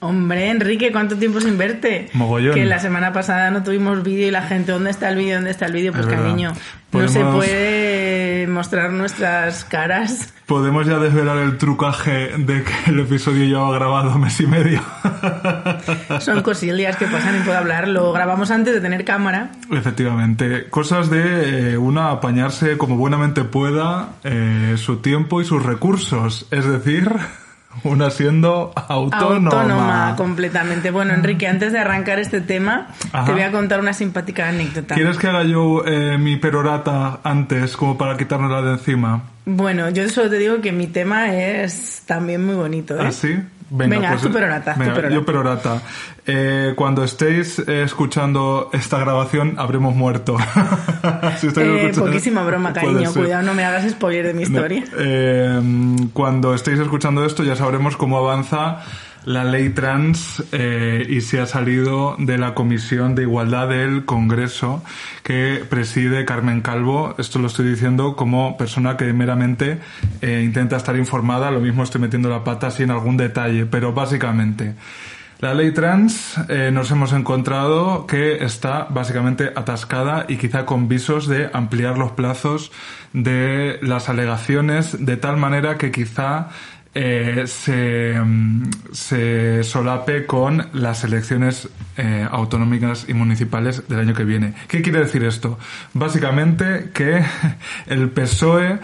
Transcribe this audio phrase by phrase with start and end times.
[0.00, 2.08] Hombre, Enrique, ¿cuánto tiempo sin verte?
[2.12, 2.54] Mogollón.
[2.54, 5.36] Que la semana pasada no tuvimos vídeo y la gente, ¿dónde está el vídeo?
[5.36, 5.92] ¿Dónde está el vídeo?
[5.92, 6.52] Pues cariño,
[6.92, 10.34] no se puede mostrar nuestras caras.
[10.46, 14.80] ¿Podemos ya desvelar el trucaje de que el episodio lleva grabado mes y medio?
[16.20, 17.88] Son cosillas que pasan y puedo hablar.
[17.88, 19.50] Lo grabamos antes de tener cámara.
[19.72, 26.46] Efectivamente, cosas de eh, una apañarse como buenamente pueda eh, su tiempo y sus recursos,
[26.50, 27.10] es decir,
[27.84, 29.60] una siendo autónoma.
[29.60, 30.90] Autónoma completamente.
[30.90, 33.26] Bueno, Enrique, antes de arrancar este tema, Ajá.
[33.26, 34.94] te voy a contar una simpática anécdota.
[34.94, 39.22] ¿Quieres que haga yo eh, mi perorata antes como para quitárnosla de encima?
[39.44, 42.94] Bueno, yo solo te digo que mi tema es también muy bonito.
[42.96, 43.04] ¿eh?
[43.06, 43.36] ¿Ah, sí?
[43.68, 45.14] Venga, haz tu perorata, tu venga, perorata.
[45.14, 45.82] Yo perorata.
[46.26, 50.36] Eh, cuando estéis eh, escuchando esta grabación, habremos muerto.
[51.38, 53.12] Si Eh, poquísima broma, cariño.
[53.12, 54.84] Cuidado, no me hagas spoiler de mi historia.
[54.98, 55.60] eh,
[56.12, 58.78] cuando estéis escuchando esto ya sabremos cómo avanza
[59.26, 64.84] la ley trans eh, y si ha salido de la Comisión de Igualdad del Congreso
[65.24, 67.14] que preside Carmen Calvo.
[67.18, 69.80] Esto lo estoy diciendo como persona que meramente
[70.22, 71.50] eh, intenta estar informada.
[71.50, 74.74] Lo mismo estoy metiendo la pata en algún detalle, pero básicamente...
[75.38, 81.28] La ley trans eh, nos hemos encontrado que está básicamente atascada y quizá con visos
[81.28, 82.72] de ampliar los plazos
[83.12, 86.48] de las alegaciones de tal manera que quizá
[86.98, 94.24] eh, se, mm, se solape con las elecciones eh, autonómicas y municipales del año que
[94.24, 94.54] viene.
[94.66, 95.58] ¿Qué quiere decir esto?
[95.92, 97.22] Básicamente que
[97.86, 98.78] el PSOE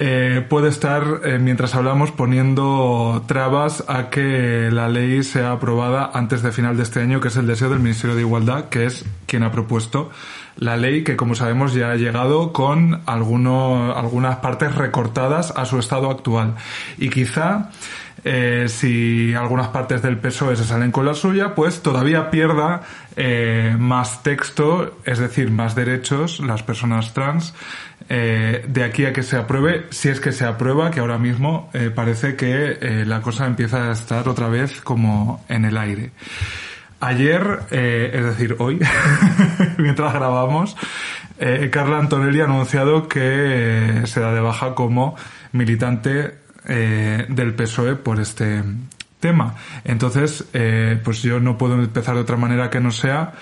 [0.00, 1.04] eh, puede estar,
[1.38, 6.98] mientras hablamos, poniendo trabas a que la ley sea aprobada antes de final de este
[6.98, 10.10] año, que es el deseo del Ministerio de Igualdad, que es quien ha propuesto
[10.56, 15.78] la ley que, como sabemos, ya ha llegado con alguno- algunas partes recortadas a su
[15.78, 16.54] estado actual.
[16.98, 17.70] Y quizá,
[18.24, 22.82] eh, si algunas partes del PSOE se salen con la suya, pues todavía pierda
[23.16, 27.54] eh, más texto, es decir, más derechos las personas trans,
[28.08, 31.70] eh, de aquí a que se apruebe, si es que se aprueba, que ahora mismo
[31.94, 36.10] parece que la cosa empieza a estar otra vez como en el aire.
[37.00, 38.78] Ayer, es decir, hoy,
[39.78, 40.76] mientras grabamos,
[41.38, 45.16] eh, Carla Antonelli ha anunciado que eh, se da de baja como
[45.52, 46.34] militante
[46.68, 48.62] eh, del PSOE por este
[49.20, 49.54] tema.
[49.84, 50.44] Entonces,
[51.04, 53.34] pues yo no puedo empezar de otra manera que no sea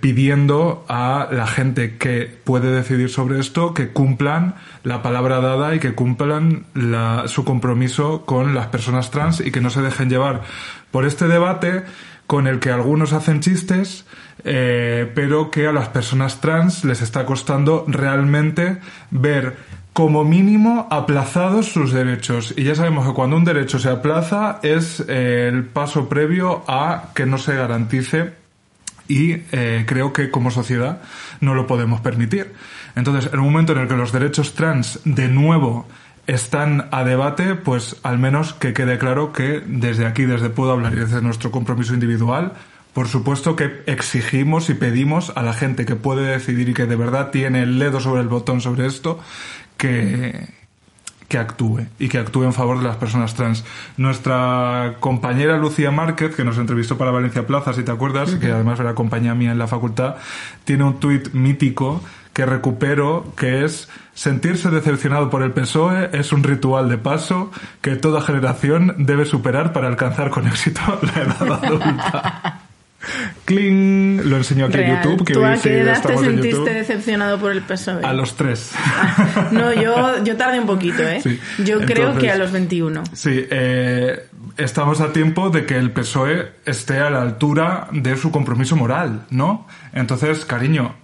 [0.00, 5.78] pidiendo a la gente que puede decidir sobre esto que cumplan la palabra dada y
[5.78, 10.42] que cumplan la- su compromiso con las personas trans y que no se dejen llevar
[10.90, 11.84] por este debate
[12.26, 14.04] con el que algunos hacen chistes,
[14.44, 18.78] eh, pero que a las personas trans les está costando realmente
[19.10, 19.56] ver
[19.92, 22.54] como mínimo aplazados sus derechos.
[22.56, 27.10] Y ya sabemos que cuando un derecho se aplaza es eh, el paso previo a
[27.14, 28.32] que no se garantice
[29.08, 31.02] y eh, creo que como sociedad
[31.40, 32.54] no lo podemos permitir.
[32.94, 35.86] Entonces, en un momento en el que los derechos trans de nuevo
[36.26, 40.92] están a debate, pues al menos que quede claro que desde aquí, desde Puedo Hablar
[40.92, 42.52] y desde nuestro compromiso individual,
[42.92, 46.96] por supuesto que exigimos y pedimos a la gente que puede decidir y que de
[46.96, 49.18] verdad tiene el dedo sobre el botón sobre esto,
[49.78, 50.48] que,
[51.28, 53.64] que actúe y que actúe en favor de las personas trans.
[53.96, 58.78] Nuestra compañera Lucía Márquez, que nos entrevistó para Valencia Plaza, si te acuerdas, que además
[58.78, 60.16] era compañía mía en la facultad,
[60.64, 62.02] tiene un tuit mítico
[62.34, 67.50] que recupero, que es sentirse decepcionado por el PSOE es un ritual de paso
[67.80, 72.58] que toda generación debe superar para alcanzar con éxito la edad adulta.
[73.44, 75.02] Kling, lo enseño aquí en Real.
[75.02, 76.70] YouTube, que ¿Tú a qué edad te sentiste YouTube.
[76.72, 78.04] decepcionado por el PSOE?
[78.04, 78.70] A los tres.
[79.50, 81.20] No, yo, yo tardé un poquito, ¿eh?
[81.20, 81.40] Sí.
[81.64, 83.02] Yo creo Entonces- que a los 21.
[83.12, 88.30] Sí, eh, estamos a tiempo de que el PSOE esté a la altura de su
[88.30, 89.66] compromiso moral, ¿no?
[89.92, 90.94] Entonces, cariño,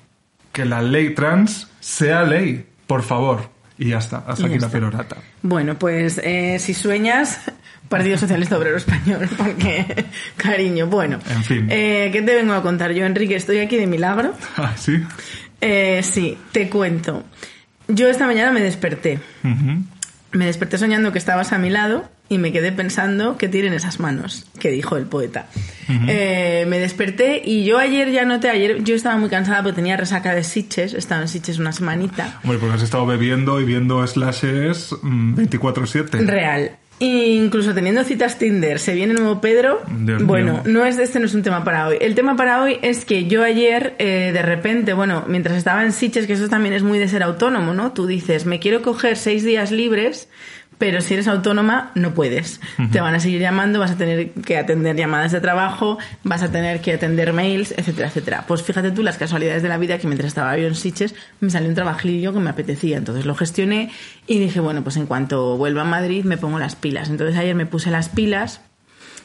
[0.52, 3.56] que la ley trans sea ley, por favor.
[3.78, 4.70] Y ya está, hasta Y aquí la está.
[4.72, 5.16] pelorata.
[5.42, 7.42] Bueno, pues eh, si sueñas,
[7.88, 10.06] Partido Socialista Obrero Español, porque,
[10.36, 11.20] cariño, bueno.
[11.30, 11.68] En fin.
[11.70, 13.36] Eh, ¿Qué te vengo a contar yo, Enrique?
[13.36, 14.34] Estoy aquí de milagro.
[14.56, 15.00] Ah, ¿Sí?
[15.60, 17.22] Eh, sí, te cuento.
[17.86, 19.20] Yo esta mañana me desperté.
[20.32, 24.00] Me desperté soñando que estabas a mi lado y me quedé pensando qué tienen esas
[24.00, 25.46] manos, que dijo el poeta.
[26.06, 29.96] Eh, me desperté y yo ayer ya noté, ayer yo estaba muy cansada porque tenía
[29.96, 32.38] resaca de Sitges, estaba en Sitges una semanita.
[32.42, 36.26] Hombre, porque has estado bebiendo y viendo slashes mm, 24-7.
[36.26, 36.72] Real.
[37.00, 39.80] incluso teniendo citas Tinder, se viene nuevo Pedro.
[39.88, 40.62] Dios bueno, mío.
[40.66, 41.96] no es este no es un tema para hoy.
[42.02, 45.92] El tema para hoy es que yo ayer, eh, de repente, bueno, mientras estaba en
[45.92, 47.92] Sitges, que eso también es muy de ser autónomo, ¿no?
[47.92, 50.28] Tú dices, me quiero coger seis días libres,
[50.78, 52.60] pero si eres autónoma, no puedes.
[52.92, 56.50] Te van a seguir llamando, vas a tener que atender llamadas de trabajo, vas a
[56.50, 58.44] tener que atender mails, etcétera, etcétera.
[58.46, 61.50] Pues fíjate tú las casualidades de la vida que mientras estaba yo en Sitges me
[61.50, 62.96] salió un trabajillo que me apetecía.
[62.96, 63.90] Entonces lo gestioné
[64.26, 67.10] y dije, bueno, pues en cuanto vuelva a Madrid me pongo las pilas.
[67.10, 68.60] Entonces ayer me puse las pilas.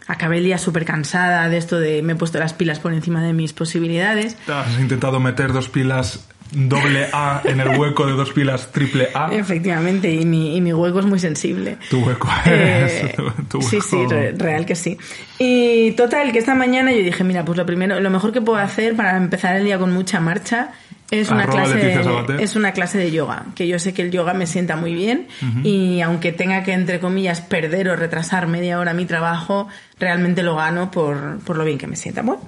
[0.07, 3.23] Acabé el día súper cansada de esto de me he puesto las pilas por encima
[3.23, 4.35] de mis posibilidades.
[4.47, 9.33] Has intentado meter dos pilas doble A en el hueco de dos pilas triple A.
[9.33, 11.77] Efectivamente, y mi, y mi hueco es muy sensible.
[11.89, 13.15] Tu hueco Eh, es.
[13.49, 14.97] tu sí, hueco- sí, re- real que sí.
[15.39, 18.57] Y total, que esta mañana yo dije, mira, pues lo primero, lo mejor que puedo
[18.59, 20.71] hacer para empezar el día con mucha marcha
[21.11, 22.41] es una clase Sabater.
[22.41, 25.27] es una clase de yoga, que yo sé que el yoga me sienta muy bien
[25.63, 29.67] y aunque tenga que entre comillas perder o retrasar media hora mi trabajo,
[29.99, 32.23] realmente lo gano por, por lo bien que me sienta.
[32.23, 32.41] Bueno,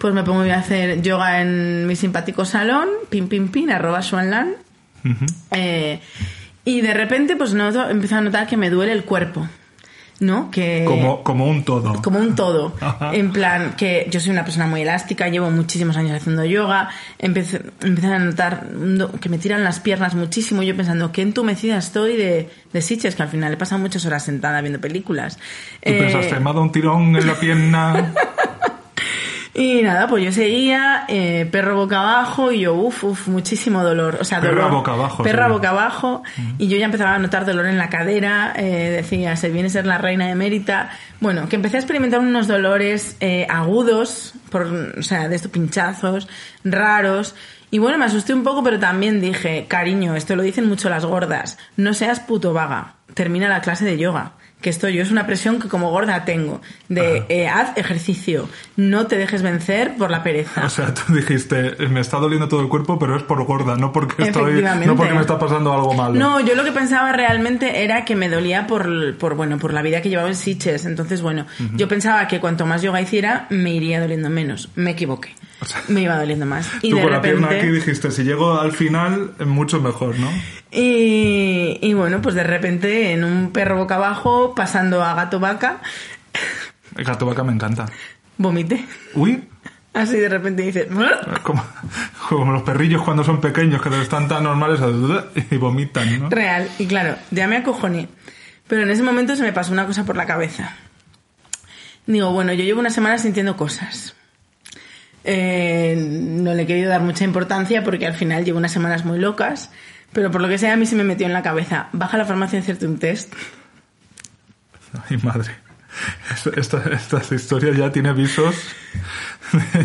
[0.00, 4.54] pues me pongo a hacer yoga en mi simpático salón, pin pin pin arroba swanlan
[5.04, 5.26] Ujú.
[5.52, 6.00] eh,
[6.64, 9.46] y de repente, pues noto, empiezo a notar que me duele el cuerpo.
[10.20, 10.50] ¿No?
[10.50, 10.84] Que.
[10.86, 12.02] Como, como un todo.
[12.02, 12.74] como un todo.
[13.12, 17.62] En plan, que yo soy una persona muy elástica, llevo muchísimos años haciendo yoga, empecé,
[17.80, 18.66] empecé a notar
[19.18, 23.22] que me tiran las piernas muchísimo, yo pensando, qué entumecida estoy de, de Sitges, que
[23.22, 25.36] al final he pasado muchas horas sentada viendo películas.
[25.36, 25.42] Tú
[25.90, 28.12] Eh, pensaste, me ha dado un tirón en la pierna.
[29.52, 34.18] y nada, pues yo seguía, eh, perro boca abajo, y yo, uff, uff, muchísimo dolor.
[34.20, 34.70] O sea, Perra dolor.
[34.70, 35.52] boca abajo, Perra sí.
[35.52, 36.22] boca abajo.
[36.58, 38.52] Y yo ya empezaba a notar dolor en la cadera.
[38.56, 40.90] eh, decía, se viene a ser la reina emérita.
[41.20, 44.66] Bueno, que empecé a experimentar unos dolores eh, agudos, por,
[44.98, 46.28] o sea, de estos pinchazos,
[46.64, 47.34] raros.
[47.72, 51.04] Y bueno, me asusté un poco, pero también dije, cariño, esto lo dicen mucho las
[51.04, 51.58] gordas.
[51.76, 52.94] No seas puto vaga.
[53.14, 54.32] Termina la clase de yoga.
[54.60, 56.60] Que esto yo es una presión que como gorda tengo.
[56.88, 58.48] De eh, haz ejercicio.
[58.76, 60.64] No te dejes vencer por la pereza.
[60.70, 63.92] O sea, tú dijiste, me está doliendo todo el cuerpo, pero es por gorda, no
[63.92, 66.14] porque estoy, no porque me está pasando algo malo.
[66.14, 69.82] No, yo lo que pensaba realmente era que me dolía por, por bueno, por la
[69.82, 70.86] vida que llevaba en Sitges.
[70.86, 74.68] Entonces, bueno, yo pensaba que cuanto más yoga hiciera, me iría doliendo menos.
[74.76, 75.34] Me equivoqué.
[75.60, 76.70] O sea, me iba doliendo más.
[76.80, 77.66] Y Tú de con la pierna repente.
[77.66, 80.30] aquí dijiste, si llego al final, mucho mejor, ¿no?
[80.72, 81.49] Y,
[81.80, 85.80] y bueno, pues de repente en un perro boca abajo, pasando a gato vaca,
[86.96, 87.86] El gato vaca me encanta.
[88.38, 88.84] vomité.
[89.14, 89.44] Uy,
[89.92, 90.86] Así de repente dices.
[91.42, 91.64] como,
[92.28, 94.80] como los perrillos cuando son pequeños, que están tan normales
[95.50, 96.30] y vomitan, ¿no?
[96.30, 96.68] Real.
[96.78, 98.08] Y claro, ya me acojoné.
[98.68, 100.76] Pero en ese momento se me pasó una cosa por la cabeza.
[102.06, 104.14] Digo, bueno, yo llevo una semana sintiendo cosas.
[105.24, 109.18] Eh, no le he querido dar mucha importancia porque al final llevo unas semanas muy
[109.18, 109.70] locas.
[110.12, 111.88] Pero por lo que sea, a mí se me metió en la cabeza.
[111.92, 113.32] Baja a la farmacia a hacerte un test.
[115.08, 115.52] Ay, madre.
[116.56, 118.54] Esta, esta, historia ya tiene visos.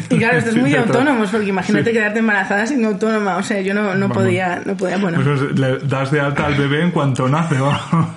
[0.09, 1.93] Y claro, esto es muy de autónomos, porque imagínate Sí.
[1.93, 3.37] quedarte embarazada siendo autónoma.
[3.37, 5.19] O sea, yo no, no podía, no podía, bueno.
[5.21, 8.07] Pues le das de alta al bebé en cuanto nace, vamos.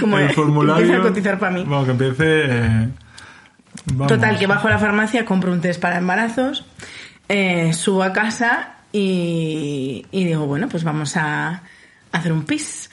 [0.00, 0.84] Como el formulario.
[0.84, 1.64] empiece a cotizar pa' mí.
[1.64, 2.24] Que empiece.
[2.46, 2.88] eh.
[4.08, 6.64] Total, que bajo a la farmacia, compro un test para embarazos,
[7.28, 11.62] eh, subo a casa y, y digo, bueno, pues vamos a
[12.12, 12.90] hacer un pis.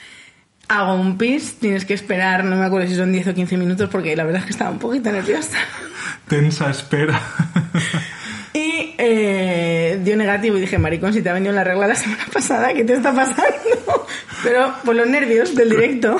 [0.68, 3.88] Hago un pis, tienes que esperar, no me acuerdo si son 10 o 15 minutos
[3.90, 5.58] porque la verdad es que estaba un poquito nerviosa.
[6.28, 7.20] Tensa espera.
[8.54, 12.22] Y eh, dio negativo y dije, maricón, si te ha venido la regla la semana
[12.34, 13.46] pasada, ¿qué te está pasando?
[14.42, 16.18] Pero por los nervios del directo.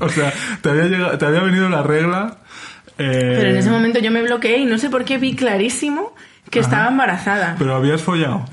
[0.00, 2.38] o sea, te había, llegado- te había venido la regla.
[2.98, 6.12] eh, Pero en ese momento yo me bloqueé y no sé por qué vi clarísimo
[6.50, 7.54] que estaba embarazada.
[7.60, 8.44] Pero habías follado.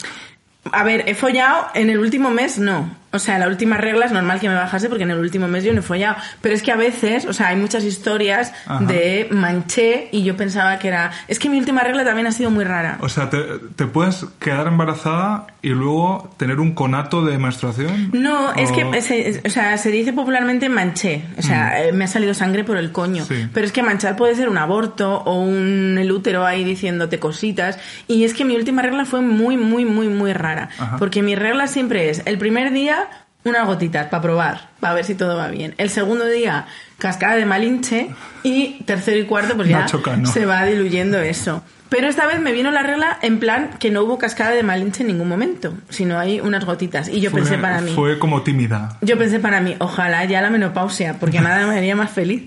[0.72, 2.99] A ver, he follado en el último mes, no.
[3.12, 5.64] O sea, la última regla es normal que me bajase porque en el último mes
[5.64, 6.18] yo no he follado.
[6.42, 8.86] Pero es que a veces, o sea, hay muchas historias Ajá.
[8.86, 11.12] de manché y yo pensaba que era...
[11.28, 12.98] Es que mi última regla también ha sido muy rara.
[13.02, 13.40] O sea, te,
[13.76, 18.12] te puedes quedar embarazada y luego tener un conato de menstruación.
[18.14, 21.24] No, es que, se, o sea, se dice popularmente manché.
[21.38, 23.24] O sea, eh, me ha salido sangre por el coño.
[23.24, 23.28] Mm.
[23.28, 23.48] Sí.
[23.54, 27.80] Pero es que manchar puede ser un aborto o un el útero ahí diciéndote cositas.
[28.08, 30.70] Y es que mi última regla fue muy, muy, muy, muy rara.
[30.78, 30.98] Ajá.
[30.98, 32.99] Porque mi regla siempre es, el primer día,
[33.44, 35.74] unas gotitas para probar, para ver si todo va bien.
[35.78, 36.66] El segundo día,
[36.98, 38.10] cascada de malinche.
[38.44, 39.88] Y tercero y cuarto, pues ya
[40.26, 41.64] se va diluyendo eso.
[41.90, 45.02] Pero esta vez me vino la regla en plan que no hubo cascada de malinche
[45.02, 47.08] en ningún momento, sino hay unas gotitas.
[47.10, 48.98] Y yo fue, pensé para mí, Fue como tímida.
[49.02, 52.44] yo pensé para mí, ojalá ya la menopausia, porque nada me haría más feliz.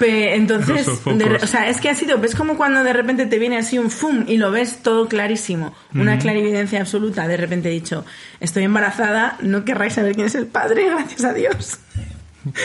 [0.00, 3.56] Entonces, de- o sea, es que ha sido, ves como cuando de repente te viene
[3.58, 8.04] así un fum y lo ves todo clarísimo, una clarividencia absoluta, de repente he dicho,
[8.40, 11.78] estoy embarazada, no querráis saber quién es el padre, gracias a Dios.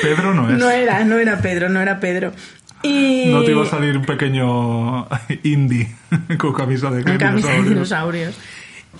[0.01, 0.59] Pedro no es.
[0.59, 2.33] No era, no era Pedro, no era Pedro.
[2.83, 3.25] Y...
[3.27, 5.07] No te iba a salir un pequeño
[5.43, 5.95] indie
[6.37, 8.35] con camisa de Con camisa de dinosaurios.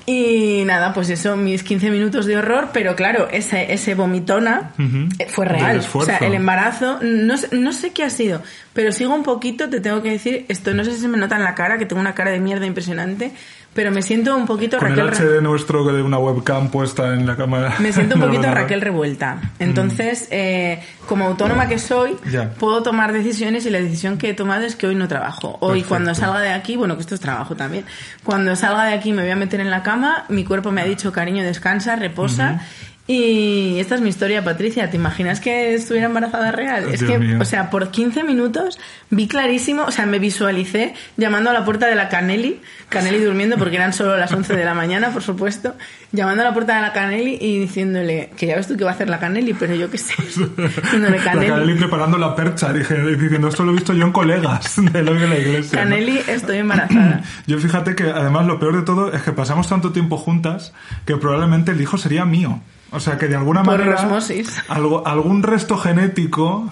[0.06, 4.72] Y nada, pues eso, mis 15 minutos de horror, pero claro, ese, ese vomitona
[5.20, 5.78] eh, fue real.
[6.02, 8.42] O sea, el embarazo, no, sé- no sé qué ha sido,
[8.74, 11.36] pero sigo un poquito, te tengo que decir, esto no sé si se me nota
[11.36, 13.32] en la cara, que tengo una cara de mierda impresionante,
[13.74, 17.14] pero me siento un poquito Con el Raquel Re- HD nuestro de una webcam puesta
[17.14, 17.76] en la cámara.
[17.80, 18.44] Me siento un poquito.
[18.52, 19.40] Raquel revuelta.
[19.60, 22.50] Entonces, eh, como autónoma que soy, Ya.
[22.52, 25.58] puedo tomar decisiones y la decisión que he tomado es que hoy no trabajo.
[25.62, 25.90] Hoy Perfecto.
[25.90, 27.86] cuando salga de aquí, bueno, que esto es trabajo también,
[28.24, 30.86] cuando salga de aquí me voy a meter en la cama, mi cuerpo me ha
[30.86, 32.62] dicho, cariño, descansa, reposa.
[33.08, 34.90] Y esta es mi historia, Patricia.
[34.90, 36.86] ¿Te imaginas que estuviera embarazada real?
[36.94, 37.40] es que, mío.
[37.42, 38.80] o sea, por 15 minutos
[39.10, 43.58] vi clarísimo, o sea, me visualicé llamando a la puerta de la Canelli, Canelli durmiendo
[43.58, 45.76] porque eran solo las 11 de la mañana, por supuesto,
[46.12, 48.92] llamando a la puerta de la Canelli y diciéndole, que ya ves tú que va
[48.92, 51.50] a hacer la Canelli, pero yo qué sé, diciéndole La Canelli.
[51.50, 55.12] Canelli preparando la percha, dije, diciendo, esto lo he visto yo en colegas de la
[55.12, 55.84] iglesia.
[55.84, 55.90] ¿no?
[55.90, 57.24] Canelli, estoy embarazada.
[57.48, 60.74] Yo fíjate que además lo peor de todo es que pasamos tanto tiempo juntas
[61.06, 62.62] que probablemente el hijo sería mío.
[62.92, 64.56] O sea que de alguna Por manera osmosis.
[64.68, 66.70] algo, algún resto genético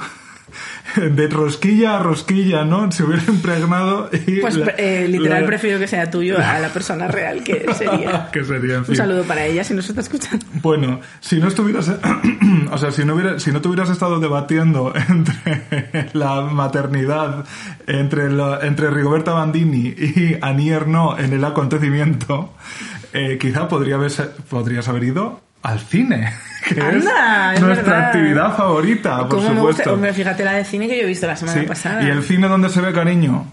[0.96, 2.92] de rosquilla a rosquilla, ¿no?
[2.92, 6.70] Se hubiera impregnado y Pues la- eh, literal la- prefiero que sea tuyo a la
[6.70, 8.30] persona real que sería.
[8.32, 8.94] que sería, en fin.
[8.94, 10.44] Un saludo para ella si nos está escuchando.
[10.64, 11.92] Bueno, si no estuvieras,
[12.72, 17.46] o sea, si no hubiera, si no te hubieras estado debatiendo entre la maternidad,
[17.86, 18.26] entre
[18.66, 22.52] entre Rigoberta Bandini y Annie Ernaux en el acontecimiento,
[23.14, 24.12] eh, quizá podría haber,
[24.50, 26.34] podrías haber ido al cine,
[26.68, 28.06] que Anda, es es nuestra verdad.
[28.08, 29.72] actividad favorita, por ¿Cómo me gusta?
[29.84, 29.94] supuesto.
[29.94, 32.01] Hombre, fíjate la de cine que yo he visto la semana Sí, pasada.
[32.04, 33.46] Y el cine donde se ve cariño,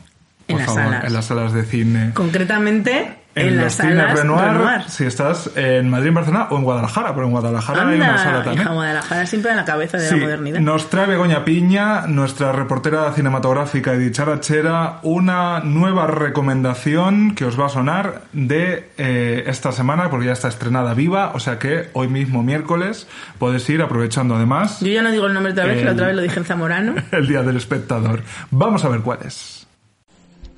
[0.48, 1.04] En por las favor, salas.
[1.04, 2.10] en las salas de cine.
[2.14, 4.82] Concretamente, en, En, las los salas cines Renoir, Renoir.
[4.88, 8.42] si estás en Madrid, en Barcelona o en Guadalajara, pero en Guadalajara hay una sala
[8.42, 8.62] también.
[8.62, 10.60] hija Guadalajara siempre en la cabeza de Sí, la modernidad.
[10.60, 17.66] nos trae Begoña Piña, nuestra reportera cinematográfica y dicharachera, una nueva recomendación que os va
[17.66, 22.08] a sonar de eh, esta semana, porque ya está estrenada viva, o sea que hoy
[22.08, 23.06] mismo miércoles
[23.38, 25.96] podéis ir aprovechando además Yo ya no digo el nombre otra vez, que la El-
[25.96, 26.94] otra vez lo dije en Zamorano.
[27.12, 28.22] el Día del Espectador.
[28.50, 29.66] Vamos a ver cuál es.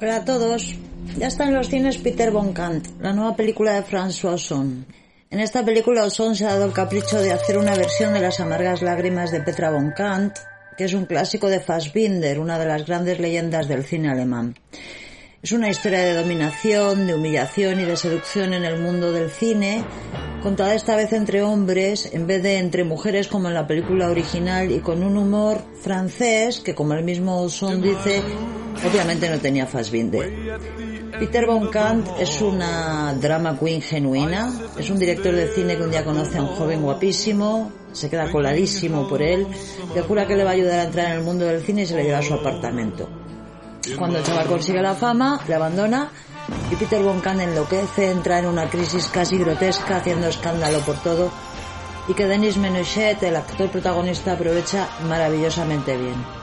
[0.01, 0.77] Hola a todos.
[1.19, 4.87] Ya está en los cines Peter von Kant, la nueva película de François Ozon.
[5.31, 8.39] En esta película Ozon se ha dado el capricho de hacer una versión de las
[8.39, 10.37] amargas lágrimas de Petra von Kant,
[10.77, 14.55] que es un clásico de Fassbinder, una de las grandes leyendas del cine alemán.
[15.43, 19.85] Es una historia de dominación, de humillación y de seducción en el mundo del cine,
[20.41, 24.71] contada esta vez entre hombres en vez de entre mujeres como en la película original
[24.71, 28.23] y con un humor francés que, como el mismo Son dice,
[28.89, 30.88] obviamente no tenía Fassbinder.
[31.19, 35.91] Peter von Kant es una drama queen genuina, es un director de cine que un
[35.91, 39.47] día conoce a un joven guapísimo, se queda coladísimo por él,
[39.95, 41.87] le jura que le va a ayudar a entrar en el mundo del cine y
[41.87, 43.09] se le lleva a su apartamento.
[43.99, 46.09] Cuando el chaval consigue la fama, le abandona
[46.71, 51.33] y Peter von Kant enloquece, entra en una crisis casi grotesca, haciendo escándalo por todo
[52.07, 56.38] y que Denis Menochet, el actor protagonista, aprovecha maravillosamente bien.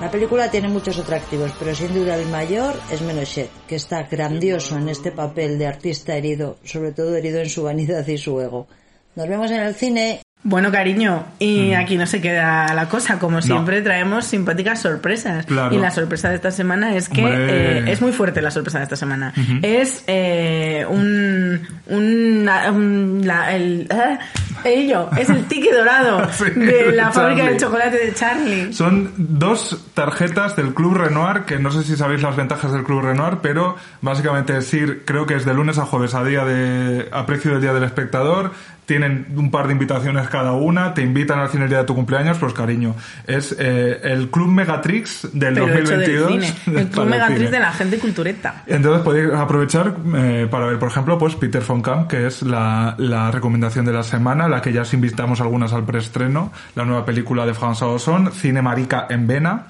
[0.00, 4.76] La película tiene muchos atractivos, pero sin duda el mayor es Menochet, que está grandioso
[4.76, 8.66] en este papel de artista herido, sobre todo herido en su vanidad y su ego.
[9.14, 13.18] Nos vemos en el cine Bueno, cariño, y aquí no se queda la cosa.
[13.18, 15.44] Como siempre, traemos simpáticas sorpresas.
[15.44, 15.74] Claro.
[15.74, 18.84] Y la sorpresa de esta semana es que eh, es muy fuerte la sorpresa de
[18.84, 19.32] esta semana.
[19.62, 21.66] Es eh, un.
[21.88, 24.18] un, un- la- el, ah,
[24.62, 27.52] ello, es el ticket dorado Sí, de la fábrica Charlie.
[27.54, 28.72] de chocolate de Charlie.
[28.72, 33.02] Son dos tarjetas del Club Renoir, que no sé si sabéis las ventajas del Club
[33.02, 37.08] Renoir, pero básicamente es ir, creo que es de lunes a jueves a día de,
[37.12, 38.52] a precio del día del espectador.
[38.86, 41.94] Tienen un par de invitaciones cada una, te invitan al cine el día de tu
[41.94, 42.94] cumpleaños, pues cariño,
[43.26, 46.32] es eh, el Club Megatrix del Pero hecho del 2022.
[46.32, 46.80] cine.
[46.80, 47.50] El club megatriz cine.
[47.50, 48.62] de la gente cultureta.
[48.66, 52.94] Entonces podéis aprovechar eh, para ver, por ejemplo, pues Peter von Kamp, que es la,
[52.98, 57.04] la recomendación de la semana, la que ya os invitamos algunas al preestreno, la nueva
[57.04, 59.66] película de François Ozon, Cine Marica en Vena.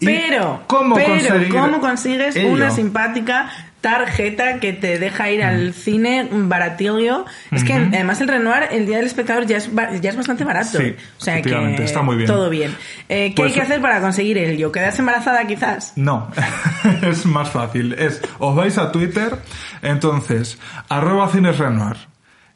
[0.00, 1.14] Pero, ¿cómo pero,
[1.50, 2.50] ¿cómo consigues ello?
[2.50, 3.50] una simpática
[3.80, 7.24] tarjeta que te deja ir al cine baratillo?
[7.50, 9.70] Es que además el Renoir, el día del espectador, ya es,
[10.00, 10.78] ya es bastante barato.
[10.78, 12.26] Sí, o sea que efectivamente, está muy bien.
[12.26, 12.74] todo bien.
[13.08, 14.72] Eh, ¿Qué Pues- hay que hacer para conseguir ello?
[14.72, 15.92] ¿Quedarse embarazada quizás?
[15.96, 16.28] No,
[17.02, 17.92] es más fácil.
[17.94, 19.38] Es, os vais a Twitter,
[19.82, 20.58] entonces,
[20.88, 21.96] arroba cines Renoir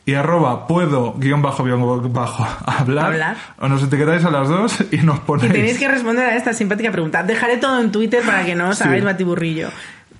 [0.04, 3.36] y arroba puedo guion bajo guion bajo hablar, Hablar.
[3.60, 5.52] o nos etiquetáis a las dos y nos Y ponéis...
[5.52, 7.22] tenéis que responder a esta simpática pregunta.
[7.22, 8.84] Dejaré todo en Twitter para que no os Sí.
[8.84, 9.68] hagáis batiburrillo.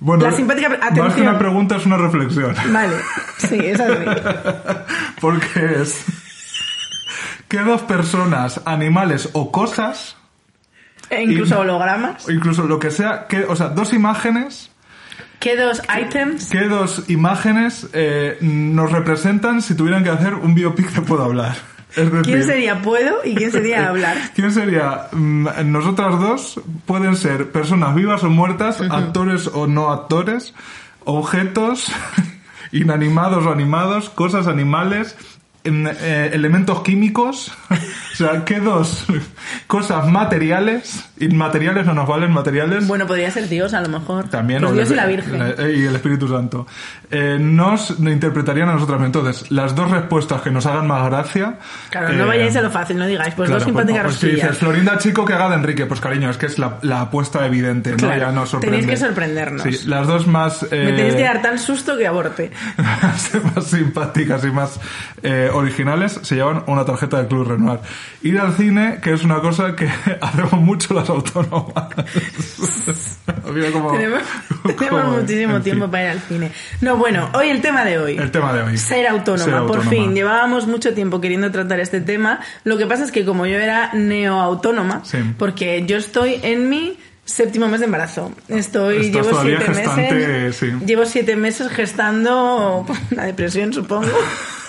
[0.03, 0.67] Bueno, la simpática...
[0.67, 2.53] más que una pregunta es una reflexión.
[2.73, 2.97] Vale,
[3.37, 4.03] sí, es así.
[5.21, 6.03] Porque es
[7.47, 10.17] que dos personas, animales o cosas,
[11.09, 12.27] E incluso hologramas.
[12.27, 14.71] o incluso lo que sea, que, o sea, dos imágenes,
[15.39, 16.49] ¿Qué dos items?
[16.49, 21.55] que dos imágenes eh, nos representan si tuvieran que hacer un biopic de Puedo Hablar.
[21.95, 24.17] Es decir, ¿Quién sería Puedo y quién sería Hablar?
[24.35, 25.07] ¿Quién sería?
[25.11, 30.53] Mm, Nosotras dos pueden ser personas vivas o muertas, actores o no actores,
[31.05, 31.91] objetos,
[32.71, 35.15] inanimados o animados, cosas animales,
[35.63, 37.51] en, eh, elementos químicos.
[37.69, 39.05] o sea, ¿qué dos
[39.67, 41.05] cosas materiales?
[41.19, 42.87] Inmateriales no nos valen, materiales.
[42.87, 44.29] Bueno, podría ser Dios a lo mejor.
[44.29, 45.41] También, Pues Dios el- y la Virgen.
[45.57, 46.67] eh, y el Espíritu Santo.
[47.09, 49.01] Eh, nos interpretarían a nosotras.
[49.03, 51.57] Entonces, las dos respuestas que nos hagan más gracia.
[51.89, 54.57] Claro, no vayáis a lo fácil, no digáis, pues Claro, dos simpáticas pues, si dices,
[54.57, 57.91] Florinda Chico que haga de Enrique, pues cariño, es que es la, la apuesta evidente,
[57.91, 57.97] ¿no?
[57.97, 58.79] Claro, ya nos sorprende.
[58.79, 59.61] tenéis que sorprendernos.
[59.63, 60.63] Sí, las dos más...
[60.63, 62.51] Me tenéis que dar tal susto que aborte.
[62.77, 64.79] más simpáticas y más
[65.53, 67.79] originales se llevan una tarjeta del Club Renoir.
[68.21, 69.87] Ir al cine, que es una cosa que
[70.21, 71.73] hacemos mucho las autónomas.
[73.53, 74.21] Mira cómo- tenemos
[74.77, 75.63] tenemos cómo- muchísimo en fin.
[75.63, 76.51] tiempo para ir al cine.
[76.81, 78.17] No, bueno, hoy el tema de hoy.
[78.17, 78.77] El tema de hoy.
[78.77, 79.89] Ser autónoma, Ser por autónoma.
[79.89, 80.13] fin.
[80.15, 82.39] Llevábamos mucho tiempo queriendo tratar este tema.
[82.63, 85.17] Lo que pasa es que como yo era neoautónoma, Sí.
[85.37, 88.33] porque yo estoy en mi séptimo mes de embarazo.
[88.49, 90.55] Estoy, Estás llevo siete gestante, meses.
[90.57, 90.71] sí.
[90.85, 94.07] Llevo siete meses gestando la depresión, supongo.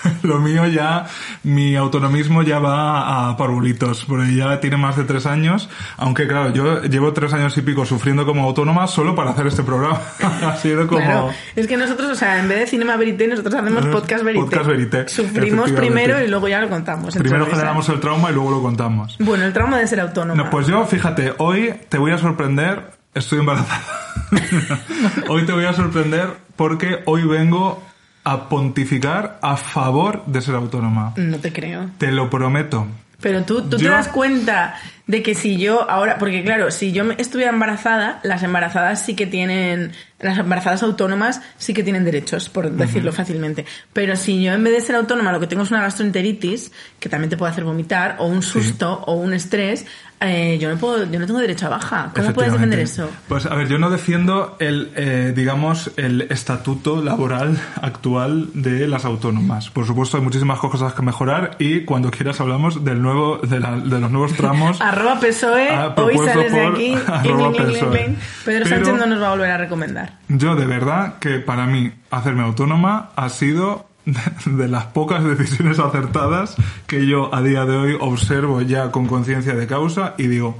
[0.23, 1.05] Lo mío ya,
[1.43, 6.53] mi autonomismo ya va a parvulitos, porque ya tiene más de tres años, aunque claro,
[6.53, 9.99] yo llevo tres años y pico sufriendo como autónoma solo para hacer este programa.
[10.43, 11.01] ha sido como...
[11.01, 14.45] Claro, es que nosotros, o sea, en vez de Cinema Verité, nosotros hacemos podcast Verité.
[14.45, 17.15] podcast verité, Sufrimos primero y luego ya lo contamos.
[17.15, 19.17] Primero generamos el trauma y luego lo contamos.
[19.19, 20.43] Bueno, el trauma de ser autónoma.
[20.43, 23.83] No, pues yo, fíjate, hoy te voy a sorprender, estoy embarazada.
[25.29, 27.81] hoy te voy a sorprender porque hoy vengo
[28.25, 31.13] a pontificar a favor de ser autónoma.
[31.15, 31.89] No te creo.
[31.97, 32.85] Te lo prometo.
[33.21, 34.75] Pero tú, tú te das cuenta
[35.07, 39.27] de que si yo ahora, porque claro, si yo estuviera embarazada, las embarazadas sí que
[39.27, 43.65] tienen, las embarazadas autónomas sí que tienen derechos, por decirlo fácilmente.
[43.93, 47.07] Pero si yo en vez de ser autónoma lo que tengo es una gastroenteritis, que
[47.09, 49.85] también te puede hacer vomitar, o un susto, o un estrés,
[50.21, 52.11] eh, yo no puedo, yo no tengo derecho a baja.
[52.15, 53.09] ¿Cómo puedes defender eso?
[53.27, 59.05] Pues a ver, yo no defiendo el, eh, digamos, el estatuto laboral actual de las
[59.05, 59.69] autónomas.
[59.69, 63.77] Por supuesto, hay muchísimas cosas que mejorar y cuando quieras hablamos del nuevo, de, la-
[63.77, 64.79] de los nuevos tramos.
[64.95, 66.95] Arroba PSOE, Ah, hoy sales de aquí.
[67.07, 67.89] arroba cling, PSOE.
[67.89, 68.17] cling.
[68.45, 70.13] Pedro Pero- Sánchez no nos va a volver a recomendar.
[70.29, 73.87] Yo de verdad que para mí hacerme autónoma ha sido
[74.45, 76.55] de las pocas decisiones acertadas
[76.87, 80.59] que yo a día de hoy observo ya con conciencia de causa y digo,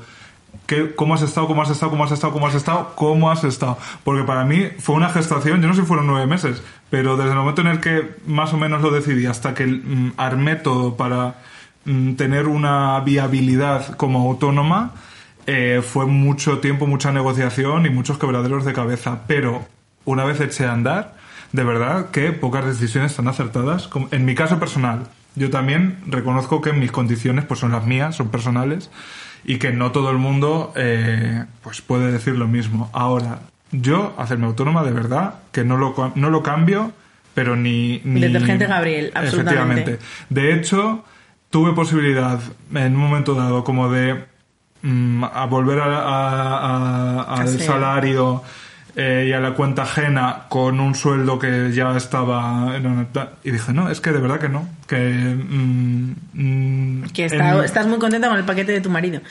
[0.65, 1.48] ¿qué, ¿cómo has estado?
[1.48, 1.91] ¿Cómo has estado?
[1.91, 2.34] ¿Cómo has estado?
[2.34, 2.91] ¿Cómo has estado?
[2.95, 3.78] ¿Cómo has estado?
[4.04, 7.32] Porque para mí fue una gestación, yo no sé si fueron nueve meses, pero desde
[7.32, 10.98] el momento en el que más o menos lo decidí hasta que mm, armé todo
[10.98, 11.36] para
[12.17, 14.93] tener una viabilidad como autónoma,
[15.48, 19.21] eh, fue mucho tiempo, mucha negociación y muchos quebraderos de cabeza.
[19.28, 19.65] Pero
[20.04, 21.15] una vez eché a andar,
[21.52, 23.89] de verdad que pocas decisiones tan acertadas.
[24.12, 28.30] En mi caso personal, yo también reconozco que mis condiciones pues son las mías, son
[28.30, 28.89] personales
[29.43, 32.89] y que no todo el mundo eh, pues puede decir lo mismo.
[32.93, 33.39] Ahora,
[33.71, 36.91] yo hacerme autónoma de verdad que no lo, no lo cambio,
[37.36, 38.21] pero ni, ni...
[38.21, 39.82] Detergente Gabriel, absolutamente.
[39.82, 40.06] Efectivamente.
[40.30, 41.04] De hecho,
[41.56, 42.38] tuve posibilidad
[42.74, 44.26] en un momento dado como de
[44.82, 48.44] mm, a volver a- a- a- al salario
[48.98, 53.08] eh, y a la cuenta ajena con un sueldo que ya estaba en una-
[53.46, 57.63] y dije no es que de verdad que no que mm, mm, Que está- en-
[57.63, 59.22] estás muy contenta con el paquete de tu marido.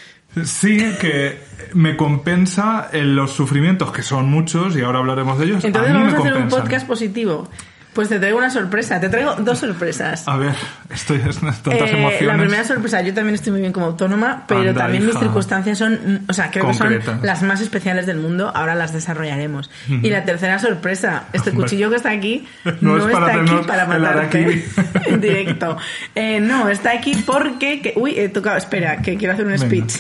[0.45, 1.39] sí que
[1.75, 5.95] me compensa en los sufrimientos que son muchos y ahora hablaremos de ellos Entonces a
[5.95, 7.51] mí vamos me a hacer un podcast positivo.
[7.95, 8.99] Pues te traigo una sorpresa.
[9.01, 10.27] Te traigo dos sorpresas.
[10.27, 10.55] a ver
[10.91, 14.45] estoy es tantas Eh, emociones la primera sorpresa, yo también estoy muy bien como autónoma,
[14.47, 18.07] pero Anda, también mis circunstancias son, mm, o sea, creo que son las más especiales
[18.07, 19.71] del mundo, ahora las desarrollaremos.
[19.89, 22.47] Y la tercera sorpresa, este cuchillo que está aquí
[22.81, 24.65] No no, es para está aquí para matarte
[25.07, 25.77] en directo.
[26.15, 29.67] Eh, no, está aquí porque, que- uy, he tocado, espera, que quiero hacer un Venga.
[29.67, 29.95] speech.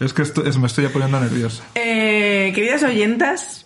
[0.00, 3.65] es que esto- es- me estoy ya poniendo nerviosa Eh, queridas oyentas,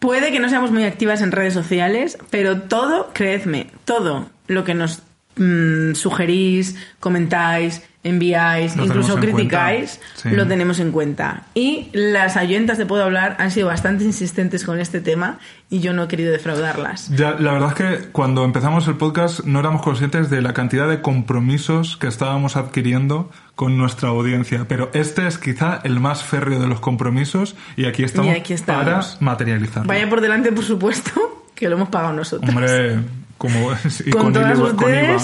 [0.00, 4.74] puede que no seamos muy activas en redes sociales, pero todo, creedme, todo lo que
[4.74, 5.02] nos
[5.36, 10.00] mm, sugerís, comentáis, enviáis, Lo incluso criticáis.
[10.14, 10.30] Sí.
[10.30, 11.42] lo tenemos en cuenta.
[11.54, 15.92] Y las oyentas de Puedo Hablar han sido bastante insistentes con este tema y yo
[15.92, 17.10] no he querido defraudarlas.
[17.10, 20.88] Ya, la verdad es que cuando empezamos el podcast no éramos conscientes de la cantidad
[20.88, 26.58] de compromisos que estábamos adquiriendo con nuestra audiencia, pero este es quizá el más férreo
[26.58, 28.84] de los compromisos y aquí estamos, Y aquí estamos.
[28.84, 29.88] para materializarlo.
[29.88, 32.48] Vaya por delante, por supuesto, que lo hemos pagado nosotros.
[32.48, 32.98] Hombre,
[33.36, 33.72] como
[34.06, 35.18] y con, con, todas IVA, con IVA.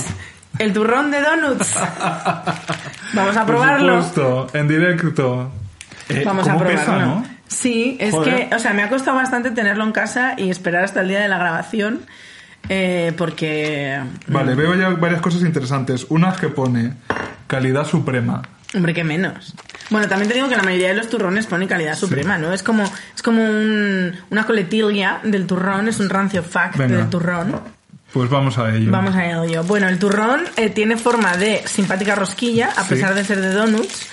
[0.59, 1.75] El turrón de donuts.
[3.13, 4.03] Vamos a Por probarlo.
[4.03, 5.51] supuesto, en directo.
[6.09, 6.81] Eh, Vamos a ¿cómo probarlo.
[6.81, 7.25] pesa, no?
[7.49, 8.49] Sí, es Joder.
[8.49, 11.21] que, o sea, me ha costado bastante tenerlo en casa y esperar hasta el día
[11.21, 12.01] de la grabación.
[12.69, 14.01] eh, porque.
[14.27, 16.07] Vale, veo ya varias cosas interesantes.
[16.09, 16.95] Una es que pone
[17.47, 18.43] calidad suprema.
[18.75, 19.55] Hombre, qué menos.
[19.91, 22.53] Bueno, también te digo que la mayoría de los turrones pone calidad suprema, ¿no?
[22.53, 22.83] Es como,
[23.15, 26.97] es como un- una coletilla del turrón, es un rancio fact Venga.
[26.97, 27.61] del turrón.
[28.17, 28.91] Pues vamos a ello.
[28.91, 29.63] Vamos a ello.
[29.65, 32.95] Bueno, el turrón eh, tiene forma de simpática rosquilla, a Sí.
[32.95, 34.07] pesar de ser de donuts.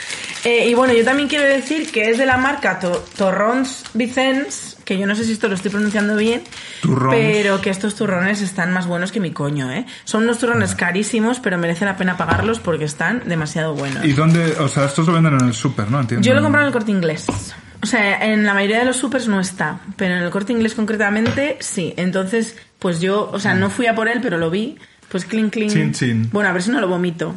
[0.43, 4.75] Eh, y bueno, yo también quiero decir que es de la marca To- Torrons Vicens,
[4.83, 6.43] que yo no sé si esto lo estoy pronunciando bien,
[6.81, 7.15] Turrons.
[7.15, 9.85] pero que estos turrones están más buenos que mi coño, ¿eh?
[10.03, 14.03] Son unos turrones carísimos, pero merece la pena pagarlos porque están demasiado buenos.
[14.03, 14.57] ¿Y dónde?
[14.59, 16.01] O sea, estos lo venden en el súper, ¿no?
[16.01, 16.27] Entiendo.
[16.27, 17.25] Yo lo he comprado en el corte inglés.
[17.84, 20.74] O sea, en la mayoría de los supers no está, pero en el corte inglés
[20.74, 21.93] concretamente sí.
[21.98, 24.78] Entonces, pues yo, o sea, no fui a por él, pero lo vi.
[25.10, 25.69] Pues clink, clink.
[25.69, 26.30] Chin, chin.
[26.32, 27.36] Bueno, a ver si no lo vomito.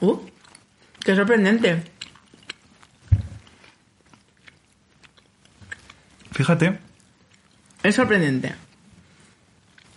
[0.00, 0.18] Uh,
[1.02, 1.84] qué sorprendente.
[6.32, 6.78] Fíjate.
[7.82, 8.54] Es sorprendente.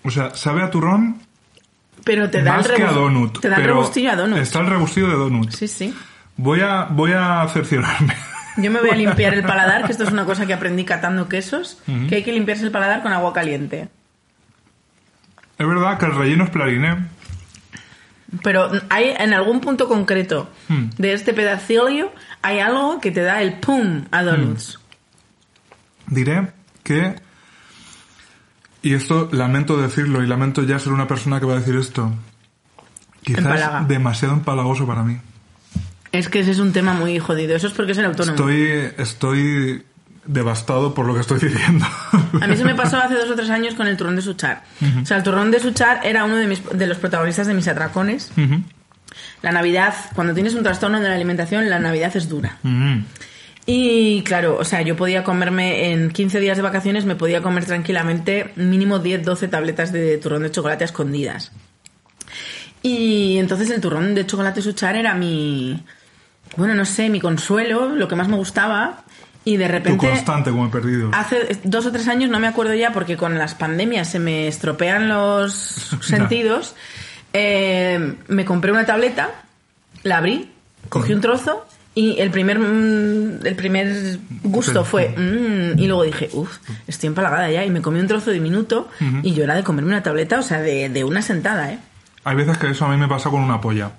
[0.04, 1.22] O sea, sabe a turrón
[2.04, 3.40] Pero te da más el que a donut.
[3.40, 4.38] Te da el rebustillo a donut.
[4.40, 5.52] Está el rebustillo de donut.
[5.52, 5.94] Sí, sí.
[6.38, 8.16] Voy a, voy a cerciorarme.
[8.58, 11.30] Yo me voy a limpiar el paladar, que esto es una cosa que aprendí catando
[11.30, 11.78] quesos,
[12.10, 13.90] que hay que limpiarse el paladar con agua caliente.
[15.58, 16.98] es verdad que el relleno es plariné.
[18.44, 20.86] Pero hay en algún punto concreto Hmm.
[20.98, 24.80] de este pedacillo hay algo que te da el pum a donuts.
[26.08, 26.48] Diré
[26.84, 27.16] que...
[28.82, 32.12] Y esto lamento decirlo y lamento ya ser una persona que va a decir esto.
[33.24, 33.86] Quizás Empalaga.
[33.88, 35.18] demasiado empalagoso para mí.
[36.12, 37.56] Es que ese es un tema muy jodido.
[37.56, 38.36] Eso es porque es el autónomo.
[38.36, 39.84] Estoy, estoy
[40.26, 41.86] devastado por lo que estoy diciendo.
[42.42, 44.64] A mí se me pasó hace dos o tres años con el turrón de Suchar.
[45.02, 47.68] O sea, el turrón de Suchar era uno de, mis, de los protagonistas de mis
[47.68, 48.32] atracones.
[49.42, 52.58] La Navidad, cuando tienes un trastorno de la alimentación, la Navidad es dura.
[53.74, 57.64] Y claro, o sea, yo podía comerme en 15 días de vacaciones, me podía comer
[57.64, 61.54] tranquilamente mínimo 10, 12 tabletas de turrón de chocolate a escondidas.
[62.82, 65.82] Y entonces el turrón de chocolate Suchar era mi,
[66.58, 69.06] bueno, no sé, mi consuelo, lo que más me gustaba.
[69.46, 70.08] Y de Tu repente...
[70.10, 71.10] constante como he perdido.
[71.14, 74.50] Hace dos o tres años, no me acuerdo ya, porque con las pandemias se me
[74.50, 76.76] estropean los sentidos.
[77.32, 79.30] eh, me compré una tableta,
[80.04, 80.52] la abrí,
[80.90, 85.10] cogí un trozo y el primer, mm, el primer gusto fue.
[85.10, 87.66] mm, y luego dije, uff, estoy empalagada ya.
[87.66, 88.90] Y me comí un trozo diminuto
[89.24, 91.80] y yo era de comerme una tableta, o sea, de, de una sentada, ¿eh?
[92.24, 93.92] Hay veces que eso a mí me pasa con una polla.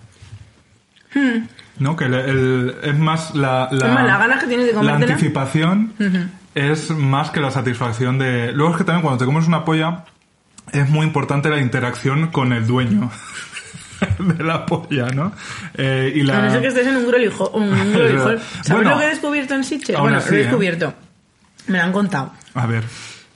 [1.78, 1.96] ¿No?
[1.96, 3.68] Que el, el- es más la...
[3.70, 3.88] La, Hmm.
[3.88, 5.92] Es más, la ganas que tienes de La anticipación
[6.54, 8.52] es más que la satisfacción de...
[8.52, 10.04] Luego es que también cuando te comes una polla
[10.72, 13.10] es muy importante la interacción con el dueño
[14.28, 15.32] de la polla, ¿no?
[15.74, 16.38] Eh, y la...
[16.38, 17.50] A no ser que estés en un glory hole.
[17.54, 18.18] Un hole.
[18.18, 19.98] ¿Sabes Bueno, lo que he descubierto en Sitges?
[19.98, 20.42] Bueno, así, lo he ¿eh?
[20.44, 20.94] descubierto.
[21.66, 22.32] Me lo han contado.
[22.54, 22.84] A ver.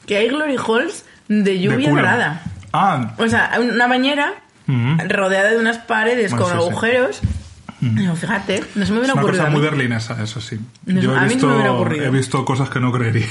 [0.06, 2.42] Que hay glory holes de lluvia dorada.
[2.72, 4.34] Ah, O sea, una bañera
[4.68, 5.08] Ujú.
[5.08, 6.68] rodeada de unas paredes Bueno, con sí, sí.
[6.68, 7.20] agujeros.
[7.80, 9.42] Digo, fíjate, no se me es hubiera una ocurrido.
[9.44, 9.66] cosa a muy mí.
[9.68, 10.58] berlinesa, eso sí.
[10.86, 12.04] No, Yo he a mí no visto, me hubiera ocurrido.
[12.06, 13.26] he visto cosas que no creería.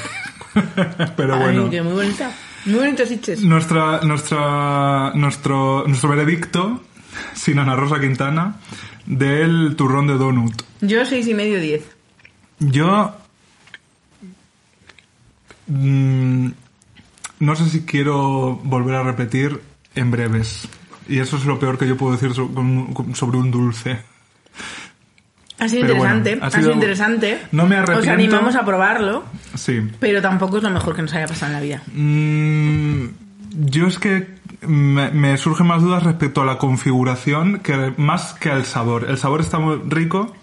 [1.18, 1.70] Pero Ay, bueno.
[1.70, 2.32] que muy bonita.
[2.66, 3.42] Muy bonito Sitges.
[3.44, 6.84] Nuestra, nuestra, nuestro, nuestro veredicto,
[7.36, 8.56] sin Ana Rosa Quintana,
[9.06, 10.64] del turrón de donut.
[10.82, 11.84] Yo seis y medio, diez.
[12.60, 13.16] Yo
[15.68, 16.48] mm,
[17.40, 19.62] no sé si quiero volver a repetir
[19.96, 20.68] en breves.
[21.08, 24.00] Y eso es lo peor que yo puedo decir sobre un dulce.
[25.60, 27.40] Ha sido Pero bueno, interesante, ha ha sido- sido interesante.
[27.52, 28.12] No me Os arrepiento.
[28.14, 29.82] animamos a probarlo, Sí.
[30.00, 31.82] pero tampoco es lo mejor que nos haya pasado en la vida.
[31.94, 33.06] Mm,
[33.60, 34.28] yo es que
[34.62, 39.06] me, me surgen más dudas respecto a la configuración que más que al sabor.
[39.10, 40.34] El sabor está muy rico,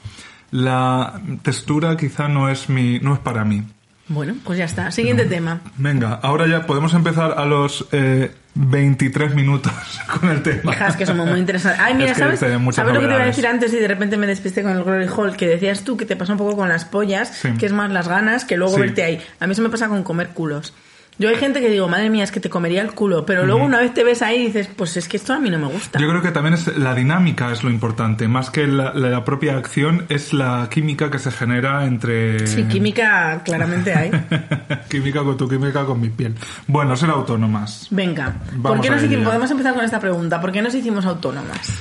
[0.51, 3.63] la textura quizá no es mi, no es para mí.
[4.09, 4.91] Bueno, pues ya está.
[4.91, 5.61] Siguiente tema.
[5.77, 9.73] Venga, ahora ya podemos empezar a los eh, 23 minutos
[10.21, 10.73] con el tema.
[10.73, 11.81] Hijas, que somos muy interesantes.
[11.81, 13.89] Ay, mira, Es que ¿sabes, ¿sabes lo que te iba a decir antes y de
[13.89, 15.37] repente me despisté con el Glory Hall?
[15.37, 17.53] Que decías tú que te pasa un poco con las pollas, Sí.
[17.59, 18.81] que es más las ganas que luego Sí.
[18.81, 19.21] verte ahí.
[19.41, 20.75] A mí eso me pasa con comer culos.
[21.19, 23.65] Yo hay gente que digo, madre mía, es que te comería el culo, pero luego
[23.65, 25.67] una vez te ves ahí y dices, pues es que esto a mí no me
[25.67, 25.99] gusta.
[25.99, 29.57] Yo creo que también es la dinámica es lo importante, más que la, la propia
[29.57, 32.47] acción, es la química que se genera entre...
[32.47, 34.11] Sí, química claramente hay.
[34.89, 36.35] química con tu química con mi piel.
[36.67, 37.89] Bueno, ser autónomas.
[37.91, 40.41] Venga, ¿por qué nos hicimos, podemos empezar con esta pregunta?
[40.41, 41.79] ¿Por qué nos hicimos autónomas?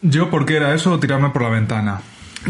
[0.00, 2.00] Yo, porque era eso, tirarme por la ventana.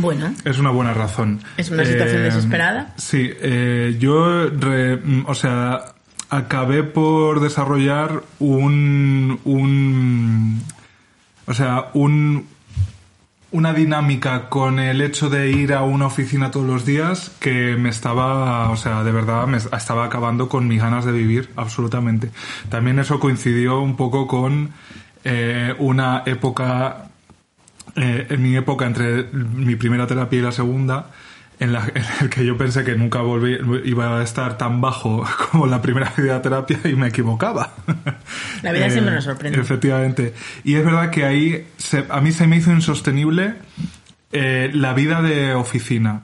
[0.00, 1.40] Bueno, Es una buena razón.
[1.56, 2.94] Es una situación desesperada.
[2.96, 5.94] Sí, eh, yo, re- o sea,
[6.30, 10.62] acabé por desarrollar un, un
[11.46, 12.46] o sea, un,
[13.50, 17.88] una dinámica con el hecho de ir a una oficina todos los días que me
[17.88, 22.30] estaba, o sea, de verdad me estaba acabando con mis ganas de vivir, absolutamente.
[22.68, 24.70] También eso coincidió un poco con
[25.24, 27.06] eh, una época,
[28.00, 31.10] eh, en mi época entre mi primera terapia y la segunda,
[31.58, 31.84] en la,
[32.30, 36.78] que yo pensé que nunca volví, iba a estar tan bajo como la primera terapia
[36.84, 37.74] y me equivocaba.
[38.62, 39.60] La vida siempre nos sorprende.
[39.60, 40.34] Efectivamente.
[40.62, 41.66] Y es verdad que ahí
[42.08, 43.54] a mí se me hizo insostenible
[44.32, 46.22] eh, la vida de oficina.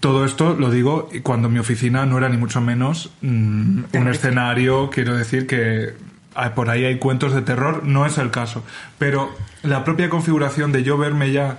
[0.00, 4.90] Todo esto lo digo cuando mi oficina no era ni mucho menos mm, un escenario,
[4.90, 5.94] quiero decir que
[6.54, 8.64] por ahí hay cuentos de terror, no es el caso.
[8.98, 9.34] Pero
[9.66, 11.58] la propia configuración de yo verme ya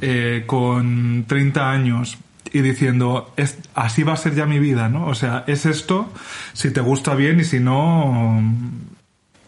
[0.00, 2.18] eh, con 30 años
[2.52, 5.06] y diciendo, es, así va a ser ya mi vida, ¿no?
[5.06, 6.12] O sea, es esto,
[6.52, 8.42] si te gusta bien y si no,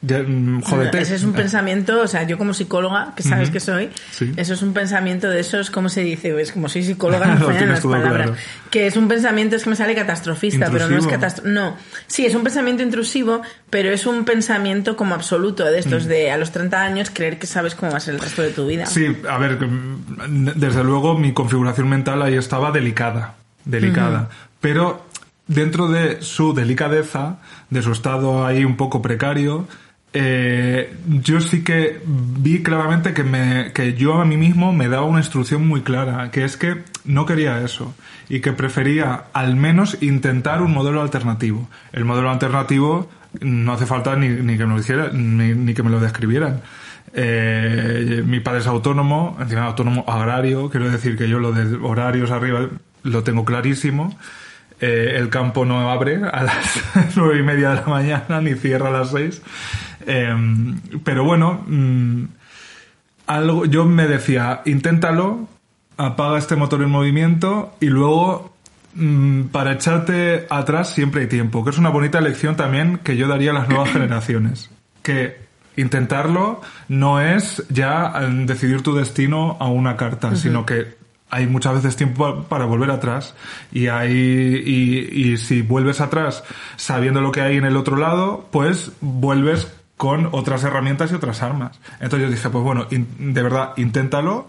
[0.02, 0.58] Mm,
[0.94, 3.88] ese es un pensamiento, o sea, yo como psicóloga, que sabes que soy,
[4.36, 6.40] eso es un pensamiento de esos, ¿cómo se dice?
[6.40, 8.32] Es como soy psicóloga, no, no las palabras.
[8.68, 11.54] Que es un pensamiento, es que me sale catastrofista, pero no es catastrófico.
[11.54, 11.76] No,
[12.08, 16.08] sí, es un pensamiento intrusivo, pero es un pensamiento como absoluto de estos, mm.
[16.08, 18.50] de a los 30 años creer que sabes cómo va a ser el resto de
[18.50, 18.86] tu vida.
[18.86, 23.34] Sí, a ver, desde luego mi configuración mental ahí estaba delicada,
[23.64, 24.30] delicada.
[24.60, 25.06] Pero
[25.46, 27.38] dentro de su delicadeza,
[27.70, 29.68] de su estado ahí un poco precario,
[30.14, 35.06] eh, yo sí que vi claramente que, me, que yo a mí mismo me daba
[35.06, 37.94] una instrucción muy clara, que es que no quería eso
[38.28, 41.68] y que prefería al menos intentar un modelo alternativo.
[41.92, 43.08] El modelo alternativo
[43.40, 46.60] no hace falta ni, que me lo hiciera, ni, que me lo describieran.
[47.14, 52.30] Eh, mi padre es autónomo, encima autónomo agrario, quiero decir que yo lo de horarios
[52.30, 52.68] arriba
[53.02, 54.16] lo tengo clarísimo.
[54.80, 56.82] Eh, el campo no abre a las
[57.16, 59.40] nueve y media de la mañana ni cierra a las seis.
[60.06, 62.24] Em, pero bueno, mm,
[63.26, 65.48] algo, yo me decía, inténtalo,
[65.96, 68.52] apaga este motor en movimiento y luego
[68.94, 73.28] mm, para echarte atrás siempre hay tiempo, que es una bonita lección también que yo
[73.28, 74.70] daría a las nuevas generaciones.
[75.02, 75.40] Que
[75.76, 81.74] intentarlo no es ya em, decidir tu destino a una carta, sino que hay muchas
[81.76, 83.34] veces tiempo para volver atrás
[83.72, 86.44] y, hay, y, y si vuelves atrás
[86.76, 91.42] sabiendo lo que hay en el otro lado, pues vuelves con otras herramientas y otras
[91.42, 91.78] armas.
[92.00, 94.48] Entonces yo dije, pues bueno, de verdad, inténtalo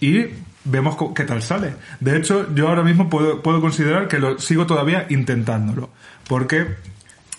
[0.00, 0.26] y
[0.64, 1.74] vemos qué tal sale.
[2.00, 5.90] De hecho, yo ahora mismo puedo, puedo considerar que lo sigo todavía intentándolo.
[6.26, 6.76] Porque,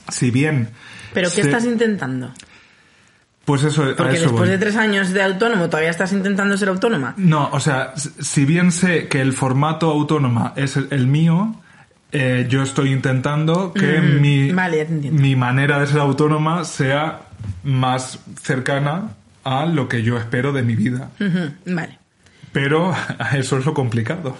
[0.09, 0.69] si bien...
[1.13, 2.31] ¿Pero qué estás intentando?
[3.45, 7.15] Pues eso, Porque después de tres años de autónomo todavía estás intentando ser autónoma.
[7.17, 11.55] No, o sea, si bien sé que el formato autónoma es el mío,
[12.11, 14.51] eh, yo estoy intentando que mm, mi,
[15.11, 17.21] mi manera de ser autónoma sea
[17.63, 19.09] más cercana
[19.43, 21.09] a lo que yo espero de mi vida.
[21.65, 21.97] Vale.
[22.51, 22.93] Pero
[23.33, 24.37] eso es lo complicado.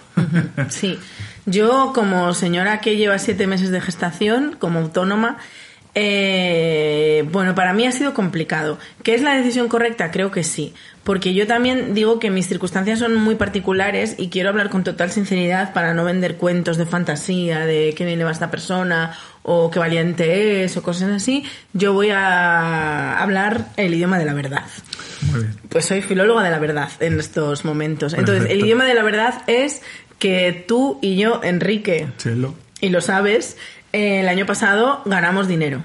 [0.70, 1.00] Sí.
[1.46, 5.38] Yo, como señora que lleva siete meses de gestación, como autónoma,
[5.96, 8.78] eh, bueno, para mí ha sido complicado.
[9.04, 10.12] ¿Qué es la decisión correcta?
[10.12, 10.74] Creo que sí.
[11.04, 15.12] Porque yo también digo que mis circunstancias son muy particulares y quiero hablar con total
[15.12, 19.18] sinceridad para no vender cuentos de fantasía, de qué bien le va a esta persona
[19.44, 21.44] o qué valiente es o cosas así.
[21.74, 24.66] Yo voy a hablar el idioma de la verdad.
[25.32, 25.56] Muy bien.
[25.70, 28.14] Pues soy filóloga de la verdad en estos momentos.
[28.14, 29.82] Entonces, el idioma de la verdad es
[30.18, 32.08] que tú y yo, Enrique,
[32.82, 33.58] y lo sabes,
[33.92, 35.82] el año pasado ganamos dinero.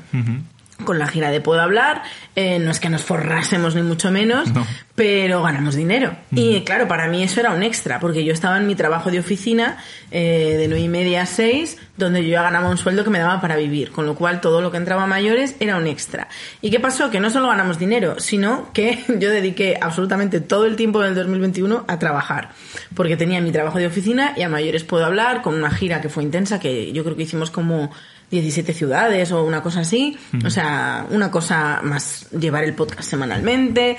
[0.84, 2.02] Con la gira de Puedo Hablar,
[2.36, 4.48] eh, no es que nos forrásemos ni mucho menos,
[4.94, 6.16] pero ganamos dinero.
[6.30, 9.18] Y claro, para mí eso era un extra, porque yo estaba en mi trabajo de
[9.18, 9.78] oficina
[10.10, 13.18] eh, de nueve y media a 6, donde yo ya ganaba un sueldo que me
[13.18, 16.28] daba para vivir, con lo cual todo lo que entraba a mayores era un extra.
[16.60, 17.10] ¿Y qué pasó?
[17.10, 21.84] Que no solo ganamos dinero, sino que yo dediqué absolutamente todo el tiempo del 2021
[21.86, 22.50] a trabajar,
[22.94, 26.08] porque tenía mi trabajo de oficina y a mayores Puedo Hablar, con una gira que
[26.08, 27.90] fue intensa, que yo creo que hicimos como
[28.30, 30.18] 17 ciudades o una cosa así.
[30.44, 33.96] O sea, una cosa más llevar el podcast semanalmente.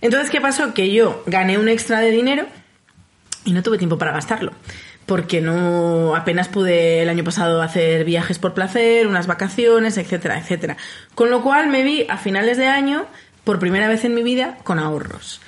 [0.00, 0.74] Entonces, ¿qué pasó?
[0.74, 2.46] Que yo gané un extra de dinero
[3.44, 4.52] y no tuve tiempo para gastarlo.
[5.06, 10.76] Porque no apenas pude el año pasado hacer viajes por placer, unas vacaciones, etcétera, etcétera.
[11.14, 13.06] Con lo cual me vi a finales de año
[13.44, 15.40] por primera vez en mi vida con ahorros.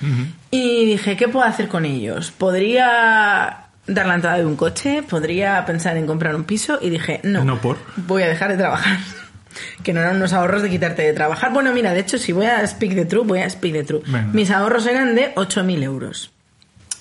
[0.49, 2.31] Y dije, ¿qué puedo hacer con ellos?
[2.31, 7.19] Podría dar la entrada de un coche, podría pensar en comprar un piso y dije,
[7.23, 7.77] no, no por.
[7.95, 8.97] voy a dejar de trabajar.
[9.83, 11.51] que no eran unos ahorros de quitarte de trabajar.
[11.51, 14.05] Bueno, mira, de hecho, si voy a speak the truth, voy a speak the truth.
[14.33, 16.31] Mis ahorros eran de 8.000 euros.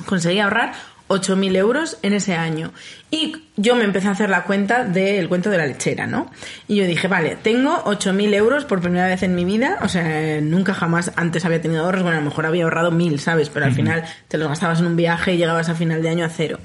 [0.07, 0.73] Conseguí ahorrar
[1.11, 2.73] 8.000 euros en ese año.
[3.11, 6.31] Y yo me empecé a hacer la cuenta del cuento de la lechera, ¿no?
[6.69, 10.41] Y yo dije, vale, tengo 8.000 euros por primera vez en mi vida, o sea,
[10.41, 13.51] nunca jamás antes había tenido ahorros, bueno, a lo mejor había ahorrado 1.000, ¿sabes?
[13.51, 16.25] Pero al final te los gastabas en un viaje y llegabas a final de año
[16.25, 16.61] a cero.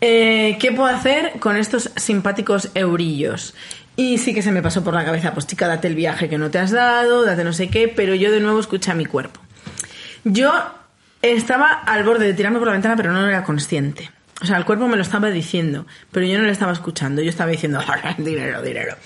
[0.00, 3.54] Eh, ¿Qué puedo hacer con estos simpáticos eurillos?
[3.96, 6.38] Y sí que se me pasó por la cabeza, pues chica, date el viaje que
[6.38, 9.04] no te has dado, date no sé qué, pero yo de nuevo escuché a mi
[9.04, 9.40] cuerpo.
[10.24, 10.52] Yo
[11.32, 14.10] estaba al borde de tirarme por la ventana, pero no era consciente.
[14.42, 17.22] O sea, el cuerpo me lo estaba diciendo, pero yo no le estaba escuchando.
[17.22, 17.80] Yo estaba diciendo,
[18.18, 18.96] dinero, dinero.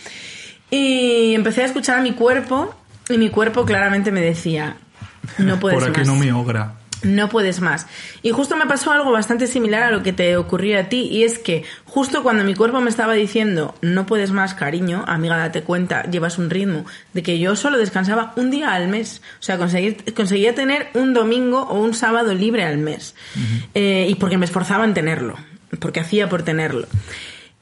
[0.71, 2.75] Y empecé a escuchar a mi cuerpo
[3.09, 4.77] y mi cuerpo claramente me decía,
[5.39, 6.75] no puedes Por aquí más no me ogra.
[7.03, 7.87] No puedes más.
[8.23, 11.25] Y justo me pasó algo bastante similar a lo que te ocurrió a ti, y
[11.25, 15.63] es que justo cuando mi cuerpo me estaba diciendo, no puedes más, cariño, amiga, date
[15.63, 19.23] cuenta, llevas un ritmo, de que yo solo descansaba un día al mes.
[19.39, 23.15] O sea, conseguí- conseguía tener un domingo o un sábado libre al mes.
[23.75, 25.37] Eh, y porque me esforzaba en tenerlo,
[25.81, 26.89] porque hacía por tenerlo.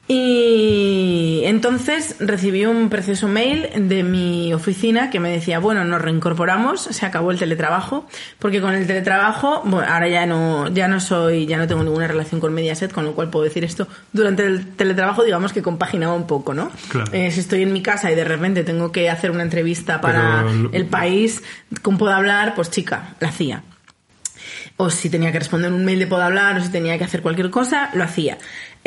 [0.09, 6.81] Y entonces recibí un precioso mail de mi oficina que me decía, bueno, nos reincorporamos,
[6.81, 8.07] se acabó el teletrabajo,
[8.39, 12.07] porque con el teletrabajo, bueno, ahora ya no, ya no soy, ya no tengo ninguna
[12.07, 16.13] relación con Mediaset, con lo cual puedo decir esto, durante el teletrabajo digamos que compaginaba
[16.13, 16.71] un poco, ¿no?
[16.87, 17.11] Claro.
[17.11, 20.45] Eh, si estoy en mi casa y de repente tengo que hacer una entrevista para
[20.47, 21.43] Pero- el país,
[21.81, 22.55] ¿cómo puedo hablar?
[22.55, 23.63] Pues chica, la hacía
[24.79, 27.23] o si tenía que responder un mail de puedo hablar, o si tenía que hacer
[27.23, 28.37] cualquier cosa, lo hacía.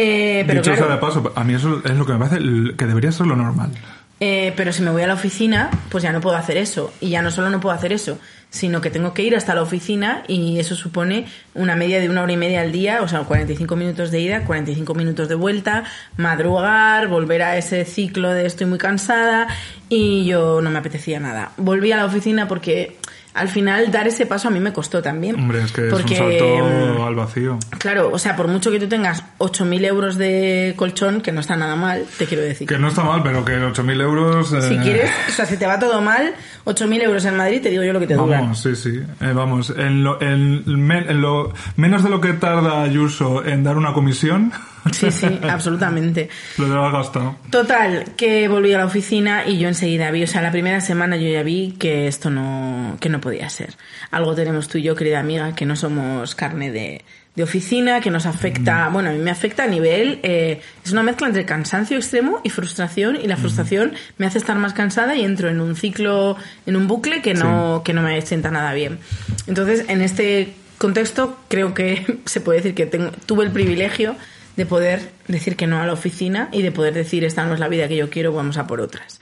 [0.03, 2.39] Eh, pero Dicho claro, sea de paso, a mí eso es lo que me parece
[2.75, 3.71] que debería ser lo normal.
[4.19, 6.91] eh, pero si me voy a la oficina, pues ya no puedo hacer eso.
[7.01, 9.61] Y ya no solo no puedo hacer eso, sino que tengo que ir hasta la
[9.63, 13.21] oficina y eso supone una media de una hora y media al día, o sea,
[13.21, 15.85] 45 minutos de ida, 45 minutos de vuelta,
[16.17, 19.49] madrugar, volver a ese ciclo de estoy muy cansada
[19.91, 21.53] y yo no me apetecía nada.
[21.59, 22.97] Volví a la oficina porque
[23.35, 25.37] al final dar ese paso a mí me costó también.
[25.37, 27.59] Hombre, es que porque, es un salto mm, al vacío.
[27.79, 31.57] Claro, o sea, por mucho que tú tengas 8.000 euros de colchón, que no está
[31.57, 32.67] nada mal, te quiero decir.
[32.69, 34.49] Que no está mal, pero que 8.000 euros...
[34.49, 37.71] Si eh, quieres, o sea, si te va todo mal, 8.000 euros en Madrid, te
[37.71, 38.41] digo yo lo que te dura.
[38.41, 39.01] Vamos, sí, sí.
[39.21, 43.63] Eh, vamos, en lo, en, men- en lo menos de lo que tarda Ayuso en
[43.65, 44.53] dar una comisión,
[44.93, 46.29] Sí, sí, absolutamente.
[46.59, 47.37] lo de haber gastado.
[47.51, 51.17] Total, que volví a la oficina y yo enseguida vi, o sea, la primera semana
[51.17, 53.77] yo ya vi que esto no, que no podía ser.
[54.11, 57.05] Algo tenemos tú y yo, querida amiga, que no somos carne de,
[57.37, 61.03] de oficina, que nos afecta, bueno, a mí me afecta a nivel, eh, es una
[61.03, 65.25] mezcla entre cansancio extremo y frustración, y la frustración me hace estar más cansada y
[65.25, 68.99] entro en un ciclo, en un bucle que no, que no me sienta nada bien.
[69.47, 74.17] Entonces, en este contexto, creo que se puede decir que tengo, tuve el privilegio
[74.61, 77.61] de poder decir que no a la oficina y de poder decir esta no es
[77.61, 79.19] la vida que yo quiero, vamos a por otras.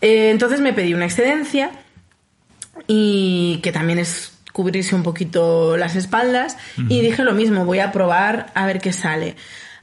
[0.00, 1.70] Eh, entonces me pedí una excedencia
[2.88, 6.56] y que también es cubrirse un poquito las espaldas
[6.88, 9.36] y dije lo mismo, voy a probar a ver qué sale.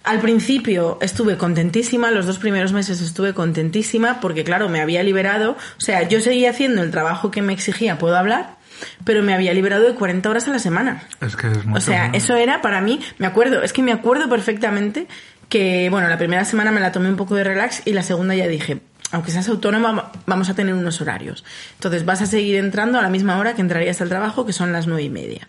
[0.03, 5.51] Al principio estuve contentísima, los dos primeros meses estuve contentísima porque claro, me había liberado,
[5.51, 8.57] o sea, yo seguía haciendo el trabajo que me exigía, puedo hablar,
[9.03, 11.03] pero me había liberado de 40 horas a la semana.
[11.21, 11.77] Es que es mucho.
[11.77, 15.07] O sea, eso era para mí, me acuerdo, es que me acuerdo perfectamente
[15.49, 18.35] que, bueno, la primera semana me la tomé un poco de relax y la segunda
[18.35, 21.45] ya dije, aunque seas autónoma, vamos a tener unos horarios.
[21.75, 24.71] Entonces vas a seguir entrando a la misma hora que entrarías al trabajo, que son
[24.71, 25.47] las nueve y media.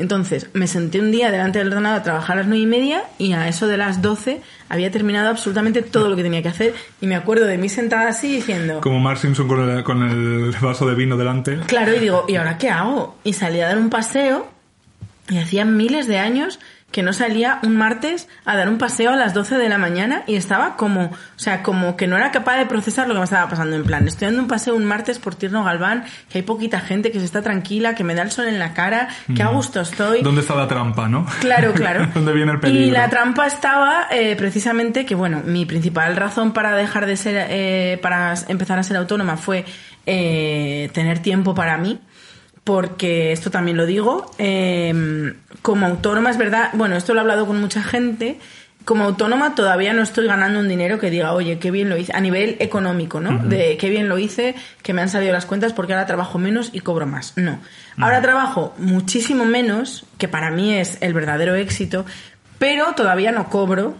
[0.00, 3.04] Entonces me senté un día delante del ordenador a trabajar a las nueve y media
[3.18, 6.74] y a eso de las 12 había terminado absolutamente todo lo que tenía que hacer
[7.02, 8.80] y me acuerdo de mí sentada así diciendo...
[8.80, 11.58] Como Mark Simpson con el, con el vaso de vino delante.
[11.66, 13.18] Claro, y digo, ¿y ahora qué hago?
[13.24, 14.48] Y salí a dar un paseo
[15.28, 16.60] y hacía miles de años
[16.90, 20.22] que no salía un martes a dar un paseo a las 12 de la mañana
[20.26, 23.24] y estaba como, o sea, como que no era capaz de procesar lo que me
[23.24, 24.06] estaba pasando en plan.
[24.08, 27.24] Estoy dando un paseo un martes por Tierno Galván, que hay poquita gente, que se
[27.24, 30.22] está tranquila, que me da el sol en la cara, que a gusto estoy.
[30.22, 31.26] ¿Dónde está la trampa, no?
[31.40, 32.08] Claro, claro.
[32.12, 32.86] ¿Dónde viene el peligro?
[32.86, 37.46] Y la trampa estaba eh, precisamente que, bueno, mi principal razón para dejar de ser,
[37.50, 39.64] eh, para empezar a ser autónoma fue
[40.06, 42.00] eh, tener tiempo para mí.
[42.70, 47.44] Porque esto también lo digo, eh, como autónoma es verdad, bueno, esto lo he hablado
[47.44, 48.38] con mucha gente,
[48.84, 52.12] como autónoma todavía no estoy ganando un dinero que diga, oye, qué bien lo hice,
[52.14, 53.38] a nivel económico, ¿no?
[53.38, 56.70] De qué bien lo hice, que me han salido las cuentas porque ahora trabajo menos
[56.72, 57.32] y cobro más.
[57.34, 57.58] No.
[57.98, 62.06] Ahora trabajo muchísimo menos, que para mí es el verdadero éxito,
[62.60, 63.96] pero todavía no cobro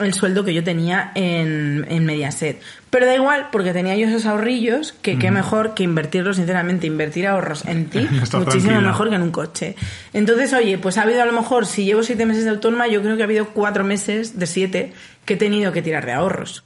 [0.00, 2.60] el sueldo que yo tenía en, en Mediaset.
[2.90, 7.26] Pero da igual, porque tenía yo esos ahorrillos, que qué mejor que invertirlos, sinceramente, invertir
[7.28, 8.80] ahorros en ti, muchísimo tranquila.
[8.80, 9.76] mejor que en un coche.
[10.12, 13.02] Entonces, oye, pues ha habido a lo mejor, si llevo siete meses de autónoma, yo
[13.02, 14.92] creo que ha habido cuatro meses de siete
[15.24, 16.64] que he tenido que tirar de ahorros.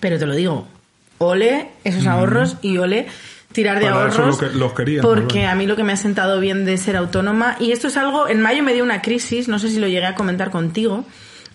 [0.00, 0.66] Pero te lo digo,
[1.18, 3.06] ole esos ahorros y ole
[3.52, 5.96] tirar de Para ahorros lo que- los querían, porque a mí lo que me ha
[5.96, 9.48] sentado bien de ser autónoma y esto es algo en mayo me dio una crisis
[9.48, 11.06] no sé si lo llegué a comentar contigo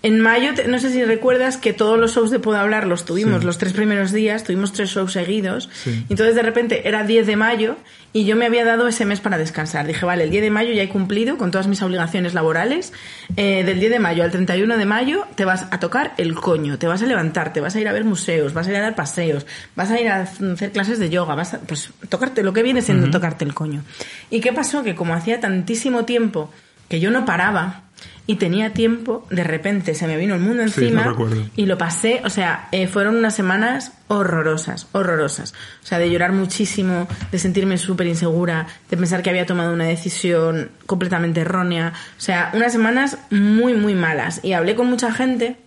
[0.04, 3.40] en mayo no sé si recuerdas que todos los shows de Puedo hablar los tuvimos
[3.40, 3.46] Sí.
[3.46, 5.70] los tres primeros días tuvimos tres shows seguidos.
[5.84, 6.06] Sí.
[6.10, 7.78] entonces de repente era 10 de mayo
[8.12, 9.88] y yo me había dado ese mes para descansar.
[9.88, 12.94] Dije vale el 10 de mayo ya he cumplido con todas mis obligaciones laborales.
[13.38, 16.78] Eh, del 10 de mayo al 31 de mayo te vas a tocar el coño
[16.78, 18.82] te vas a levantar te vas a ir a ver museos vas a ir a
[18.82, 19.46] dar paseos
[19.76, 22.82] vas a ir a hacer clases de yoga vas a pues tocarte lo que viene
[22.82, 23.82] siendo tocarte el coño
[24.30, 26.52] y qué pasó que como hacía tantísimo tiempo
[26.90, 27.84] que yo no paraba
[28.26, 31.44] y tenía tiempo, de repente se me vino el mundo Sí, encima recuerdo.
[31.58, 35.54] y lo pasé, o sea, eh, fueron unas semanas horrorosas, horrorosas.
[35.84, 39.86] O sea, de llorar muchísimo, de sentirme súper insegura, de pensar que había tomado una
[39.86, 41.94] decisión completamente errónea.
[42.18, 44.40] O sea, unas semanas muy, muy malas.
[44.44, 45.58] Y hablé con mucha gente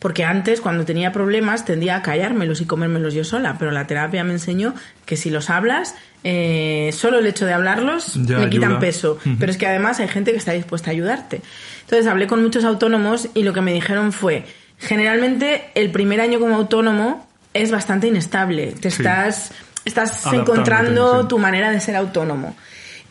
[0.00, 4.24] porque antes, cuando tenía problemas, tendía a callármelos y comérmelos yo sola, pero la terapia
[4.24, 4.74] me enseñó
[5.06, 5.94] que si los hablas,
[6.24, 8.80] eh, solo el hecho de hablarlos Ya le quitan ayuda.
[8.80, 9.18] peso.
[9.38, 11.42] Pero es que además hay gente que está dispuesta a ayudarte.
[11.82, 14.46] Entonces hablé con muchos autónomos y lo que me dijeron fue,
[14.78, 18.72] generalmente el primer año como autónomo es bastante inestable.
[18.80, 19.02] Te Sí.
[19.02, 19.52] estás,
[19.84, 21.28] estás encontrando sí.
[21.28, 22.56] tu manera de ser autónomo.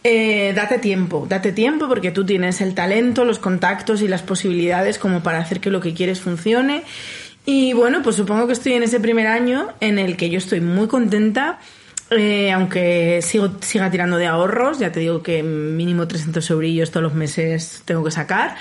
[0.04, 4.98] Eh, date tiempo, date tiempo porque tú tienes el talento, los contactos y las posibilidades
[4.98, 6.84] como para hacer que lo que quieres funcione.
[7.46, 10.62] Y bueno, pues supongo que estoy en ese primer año en el que yo estoy
[10.62, 11.60] muy contenta,
[12.12, 17.04] eh, aunque sigo, siga tirando de ahorros, ya te digo que mínimo 300 eurillos todos
[17.04, 18.56] los meses tengo que sacar,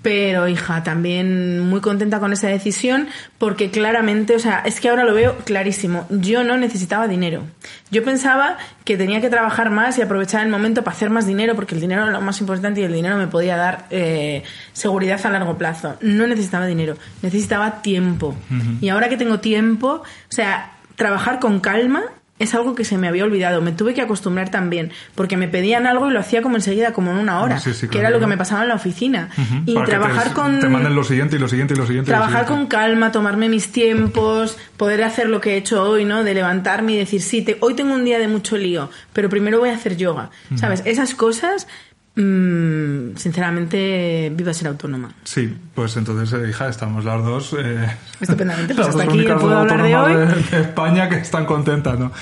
[0.00, 5.04] pero hija, también muy contenta con esa decisión porque claramente, o sea, es que ahora
[5.04, 7.42] lo veo clarísimo, yo no necesitaba dinero.
[7.90, 11.54] Yo pensaba que tenía que trabajar más y aprovechar el momento para hacer más dinero
[11.54, 15.20] porque el dinero era lo más importante y el dinero me podía dar eh, seguridad
[15.24, 15.96] a largo plazo.
[16.00, 18.34] No necesitaba dinero, necesitaba tiempo.
[18.80, 22.02] Y ahora que tengo tiempo, o sea, trabajar con calma
[22.38, 23.62] es algo que se me había olvidado.
[23.62, 27.12] Me tuve que acostumbrar también, porque me pedían algo y lo hacía como enseguida, como
[27.12, 29.28] en una hora, Sí, sí, que era lo que me pasaba en la oficina.
[29.66, 30.58] Y Para trabajar te, con...
[30.60, 32.10] Te manden lo siguiente y lo siguiente y lo siguiente.
[32.10, 36.24] lo Trabajar con calma, tomarme mis tiempos, poder hacer lo que he hecho hoy, ¿no?
[36.24, 39.60] De levantarme y decir, sí, te- hoy tengo un día de mucho lío, pero primero
[39.60, 40.30] voy a hacer yoga.
[40.56, 40.82] ¿Sabes?
[40.86, 41.68] Esas cosas,
[42.16, 45.12] mm, sinceramente, viva ser autónoma.
[45.24, 47.54] Sí, pues entonces, eh, hija, estamos las dos.
[47.58, 47.86] Eh,
[48.20, 50.42] Estupendamente, pues las hasta dos aquí puedo hablar de autónomas hoy.
[50.42, 52.12] de, de España que están contentas, ¿no?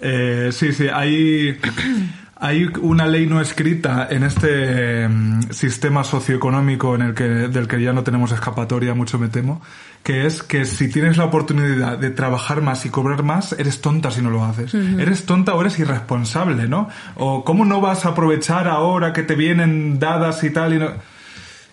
[0.00, 1.58] Eh, sí, sí, hay.
[2.44, 7.80] Hay una ley no escrita en este mm, sistema socioeconómico en el que, del que
[7.80, 9.62] ya no tenemos escapatoria, mucho me temo,
[10.02, 14.10] que es que si tienes la oportunidad de trabajar más y cobrar más, eres tonta
[14.10, 14.74] si no lo haces.
[14.74, 16.88] Eres tonta o eres irresponsable, ¿no?
[17.14, 20.88] O cómo no vas a aprovechar ahora que te vienen dadas y tal y no...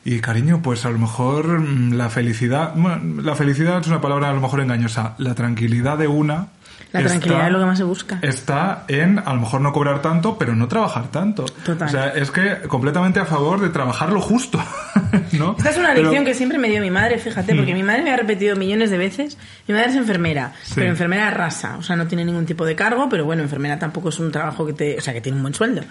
[0.05, 4.29] Y cariño, pues a lo mejor mm, la felicidad, bueno, la felicidad es una palabra
[4.29, 5.15] a lo mejor engañosa.
[5.17, 6.49] La tranquilidad de una.
[6.91, 8.17] La tranquilidad es lo que más se busca.
[8.23, 11.45] Está en a lo mejor no cobrar tanto, pero no trabajar tanto.
[11.45, 11.87] Total.
[11.87, 14.59] O sea, es que completamente a favor de trabajar lo justo.
[15.33, 15.55] ¿no?
[15.57, 18.01] Esta es una Pero- lección que siempre me dio mi madre, fíjate, porque mi madre
[18.01, 19.37] me ha repetido millones de veces.
[19.67, 20.73] Mi madre es enfermera, Sí.
[20.75, 24.09] pero enfermera rasa, o sea, no tiene ningún tipo de cargo, pero bueno, enfermera tampoco
[24.09, 25.83] es un trabajo que te, o sea, que tiene un buen sueldo.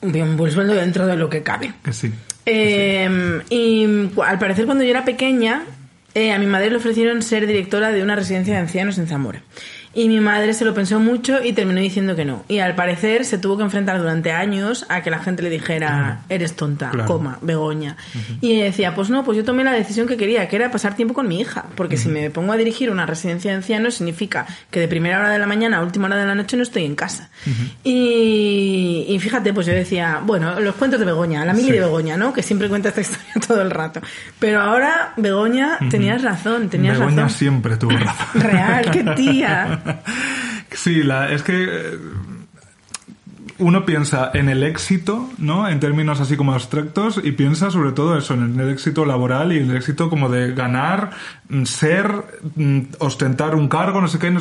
[0.00, 1.74] Un buen sueldo dentro de lo que cabe.
[1.84, 2.10] Que sí.
[2.46, 5.64] Eh, y cu- al parecer cuando yo era pequeña,
[6.14, 9.42] eh, a mi madre le ofrecieron ser directora de una residencia de ancianos en Zamora.
[9.94, 12.44] Y mi madre se lo pensó mucho y terminó diciendo que no.
[12.48, 16.20] Y al parecer se tuvo que enfrentar durante años a que la gente le dijera,
[16.28, 17.06] eres tonta, Claro.
[17.08, 17.96] coma, Begoña.
[18.40, 20.94] Y ella decía, pues no, pues yo tomé la decisión que quería, que era pasar
[20.94, 21.64] tiempo con mi hija.
[21.74, 25.30] Porque si me pongo a dirigir una residencia de ancianos significa que de primera hora
[25.30, 27.30] de la mañana a última hora de la noche no estoy en casa.
[27.82, 31.72] y, y fíjate, pues yo decía, bueno, los cuentos de Begoña, la mili Sí.
[31.72, 32.32] de Begoña, ¿no?
[32.32, 34.00] Que siempre cuenta esta historia todo el rato.
[34.38, 37.38] Pero ahora, Begoña, tenías razón, tenías Begoña razón.
[37.38, 38.40] siempre tuvo razón.
[38.40, 39.77] Real, qué tía.
[40.72, 41.98] Sí, es que eh,
[43.58, 45.68] uno piensa en el éxito, ¿no?
[45.68, 49.58] En términos así como abstractos y piensa sobre todo eso, en el éxito laboral y
[49.58, 51.10] el éxito como de ganar,
[51.48, 52.12] mm, ser,
[52.54, 54.32] mm, ostentar un cargo, no sé qué.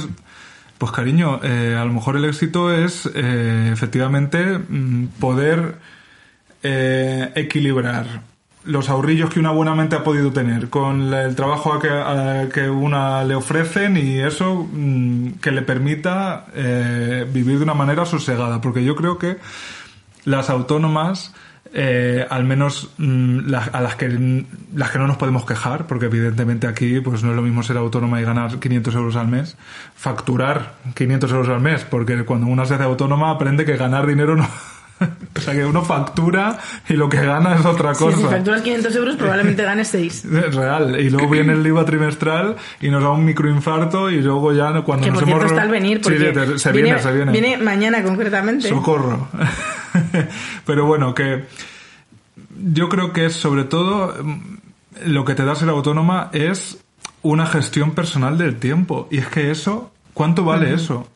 [0.78, 5.76] Pues cariño, eh, a lo mejor el éxito es eh, efectivamente mm, poder
[6.64, 8.22] equilibrar
[8.68, 12.50] los ahorrillos que una buena mente ha podido tener con el trabajo a que, a
[12.54, 18.06] que una le ofrecen y eso mm, que le permita eh, vivir de una manera
[18.06, 18.62] sosegada.
[18.62, 19.38] Porque yo creo que
[20.26, 21.34] las autónomas,
[21.74, 24.46] eh, al menos mm, las- a las que,
[24.76, 27.78] las que no nos podemos quejar, porque evidentemente aquí pues no es lo mismo ser
[27.78, 29.58] autónoma y ganar 500 euros al mes,
[29.96, 34.36] facturar 500 euros al mes, porque cuando una se hace autónoma aprende que ganar dinero
[34.36, 34.48] no,
[35.36, 36.58] o sea que uno factura
[36.90, 38.18] y lo que gana es otra Sí, cosa.
[38.18, 40.26] si facturas 500 euros, probablemente ganes 6.
[40.48, 41.00] Es real.
[41.00, 45.06] Y luego viene el IVA trimestral y nos da un microinfarto y luego ya cuando
[45.06, 45.46] Que nos por hemos...
[45.46, 47.32] está al venir, Sí, porque te- se viene, se viene.
[47.32, 48.68] Viene mañana concretamente.
[48.70, 49.28] Socorro.
[50.66, 51.46] Pero bueno, que
[52.74, 54.40] yo creo que es sobre todo mm,
[55.06, 56.80] lo que te da ser autónoma es
[57.22, 59.08] una gestión personal del tiempo.
[59.12, 61.08] Y es que eso, ¿cuánto vale eso?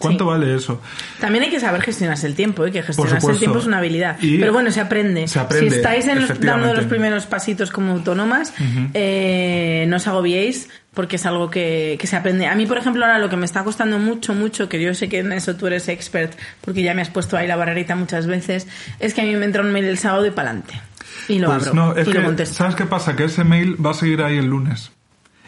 [0.00, 0.28] ¿Cuánto Sí.
[0.30, 0.80] vale eso?
[1.20, 2.72] También hay que saber gestionarse el tiempo, ¿eh?
[2.72, 4.16] que gestionarse el tiempo es una habilidad.
[4.20, 5.28] Y Pero bueno, se aprende.
[5.28, 8.52] se aprende, si estáis en los- dando los primeros pasitos como autónomas,
[8.94, 12.46] eh, no os agobiéis porque es algo que, que se aprende.
[12.46, 15.08] A mí, por ejemplo, ahora lo que me está costando mucho, mucho, que yo sé
[15.08, 16.32] que en eso tú eres expert
[16.62, 18.66] porque ya me has puesto ahí la barrerita muchas veces,
[18.98, 20.80] es que a mí me entra un mail el sábado y para adelante.
[21.28, 22.54] Y lo Pues abro no, es y que, lo contesto.
[22.56, 23.14] ¿sabes qué pasa?
[23.14, 24.90] Que ese mail va a seguir ahí el lunes.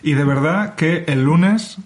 [0.02, 1.78] Y de verdad que el lunes,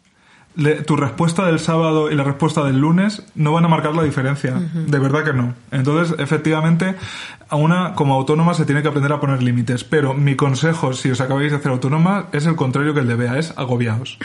[0.57, 4.03] le- tu respuesta del sábado y la respuesta del lunes no van a marcar la
[4.03, 4.55] diferencia.
[4.55, 5.55] De verdad que no.
[5.71, 6.95] Entonces, efectivamente,
[7.49, 9.85] a una como autónoma se tiene que aprender a poner límites.
[9.85, 13.15] Pero mi consejo, si os acabáis de hacer autónoma, es el contrario que el de
[13.17, 14.19] Bea, es agobiaos.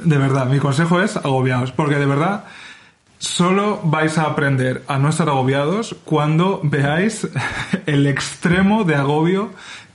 [0.00, 1.72] De verdad, mi consejo es agobiaos.
[1.72, 2.44] Porque de verdad,
[3.18, 7.26] Solo vais a aprender a no estar agobiados cuando veáis
[7.86, 9.50] el extremo de agobio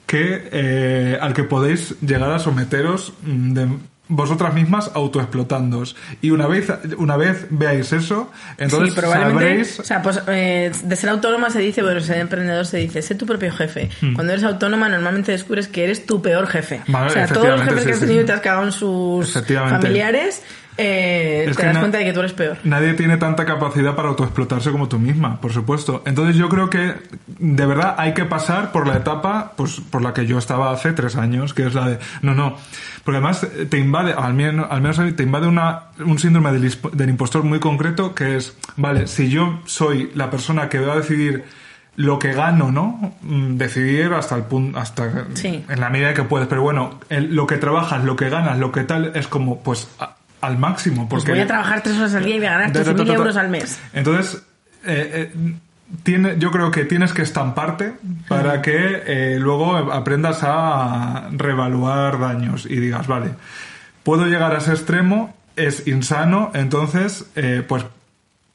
[0.08, 3.68] que eh, al que podéis llegar a someteros mm, de
[4.10, 5.96] vosotras mismas autoexplotándoos.
[6.22, 9.46] Y una vez, una vez veáis eso, entonces sí, probablemente.
[9.46, 13.02] sabréis O sea, pues eh, de ser autónoma se dice, bueno, ser emprendedor se dice,
[13.02, 13.90] sé tu propio jefe.
[14.16, 16.82] Cuando eres autónoma, normalmente descubres que eres tu peor jefe.
[16.88, 16.92] Hmm.
[16.92, 18.06] Vale, o sea, todos los jefes que sí, has sí.
[18.06, 20.42] tenido y te has cagado en sus familiares,
[20.80, 22.58] eh, Es te das cuenta de que tú eres peor.
[22.64, 26.02] Nadie tiene tanta capacidad para autoexplotarse como tú misma, por supuesto.
[26.06, 26.94] Entonces yo creo que
[27.28, 30.94] de verdad hay que pasar por la etapa pues por la que yo estaba hace
[30.94, 32.56] tres años, que es la de no, no.
[33.04, 37.10] Porque además te invade, al menos, al menos te invade una, un síndrome del, del
[37.10, 41.44] impostor muy concreto que es, vale, si yo soy la persona que va a decidir
[41.96, 43.14] lo que gano, ¿no?
[43.24, 45.66] Mm, Decidir hasta el punto, hasta Sí.
[45.68, 46.48] en la medida que puedes.
[46.48, 49.90] Pero bueno, el- lo que trabajas, lo que ganas, lo que tal, es como, pues,
[50.00, 51.08] a- al máximo.
[51.10, 52.86] Pues Porque voy a trabajar tres horas al día y voy a ganar Ta, ta,
[52.86, 53.14] ta, 13.000 ta, ta.
[53.14, 53.80] euros al mes.
[53.94, 54.44] Entonces,
[54.86, 55.56] eh, eh,
[56.04, 57.94] tiene, yo creo que tienes que estamparte
[58.28, 63.32] para que eh, luego aprendas a revaluar daños y digas, vale,
[64.04, 67.26] puedo llegar a ese extremo, es insano, entonces,
[67.68, 67.86] pues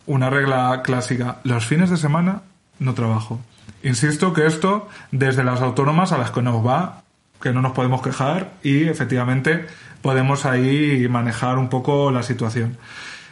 [0.06, 2.42] una regla clásica, los fines de semana
[2.78, 3.40] no trabajo.
[3.82, 7.02] Insisto que esto, desde las autónomas a las que nos va,
[7.40, 9.66] que no nos podemos quejar y efectivamente
[10.04, 12.76] podemos ahí manejar un poco la situación.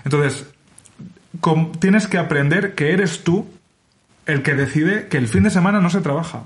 [0.06, 0.46] Entonces,
[1.40, 3.46] com- tienes que aprender que eres tú
[4.24, 6.44] el que decide que el fin de semana no se trabaja.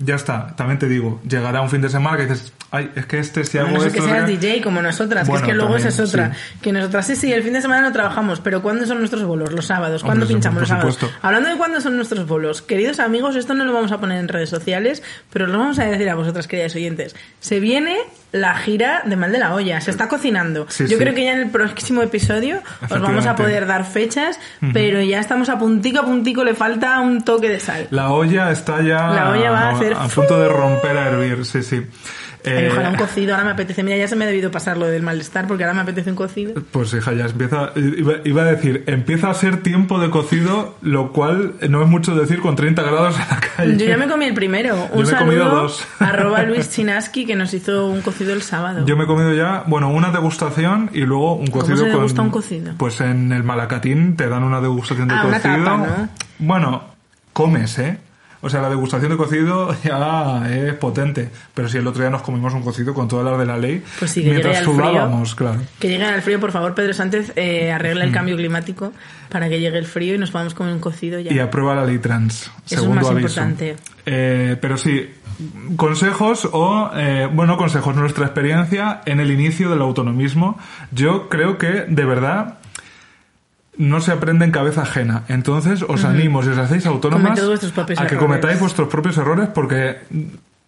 [0.00, 3.20] Ya está, también te digo, llegará un fin de semana que dices, ay, es que
[3.20, 4.02] este si hago no ser esto...
[4.02, 6.34] que seas DJ como nosotras, Bueno, que es que luego también, esa es otra.
[6.34, 6.58] sí.
[6.60, 9.50] Que nosotras, sí, sí, el fin de semana no trabajamos, pero ¿cuándo son nuestros bolos?
[9.52, 10.02] Los sábados.
[10.02, 10.94] ¿Cuándo Hombre, pinchamos los sábados?
[10.96, 11.18] supuesto.
[11.26, 14.28] Hablando de cuándo son nuestros bolos, queridos amigos, esto no lo vamos a poner en
[14.28, 15.02] redes sociales,
[15.32, 17.16] pero lo vamos a decir a vosotras, queridas oyentes.
[17.40, 17.96] Se viene
[18.32, 20.66] la gira de Mal de la Olla, se está cocinando.
[20.68, 20.96] Sí, Yo sí.
[20.96, 24.38] creo que ya en el próximo episodio os vamos a poder dar fechas,
[24.72, 27.86] pero ya estamos a puntico a puntico, le falta un toque de sal.
[27.90, 31.62] La olla está ya La olla va a hacer punto de romper a hervir, sí,
[31.62, 31.86] sí.
[32.44, 33.82] Ay, Eh, ojalá un cocido, ahora me apetece.
[33.82, 36.16] Mira, ya se me ha debido pasar lo del malestar, porque ahora me apetece un
[36.16, 36.54] cocido.
[36.72, 41.12] Pues hija, ya empieza, iba, iba a decir, empieza a ser tiempo de cocido, lo
[41.12, 43.76] cual no es mucho decir con 30 grados en la calle.
[43.76, 44.88] Yo ya me comí el primero.
[44.92, 45.84] Un Yo me he comido dos.
[46.00, 48.84] arroba Luis Chinaski que nos hizo un cocido el sábado.
[48.86, 51.92] Yo me he comido ya, bueno, una degustación y luego un cocido se con...
[51.92, 52.74] degusta un cocido?
[52.76, 55.64] Pues en el Malacatín te dan una degustación de Ah, una cocido.
[55.64, 56.08] tapa, ¿no?
[56.40, 56.82] Bueno,
[57.32, 57.98] comes, ¿eh?
[58.44, 61.30] O sea, la degustación de cocido ya es potente.
[61.54, 63.82] Pero si el otro día nos comimos un cocido con todas las de la ley,
[63.98, 65.22] Pues sí, que mientras al frío.
[65.36, 65.60] claro.
[65.78, 68.14] Que llegue al frío, por favor, Pedro Sánchez, eh, arregla el Mm.
[68.14, 68.92] cambio climático
[69.30, 71.32] para que llegue el frío y nos podamos comer un cocido ya.
[71.32, 72.50] Y aprueba la ley trans.
[72.68, 73.18] Eso es más aviso.
[73.40, 73.76] importante.
[74.06, 75.08] Eh, pero sí,
[75.76, 80.58] consejos o, eh, bueno, consejos, nuestra experiencia en el inicio del autonomismo.
[80.90, 82.58] Yo creo que, de verdad,
[83.76, 85.24] no se aprende en cabeza ajena.
[85.28, 88.18] Entonces, os animo, si os hacéis autónomas, a que errores.
[88.18, 89.96] cometáis vuestros propios errores porque...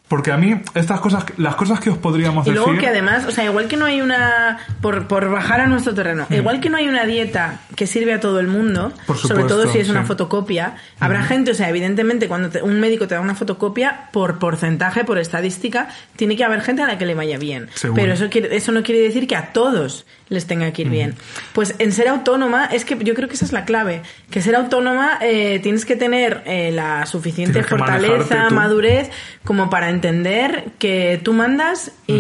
[0.06, 2.62] Porque a mí, estas cosas, las cosas que os podríamos Y decir...
[2.62, 5.94] luego que además, o sea, igual que no hay una, por, por bajar a nuestro
[5.94, 9.14] terreno, igual que no hay una dieta que sirve a todo el mundo, Mm.
[9.14, 13.08] Sobre todo si es una fotocopia, habrá gente, o sea, evidentemente cuando te- un médico
[13.08, 17.06] te da una fotocopia, por porcentaje, por estadística, tiene que haber gente a la que
[17.06, 17.68] le vaya bien.
[17.74, 18.02] Seguro.
[18.02, 21.14] Pero eso, quiere, eso no quiere decir que a todos les tenga que ir bien.
[21.52, 24.56] Pues en ser autónoma, es que yo creo que esa es la clave, que ser
[24.56, 29.10] autónoma eh, tienes que tener eh, la suficiente fortaleza, madurez,
[29.44, 32.14] como para entender que tú mandas y,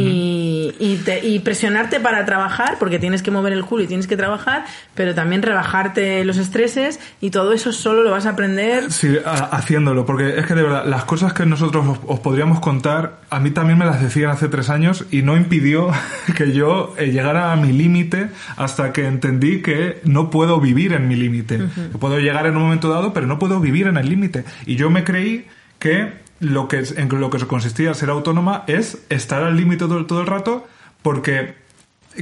[0.78, 4.16] y, te- y presionarte para trabajar, porque tienes que mover el culo y tienes que
[4.16, 8.90] trabajar, pero también rebajarte los estreses y todo eso solo lo vas a aprender.
[8.92, 12.60] Sí, a- haciéndolo, porque es que de verdad, las cosas que nosotros os, os podríamos
[12.60, 15.88] contar, a mí también me las decían hace tres años y no impidió
[16.36, 21.08] que yo eh, llegara a mi límite hasta que entendí que no puedo vivir en
[21.08, 21.60] mi límite.
[21.98, 24.44] Puedo llegar en un momento dado, pero no puedo vivir en el límite.
[24.66, 25.46] Y yo me creí
[25.78, 30.04] que lo que es- en lo que consistía ser autónoma es estar al límite todo,
[30.06, 30.66] todo el rato,
[31.02, 31.54] porque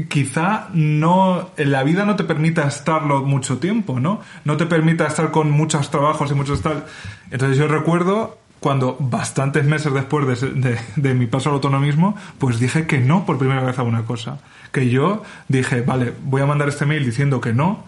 [0.08, 4.20] quizá no la vida no te permita estarlo mucho tiempo, ¿no?
[4.44, 6.84] No te permita estar con muchos trabajos y muchos tal.
[7.30, 12.58] Entonces yo recuerdo cuando bastantes meses después de, de- de mi paso al autonomismo, pues
[12.60, 14.38] dije que no por primera vez a una cosa.
[14.70, 17.84] Que yo dije, vale, voy a mandar este mail diciendo que no,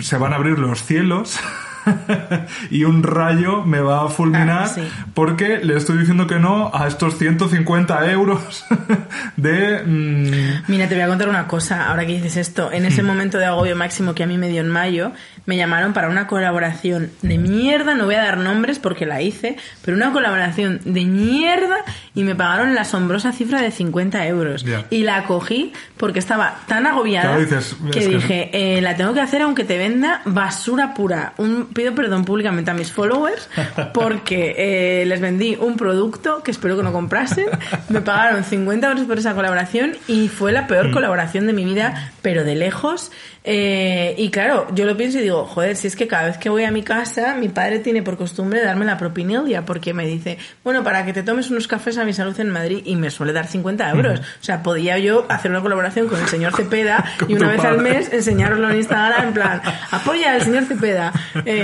[0.00, 1.38] se van a abrir los cielos
[2.70, 4.82] y un rayo me va a fulminar Ah, sí.
[5.14, 8.64] porque le estoy diciendo que no a estos 150 euros
[9.36, 9.82] de...
[9.84, 12.70] mm, Mira, te voy a contar una cosa, ahora que dices esto.
[12.72, 15.12] En ese momento de agobio máximo que a mí me dio en mayo,
[15.46, 19.56] me llamaron para una colaboración de mierda, no voy a dar nombres porque la hice,
[19.84, 21.76] pero una colaboración de mierda
[22.14, 24.64] y me pagaron la asombrosa cifra de 50 euros.
[24.90, 28.96] Y la cogí porque estaba tan agobiada Claro, dices, que es que- dije, eh, la
[28.96, 31.32] tengo que hacer aunque te venda basura pura.
[31.38, 33.48] Un, pido perdón públicamente a mis followers
[33.92, 37.46] porque eh, les vendí un producto que espero que no comprasen.
[37.88, 40.66] Me pagaron 50 euros por esa colaboración y fue la Mm.
[40.68, 43.10] peor colaboración de mi vida, pero de lejos.
[43.46, 46.48] Eh, y claro, yo lo pienso y digo, joder, si es que cada vez que
[46.48, 50.38] voy a mi casa, mi padre tiene por costumbre darme la propinilia porque me dice,
[50.62, 53.34] bueno, para que te tomes unos cafés a mi salud en Madrid y me suele
[53.34, 54.20] dar 50 euros.
[54.20, 57.76] O sea, podía yo hacer una colaboración con el señor Cepeda y una vez al
[57.76, 57.90] padre.
[57.92, 59.60] mes enseñároslo en Instagram en plan,
[59.90, 61.12] apoya al señor Cepeda.
[61.44, 61.63] Eh,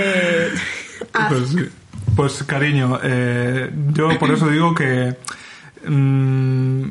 [1.13, 1.29] haz.
[1.29, 1.71] Pues.
[2.15, 5.15] Pues, cariño, eh, yo por eso digo que
[5.87, 6.83] mm,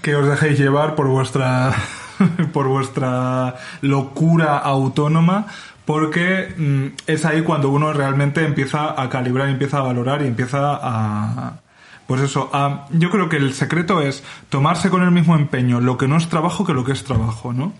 [0.00, 1.74] que os dejéis llevar por vuestra
[2.52, 5.46] por vuestra locura autónoma
[5.84, 10.78] porque mm, es ahí cuando uno realmente empieza a calibrar, empieza a valorar y empieza
[10.82, 11.60] a
[12.06, 12.50] pues eso,
[12.90, 16.28] yo creo que el secreto es tomarse con el mismo empeño lo que no es
[16.28, 17.72] trabajo que lo que es trabajo, ¿no?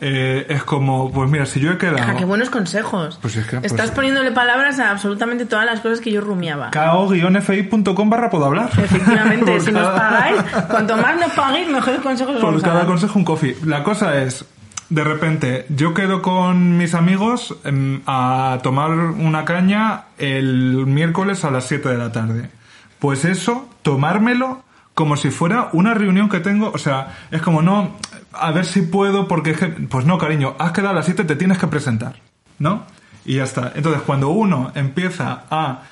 [0.00, 1.96] Eh, es como, pues mira, si yo he quedado...
[2.02, 3.18] Ah, qué buenos consejos.
[3.22, 6.70] Pues es que, pues- Estás poniéndole palabras a absolutamente todas las cosas que yo rumiaba.
[6.70, 8.68] ko-fi.com barra puedo hablar.
[8.76, 12.78] Efectivamente, si nos pagáis, cuanto más nos paguéis, mejores consejos os Por vamos a cada
[12.80, 12.86] dar.
[12.86, 13.56] consejo un coffee.
[13.64, 14.44] La cosa es,
[14.90, 21.50] de repente, yo quedo con mis amigos em, a tomar una caña el miércoles a
[21.50, 22.50] las 7 de la tarde.
[22.98, 24.62] Pues eso, tomármelo
[24.94, 27.90] como si fuera una reunión que tengo, o sea, es como no,
[28.38, 31.24] a ver si puedo, porque es que, pues no, cariño, has quedado a las 7,
[31.24, 32.16] te tienes que presentar,
[32.58, 32.84] ¿no?
[33.24, 33.72] Y ya está.
[33.74, 35.82] Entonces, cuando uno empieza a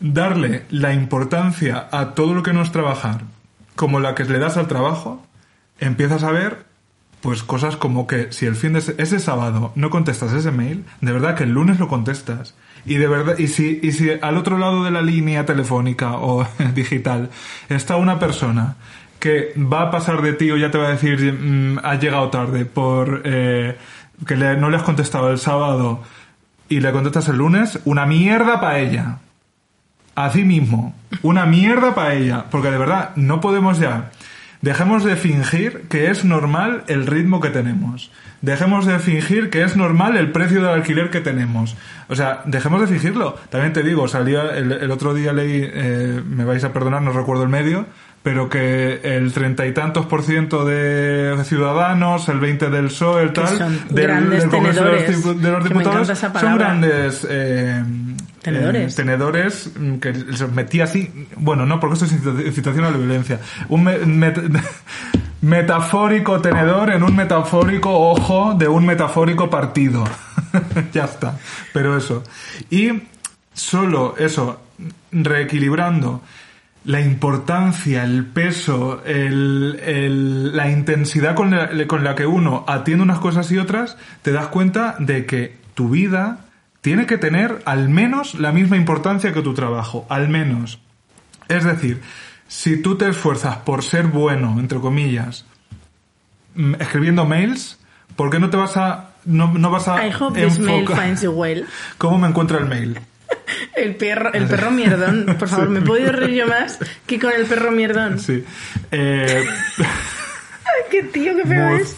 [0.00, 3.22] darle la importancia a todo lo que no es trabajar
[3.76, 5.24] como la que le das al trabajo,
[5.78, 6.66] empiezas a ver
[7.22, 10.84] pues cosas como que si el fin de ese, ese sábado no contestas ese mail,
[11.00, 12.56] de verdad que el lunes lo contestas.
[12.84, 16.44] Y de verdad, y si, y si al otro lado de la línea telefónica o
[16.74, 17.30] digital
[17.68, 18.74] está una persona
[19.22, 22.28] que va a pasar de ti o ya te va a decir mm, has llegado
[22.28, 23.76] tarde por eh,
[24.26, 26.02] que no le has contestado el sábado
[26.68, 29.18] y le contestas el lunes, una mierda para ella.
[30.16, 30.92] Así mismo.
[31.22, 32.46] Una mierda para ella.
[32.50, 34.10] Porque de verdad, no podemos ya.
[34.60, 38.10] Dejemos de fingir que es normal el ritmo que tenemos.
[38.40, 41.76] Dejemos de fingir que es normal el precio del alquiler que tenemos.
[42.08, 43.36] O sea, dejemos de fingirlo.
[43.50, 47.48] También te digo, el otro día leí, eh, me vais a perdonar, no recuerdo el
[47.48, 47.86] medio,
[48.22, 53.32] pero que el treinta y tantos por ciento de ciudadanos, el 20 del PSOE, el
[53.32, 53.58] tal,
[53.90, 56.08] del, Congreso de los de diputados,
[56.40, 57.82] son grandes eh,
[58.42, 58.92] Tenedores.
[58.92, 61.28] eh, tenedores mm, que se metía así.
[61.36, 63.40] Bueno, no, porque esto es incita- incitación a la violencia.
[63.68, 64.62] Un me- met-
[65.40, 70.04] metafórico tenedor en un metafórico ojo de un metafórico partido.
[70.92, 71.38] ya está.
[71.72, 72.22] Pero eso.
[72.70, 73.02] Y
[73.52, 74.60] solo eso,
[75.10, 76.22] reequilibrando
[76.84, 83.04] la importancia, el peso, el- el- la intensidad con la, con la que uno atiende
[83.04, 86.40] unas cosas y otras, te das cuenta de que tu vida
[86.80, 90.80] tiene que tener al menos la misma importancia que tu trabajo, al menos.
[91.48, 92.00] Es decir,
[92.48, 95.44] si tú te esfuerzas por ser bueno, entre comillas,
[96.56, 97.78] mm, escribiendo mails,
[98.16, 101.22] ¿por qué no te vas a no, no vas a I hope this mail finds
[101.22, 101.64] you well.
[101.98, 102.98] ¿Cómo me encuentra el mail?
[103.74, 105.36] El perro, el perro mierdón.
[105.38, 108.18] Por favor, ¿me he podido reír yo más que con el perro mierdón?
[108.18, 108.44] Sí.
[108.90, 109.44] Eh,
[109.78, 111.96] Ay, qué tío, qué feo es.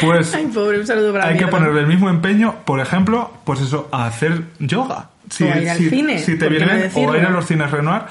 [0.00, 3.60] pues Ay, pobre, un saludo para hay que ponerle el mismo empeño, por ejemplo, pues
[3.60, 5.10] eso, a hacer yoga.
[5.30, 7.12] Si, O a ir al si- cine, si te ¿por qué viene no bien, o
[7.12, 8.02] a ir a los cines Renoir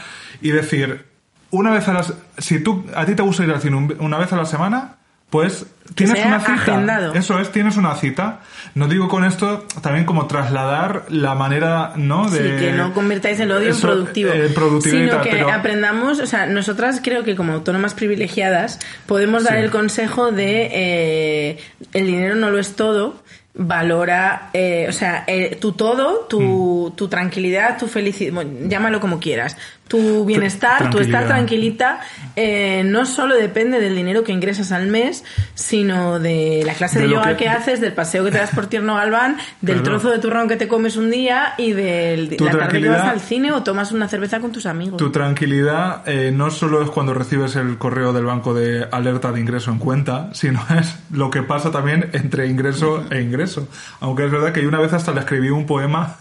[0.41, 1.05] y decir,
[1.51, 2.13] una vez a las...
[2.39, 4.95] Si tú, a ti te gusta ir al cine un- una vez a la semana,
[5.31, 5.65] pues
[5.95, 6.53] tienes sea una cita.
[6.53, 7.13] agendado.
[7.15, 8.41] Eso es, tienes una cita.
[8.75, 12.29] No digo con esto también como trasladar la manera, ¿no?
[12.29, 12.59] Sí, De...
[12.59, 14.31] que no convirtáis el odio Eso, en productivo.
[14.31, 14.49] eh,
[14.83, 18.77] sino que pero- aprendamos, o sea, nosotras creo que como autónomas privilegiadas
[19.07, 19.63] podemos dar Sí.
[19.63, 21.57] el consejo de eh,
[21.93, 23.15] el dinero no lo es todo.
[23.53, 26.95] Valora, eh, o sea, eh, tu todo, tu, Mm.
[26.95, 29.57] tu tranquilidad, tu felicidad, bueno, llámalo como quieras,
[29.91, 31.99] tu bienestar, tu estar tranquilita,
[32.37, 37.09] eh, no solo depende del dinero que ingresas al mes, sino de la clase De
[37.09, 37.49] yoga que- que...
[37.49, 39.97] haces, del paseo que te das por Tierno Galván, del Claro.
[39.99, 43.19] trozo de turrón que te comes un día y de la tarde que vas al
[43.19, 44.95] cine o tomas una cerveza con tus amigos.
[44.95, 49.41] Tu tranquilidad eh, no solo es cuando recibes el correo del banco de alerta de
[49.41, 53.67] ingreso en cuenta, sino es lo que pasa también entre ingreso e ingreso.
[53.99, 56.15] Aunque es verdad que yo una vez hasta le escribí un poema.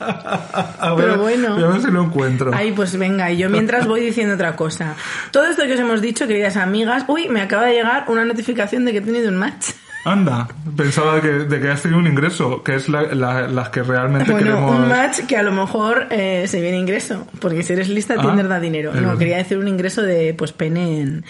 [0.00, 1.54] A ver, Pero bueno.
[1.56, 2.50] a ver si lo encuentro.
[2.54, 4.94] Ay, pues venga, y yo mientras voy diciendo otra cosa.
[5.30, 8.84] Todo esto que os hemos dicho, queridas amigas, uy, me acaba de llegar una notificación
[8.84, 9.66] de que he tenido un match.
[10.06, 13.82] Anda, pensaba que, de que has tenido un ingreso, que es la- la- las que
[13.82, 14.76] realmente Bueno, queremos.
[14.78, 18.20] un match que a lo mejor eh, se viene ingreso, porque si eres lista, Ah,
[18.20, 18.92] Tinder da dinero.
[18.92, 19.18] No, verdad.
[19.18, 21.24] quería decir un ingreso de pues pene en,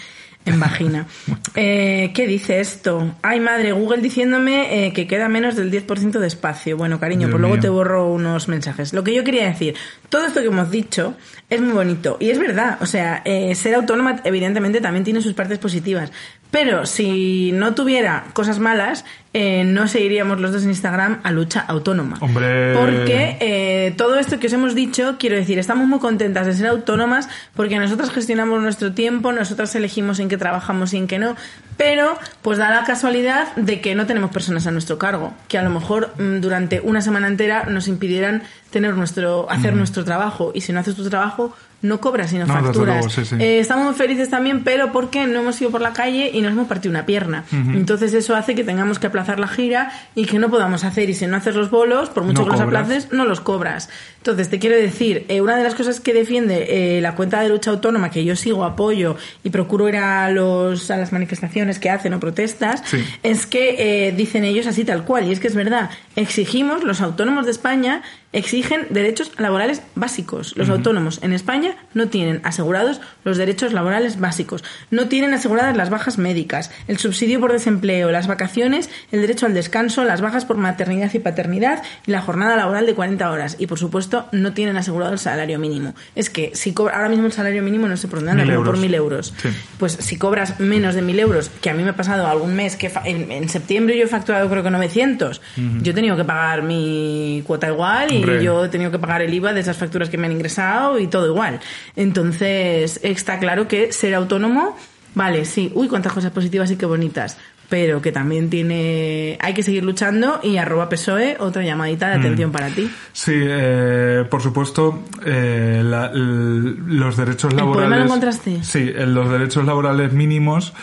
[0.44, 1.06] en vagina.
[1.54, 3.14] Eh, ¿Qué dice esto?
[3.22, 6.76] Ay, madre, Google diciéndome eh, que queda menos del 10% de espacio.
[6.76, 7.62] Bueno, cariño, Dios pues luego mío.
[7.62, 8.92] te borro unos mensajes.
[8.92, 9.74] Lo que yo quería decir,
[10.08, 11.14] todo esto que hemos dicho
[11.48, 12.16] es muy bonito.
[12.20, 16.10] Y es verdad, o sea, eh, ser autónoma evidentemente también tiene sus partes positivas.
[16.54, 21.58] Pero si no tuviera cosas malas, eh, no seguiríamos los dos en Instagram a lucha
[21.66, 22.16] autónoma.
[22.20, 22.72] Hombre.
[22.74, 26.68] Porque eh, todo esto que os hemos dicho, quiero decir, estamos muy contentas de ser
[26.68, 31.34] autónomas porque nosotras gestionamos nuestro tiempo, nosotras elegimos en qué trabajamos y en qué no,
[31.76, 35.64] pero pues da la casualidad de que no tenemos personas a nuestro cargo, que a
[35.64, 40.60] lo mejor mm, durante una semana entera nos impidieran tener nuestro, hacer nuestro trabajo y
[40.60, 41.52] si no haces tu trabajo
[41.84, 42.76] no cobras sino No, facturas.
[42.96, 43.36] luego, sí, sí.
[43.38, 46.52] Eh, estamos muy felices también, pero porque no hemos ido por la calle y nos
[46.52, 47.44] hemos partido una pierna.
[47.52, 51.10] Entonces eso hace que tengamos que aplazar la gira y que no podamos hacer.
[51.10, 53.90] Y si no haces los bolos, por mucho No que los aplaces, no los cobras.
[54.24, 57.50] Entonces te quiero decir, eh, una de las cosas que defiende eh, la cuenta de
[57.50, 61.90] lucha autónoma, que yo sigo, apoyo y procuro ir a, los, a las manifestaciones que
[61.90, 63.04] hacen o protestas, Sí.
[63.22, 65.28] es que eh, dicen ellos así tal cual.
[65.28, 68.00] Y es que es verdad, exigimos, los autónomos de España
[68.32, 70.56] exigen derechos laborales básicos.
[70.56, 75.88] Los autónomos en España no tienen asegurados los derechos laborales básicos, no tienen aseguradas las
[75.88, 80.56] bajas médicas, el subsidio por desempleo, las vacaciones, el derecho al descanso, las bajas por
[80.56, 83.56] maternidad y paternidad y la jornada laboral de 40 horas.
[83.60, 85.94] Y por supuesto no tienen asegurado el salario mínimo.
[86.14, 88.78] Es que si cobra, ahora mismo el salario mínimo no sé por dónde anda, por
[88.78, 89.34] mil euros.
[89.36, 89.48] Sí.
[89.78, 92.76] Pues si cobras menos de mil euros, que a mí me ha pasado algún mes
[92.76, 95.40] que fa- en, en septiembre yo he facturado creo que 900,
[95.82, 99.32] yo he tenido que pagar mi cuota igual y yo he tenido que pagar el
[99.34, 101.60] IVA de esas facturas que me han ingresado y todo igual.
[101.96, 104.76] Entonces está claro que ser autónomo,
[105.14, 107.36] vale, sí, uy, cuántas cosas positivas y qué bonitas.
[107.68, 109.38] Pero que también tiene.
[109.40, 112.90] Hay que seguir luchando y arroba PSOE, otra llamadita de atención para ti.
[113.12, 117.84] Sí, eh, por supuesto, eh, la- los derechos ¿El laborales.
[117.88, 118.62] poema lo encontraste?
[118.62, 120.74] Sí, los derechos laborales mínimos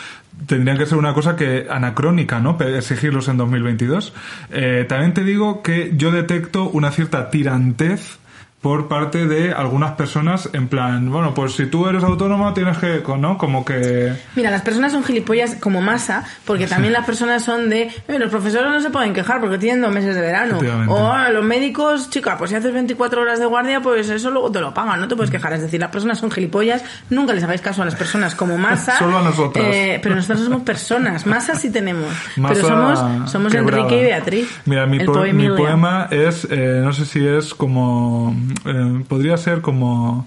[0.46, 2.58] tendrían que ser una cosa que anacrónica, ¿no?
[2.60, 4.12] Exigirlos en 2022.
[4.50, 8.18] Eh, también te digo que yo detecto una cierta tirantez
[8.62, 13.02] por parte de algunas personas en plan, bueno, pues si tú eres autónoma tienes que,
[13.18, 13.36] ¿no?
[13.36, 14.12] Como que...
[14.36, 18.30] Mira, las personas son gilipollas como masa, porque también las personas son de, "Eh, los
[18.30, 20.58] profesores no se pueden quejar porque tienen dos meses de verano.
[20.88, 24.52] O "Ah, los médicos, chica, pues si haces 24 horas de guardia, pues eso luego
[24.52, 25.52] te lo pagan, no te puedes quejar.
[25.54, 28.96] Es decir, las personas son gilipollas, nunca les hagáis caso a las personas como masa.
[28.98, 29.64] Solo a nosotras.
[29.68, 32.06] eh, pero nosotros no somos personas, masa sí tenemos.
[32.36, 33.52] Masa pero somos, somos.
[33.54, 34.60] Enrique y Beatriz.
[34.66, 38.34] Mira, mi, po- mi poema es, eh, no sé si es como,
[38.64, 40.26] eh, podría ser como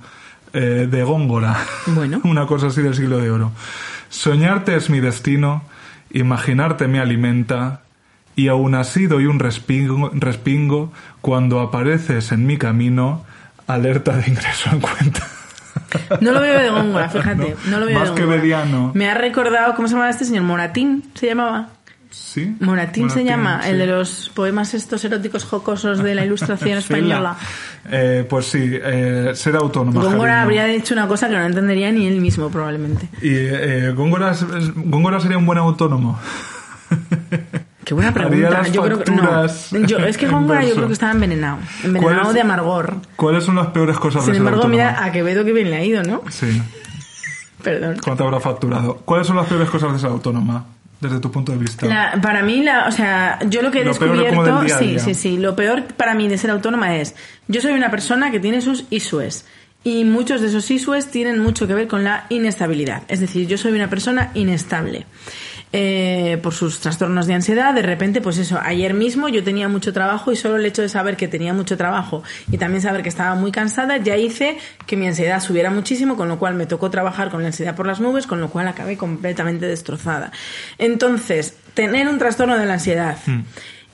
[0.53, 1.57] eh, de Góngora.
[1.87, 2.21] Bueno.
[2.23, 3.51] Una cosa así del siglo de oro.
[4.09, 5.63] Soñarte es mi destino,
[6.11, 7.81] imaginarte me alimenta,
[8.35, 13.25] y aún así doy un respingo, respingo cuando apareces en mi camino,
[13.67, 15.27] alerta de ingreso en cuenta.
[16.21, 17.55] No lo veo de Góngora, fíjate.
[17.69, 18.41] No, lo veo Más de que Góngora.
[18.41, 18.91] Bediano.
[18.93, 20.43] Me ha recordado, ¿cómo se llamaba este señor?
[20.43, 21.69] Moratín, se llamaba.
[22.15, 22.55] ¿Sí?
[22.59, 23.69] Moratín, se llama, sí.
[23.69, 27.35] el de los poemas estos eróticos jocosos de la ilustración española.
[27.89, 30.01] Eh, pues sí, eh, ser autónoma.
[30.01, 33.09] Góngora habría dicho una cosa que no entendería ni él mismo, probablemente.
[33.21, 34.33] Y eh, Góngora,
[34.75, 36.19] Góngora sería un buen autónomo.
[37.83, 38.63] Qué buena pregunta.
[38.69, 39.47] Yo creo que no.
[39.85, 41.59] Yo, es que Góngora yo creo que estaba envenenado.
[41.83, 42.95] Envenenado ¿Cuál es- de amargor.
[43.15, 45.83] ¿Cuáles son las peores cosas de Sin embargo, mira a Quevedo que bien le ha
[45.83, 46.21] ido, ¿no?
[46.29, 46.61] Sí.
[47.63, 47.97] Perdón.
[48.03, 48.97] ¿Cuánto habrá facturado?
[49.05, 50.65] ¿Cuáles son las peores cosas de ser autónoma?
[51.05, 51.85] Desde tu punto de vista.
[51.85, 54.99] La- para mí, la, o sea, yo lo que he Lo descubierto, día sí, día.
[54.99, 57.15] sí, sí, lo peor para mí de ser autónoma es,
[57.47, 59.45] yo soy una persona que tiene sus issues
[59.83, 63.03] y muchos de esos ISUES tienen mucho que ver con la inestabilidad.
[63.07, 65.05] Es decir, yo soy una persona inestable.
[65.77, 69.91] Eh, por sus trastornos de ansiedad, de repente, pues eso, ayer mismo yo tenía mucho
[69.91, 73.09] trabajo y solo el hecho de saber que tenía mucho trabajo y también saber que
[73.09, 76.89] estaba muy cansada ya hice que mi ansiedad subiera muchísimo, con lo cual me tocó
[76.89, 80.31] trabajar con la ansiedad por las nubes, con lo cual acabé completamente destrozada.
[80.77, 83.17] Entonces, tener un trastorno de la ansiedad.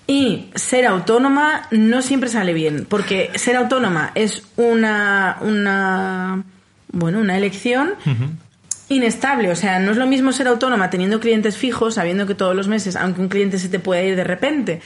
[0.05, 6.43] Y ser autónoma no siempre sale bien, porque ser autónoma es una, una
[6.91, 7.93] bueno, una elección,
[8.91, 9.51] inestable.
[9.51, 12.67] O sea, no es lo mismo ser autónoma teniendo clientes fijos, sabiendo que todos los
[12.67, 14.81] meses, aunque un cliente se te pueda ir de repente,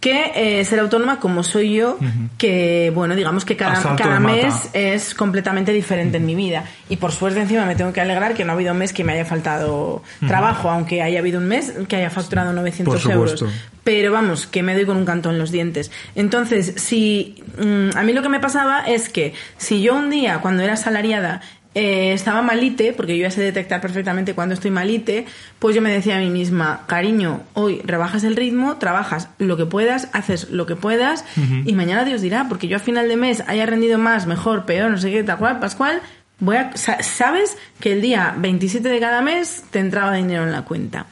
[0.00, 1.98] que eh, ser autónoma como soy yo,
[2.36, 6.64] que bueno, digamos que cada, cada mes es completamente diferente en mi vida.
[6.88, 9.02] Y por suerte encima me tengo que alegrar que no ha habido un mes que
[9.02, 13.44] me haya faltado trabajo, aunque haya habido un mes que haya facturado 900 euros.
[13.82, 15.90] Pero vamos, que me doy con un canto en los dientes.
[16.14, 20.40] Entonces, si mm, a mí lo que me pasaba es que si yo un día,
[20.42, 21.40] cuando era asalariada,
[21.78, 25.26] eh, estaba malite, porque yo ya sé detectar perfectamente cuando estoy malite,
[25.60, 29.64] pues yo me decía a mí misma, cariño, hoy rebajas el ritmo, trabajas lo que
[29.64, 31.24] puedas, haces lo que puedas
[31.64, 34.90] y mañana Dios dirá, porque yo a final de mes haya rendido más, mejor, peor,
[34.90, 36.02] no sé qué, tal cual, Pascual,
[36.40, 40.62] voy a, sabes que el día 27 de cada mes te entraba dinero en la
[40.62, 41.06] cuenta.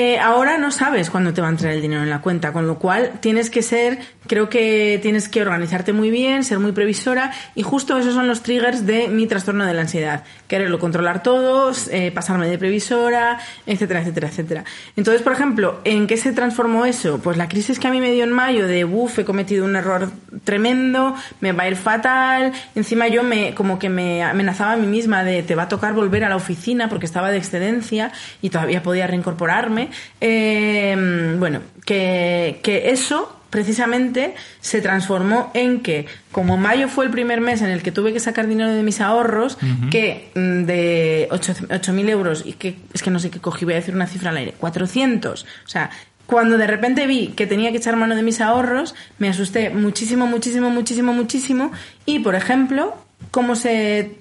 [0.00, 2.68] Eh, ahora no sabes cuándo te va a entrar el dinero en la cuenta, con
[2.68, 7.32] lo cual tienes que ser, creo que tienes que organizarte muy bien, ser muy previsora
[7.56, 10.22] y justo esos son los triggers de mi trastorno de la ansiedad.
[10.46, 14.64] Quererlo controlar todo, eh, pasarme de previsora, etcétera, etcétera, etcétera.
[14.94, 17.18] Entonces, por ejemplo, ¿en qué se transformó eso?
[17.18, 19.74] Pues la crisis que a mí me dio en mayo de, uff, he cometido un
[19.74, 20.12] error
[20.44, 24.86] tremendo, me va a ir fatal, encima yo me, como que me amenazaba a mí
[24.86, 28.50] misma de, te va a tocar volver a la oficina porque estaba de excedencia y
[28.50, 29.87] todavía podía reincorporarme
[30.20, 37.62] Em, bueno, que, eso precisamente se transformó en que, como mayo fue el primer mes
[37.62, 39.58] en el que tuve que sacar dinero de mis ahorros,
[39.90, 43.78] que mm, de 8.000 euros, y que es que no sé qué cogí, voy a
[43.78, 45.42] decir una cifra al aire, 400.
[45.42, 45.90] O sea,
[46.28, 50.26] cuando de repente vi que tenía que echar mano de mis ahorros, me asusté muchísimo,
[50.26, 51.72] muchísimo, muchísimo, muchísimo.
[52.04, 54.18] Y, por ejemplo, ¿cómo se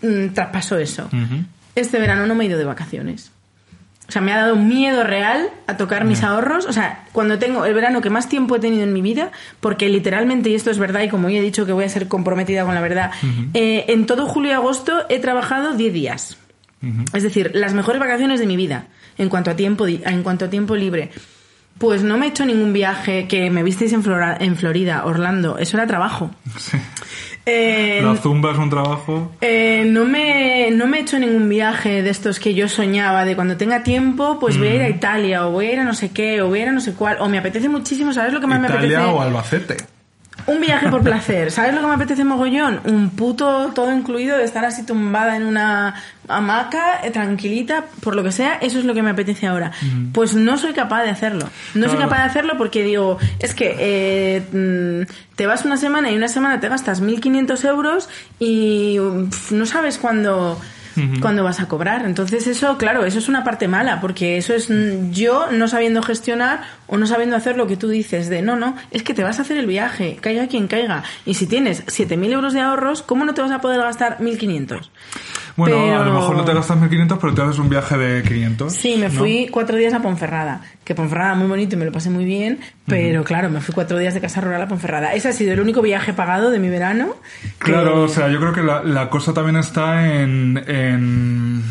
[0.00, 1.10] mm, traspasó eso?
[1.74, 3.30] Este verano no me he ido de vacaciones.
[4.12, 6.66] O sea, me ha dado miedo real a tocar mis ahorros.
[6.66, 9.88] O sea, cuando tengo el verano que más tiempo he tenido en mi vida, porque
[9.88, 12.66] literalmente, y esto es verdad, y como ya he dicho que voy a ser comprometida
[12.66, 13.10] con la verdad,
[13.54, 16.36] eh, en todo julio y agosto he trabajado 10 días.
[17.14, 18.84] Es decir, las mejores vacaciones de mi vida
[19.16, 21.10] en cuanto a tiempo, en cuanto a tiempo libre.
[21.78, 24.02] Pues no me he hecho ningún viaje que me visteis en,
[24.40, 25.56] en Florida, Orlando.
[25.56, 26.30] Eso era trabajo.
[26.58, 26.76] Sí.
[27.44, 29.32] Eh, ¿La zumba es un trabajo?
[29.40, 33.34] Eh, no, me, no me he hecho ningún viaje de estos que yo soñaba, de
[33.34, 34.94] cuando tenga tiempo, pues voy a ir a mm.
[34.94, 36.80] Italia, o voy a ir a no sé qué, o voy a ir a no
[36.80, 38.92] sé cuál, o me apetece muchísimo, ¿sabes lo que más me apetece?
[38.92, 39.76] Italia o Albacete.
[40.46, 41.50] Un viaje por placer.
[41.50, 42.80] ¿Sabes lo que me apetece mogollón?
[42.84, 45.94] Un puto todo incluido de estar así tumbada en una
[46.28, 48.54] hamaca, eh, tranquilita, por lo que sea.
[48.54, 49.72] Eso es lo que me apetece ahora.
[50.12, 51.48] Pues no soy capaz de hacerlo.
[51.74, 56.10] No soy capaz de hacerlo porque digo, es que eh, mm, te vas una semana
[56.10, 58.98] y una semana te gastas 1.500 euros y
[59.50, 60.60] no sabes cuándo
[61.20, 62.04] cuando vas a cobrar.
[62.04, 64.68] Entonces eso, claro, eso es una parte mala, porque eso es
[65.10, 68.76] yo no sabiendo gestionar o no sabiendo hacer lo que tú dices de no, no,
[68.90, 71.02] es que te vas a hacer el viaje, caiga quien caiga.
[71.24, 74.90] Y si tienes 7.000 euros de ahorros, ¿cómo no te vas a poder gastar 1.500?
[75.56, 78.72] Bueno, a lo mejor no te gastas 1.500, pero te haces un viaje de 500.
[78.72, 82.10] Sí, me fui cuatro días a Ponferrada, que Ponferrada muy bonito y me lo pasé
[82.10, 85.14] muy bien, pero claro, me fui cuatro días de casa rural a Ponferrada.
[85.14, 87.16] Ese ha sido el único viaje pagado de mi verano.
[87.58, 90.62] Claro, o sea, yo creo que la, la cosa también está en...
[90.66, 91.62] en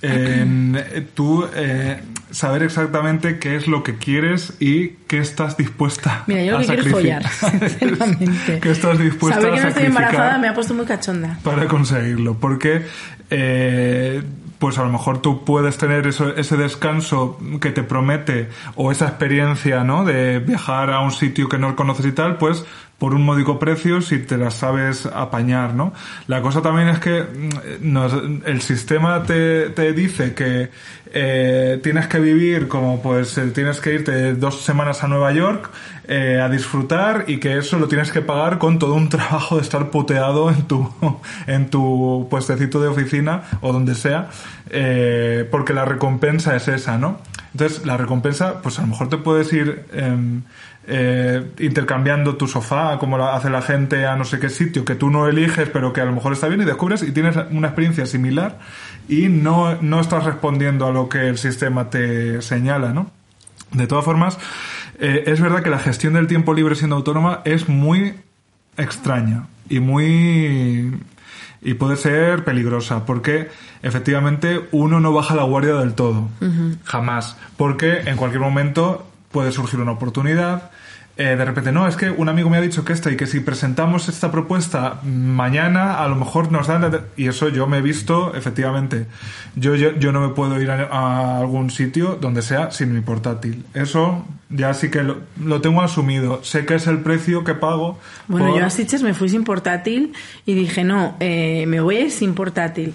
[0.00, 2.00] en eh, tú eh,
[2.30, 6.66] saber exactamente qué es lo que quieres y qué estás dispuesta Mira, yo lo que
[6.66, 8.60] quiero es follar, sinceramente.
[8.60, 11.38] ¿Qué estás dispuesta Saber que no estoy embarazada me ha puesto muy cachonda.
[11.42, 12.82] Para conseguirlo, porque
[13.30, 14.22] eh,
[14.58, 19.06] pues a lo mejor tú puedes tener eso, ese descanso que te promete o esa
[19.06, 20.04] experiencia, ¿no?
[20.04, 22.64] De viajar a un sitio que no conoces y tal, pues
[22.98, 25.92] por un módico precio si te las sabes apañar, ¿no?
[26.26, 27.22] La cosa también es que
[27.80, 30.70] mm, el sistema te, dice que
[31.12, 35.70] eh, tienes que vivir como pues tienes que irte dos semanas a Nueva York
[36.08, 39.62] eh, a disfrutar y que eso lo tienes que pagar con todo un trabajo de
[39.62, 40.92] estar puteado en tu
[41.46, 44.28] en tu puestecito de oficina o donde sea
[44.70, 47.20] eh, porque la recompensa es esa, ¿no?
[47.52, 50.42] Entonces la recompensa pues a lo mejor te puedes ir em,
[50.88, 54.94] eh, intercambiando tu sofá, como lo hace la gente a no sé qué sitio, que
[54.94, 57.68] tú no eliges, pero que a lo mejor está bien y descubres y tienes una
[57.68, 58.58] experiencia similar
[59.08, 63.10] y no, no estás respondiendo a lo que el sistema te señala, ¿no?
[63.72, 64.38] De todas formas,
[64.98, 68.14] eh, es verdad que la gestión del tiempo libre siendo autónoma es muy
[68.78, 71.00] extraña, y muy
[71.60, 73.48] y puede ser peligrosa porque
[73.82, 76.28] efectivamente uno no baja la guardia del todo
[76.84, 80.70] jamás porque en cualquier momento puede surgir una oportunidad
[81.18, 83.26] eh, de repente, no, es que un amigo me ha dicho que esta y que
[83.26, 86.96] si presentamos esta propuesta mañana, a lo mejor nos dan...
[87.16, 89.06] Y eso yo me he visto, efectivamente.
[89.56, 93.64] Yo, yo, yo no me puedo ir a, algún sitio donde sea sin mi portátil.
[93.74, 96.44] Eso ya sí que lo, tengo asumido.
[96.44, 97.98] Sé que es el precio que pago.
[98.28, 100.12] Bueno, yo a Sitges me fui sin portátil
[100.46, 102.94] y dije, no, eh, me voy sin portátil.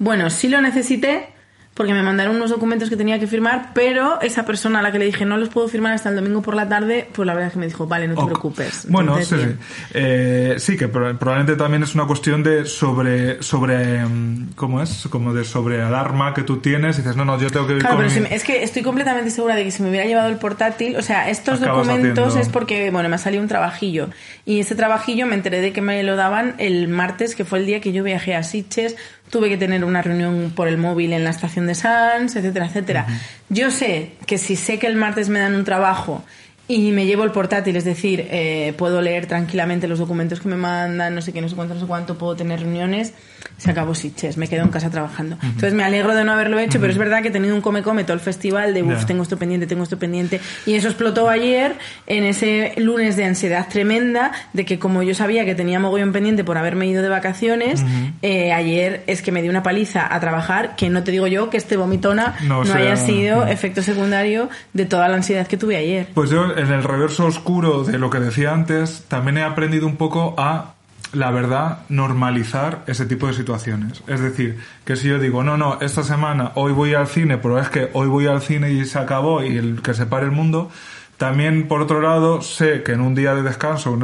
[0.00, 1.28] Bueno, sí lo necesité
[1.74, 4.98] porque me mandaron unos documentos que tenía que firmar, pero esa persona a la que
[4.98, 7.48] le dije no los puedo firmar hasta el domingo por la tarde, pues la verdad
[7.48, 8.86] es que me dijo, vale, no te preocupes.
[8.88, 9.56] bueno, sí, sí.
[9.94, 15.06] Eh, sí, que probablemente también es una cuestión de sobre, sobre, mm, ¿cómo es?
[15.08, 17.78] Como de sobre alarma que tú tienes y dices, no, no, yo tengo que ir
[17.78, 20.96] claro, pero es que estoy completamente segura de que si me hubiera llevado el portátil,
[20.96, 24.10] o sea, estos documentos es porque, bueno, me ha salido un trabajillo
[24.44, 27.66] y ese trabajillo me enteré de que me lo daban el martes, que fue el
[27.66, 28.96] día que yo viajé a Sitges
[29.30, 33.06] tuve que tener una reunión por el móvil en la estación de Sans, etcétera, etcétera.
[33.48, 36.24] Yo sé que si sé que el martes me dan un trabajo
[36.70, 40.56] y me llevo el portátil, es decir, eh, puedo leer tranquilamente los documentos que me
[40.56, 43.12] mandan, no sé qué, no sé cuánto, no sé cuánto, puedo tener reuniones
[43.60, 45.36] se acabó Sitges, me quedo en casa trabajando.
[45.42, 48.04] Entonces me alegro de no haberlo hecho, pero es verdad que he tenido un come-come
[48.04, 50.40] todo el festival de, uff, tengo esto pendiente, tengo esto pendiente.
[50.64, 55.44] Y eso explotó ayer en ese lunes de ansiedad tremenda de que como yo sabía
[55.44, 57.84] que tenía mogollón pendiente por haberme ido de vacaciones,
[58.22, 61.50] eh, ayer es que me di una paliza a trabajar que no te digo yo
[61.50, 66.08] que este vomitona no, haya sido efecto secundario de toda la ansiedad que tuve ayer.
[66.14, 69.96] Pues yo en el reverso oscuro de lo que decía antes, también he aprendido un
[69.96, 70.74] poco a
[71.12, 74.02] la verdad, normalizar ese tipo de situaciones.
[74.06, 77.58] Es decir, que si yo digo, no, no, esta semana hoy voy al cine, pero
[77.58, 80.30] es que hoy voy al cine y se acabó y el que se pare el
[80.30, 80.70] mundo,
[81.16, 83.98] también por otro lado sé que en un día de descanso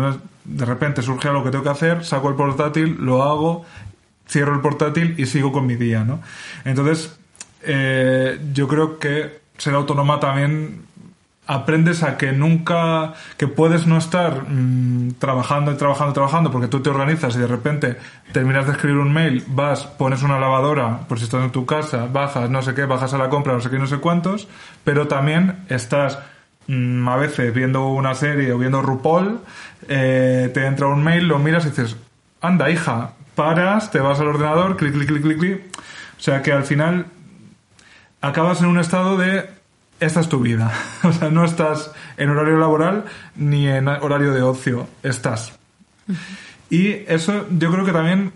[0.44, 3.64] de repente surge algo que tengo que hacer, saco el portátil, lo hago,
[4.28, 6.20] cierro el portátil y sigo con mi día, ¿no?
[6.64, 7.16] Entonces,
[7.62, 10.86] eh, yo creo que ser autónoma también
[11.47, 16.80] aprendes a que nunca, que puedes no estar mm, trabajando y trabajando trabajando porque tú
[16.80, 17.97] te organizas y de repente
[18.32, 22.09] terminas de escribir un mail, vas, pones una lavadora, por si estás en tu casa,
[22.12, 24.49] bajas, no sé qué, bajas a la compra, no sé qué, no sé cuántos,
[24.82, 26.18] pero también estás
[26.66, 29.40] mm, a veces viendo una serie o viendo RuPaul,
[29.88, 31.97] eh, te entra un mail, lo miras y dices,
[32.40, 35.61] anda hija, paras, te vas al ordenador, clic, clic, clic, clic, clic.
[36.18, 37.07] O sea que al final
[38.20, 39.55] acabas en un estado de
[40.01, 40.72] esta es tu vida.
[41.05, 43.05] O sea, no estás en horario laboral
[43.36, 45.53] ni en horario de ocio, estás.
[46.70, 48.32] Y eso yo creo que también,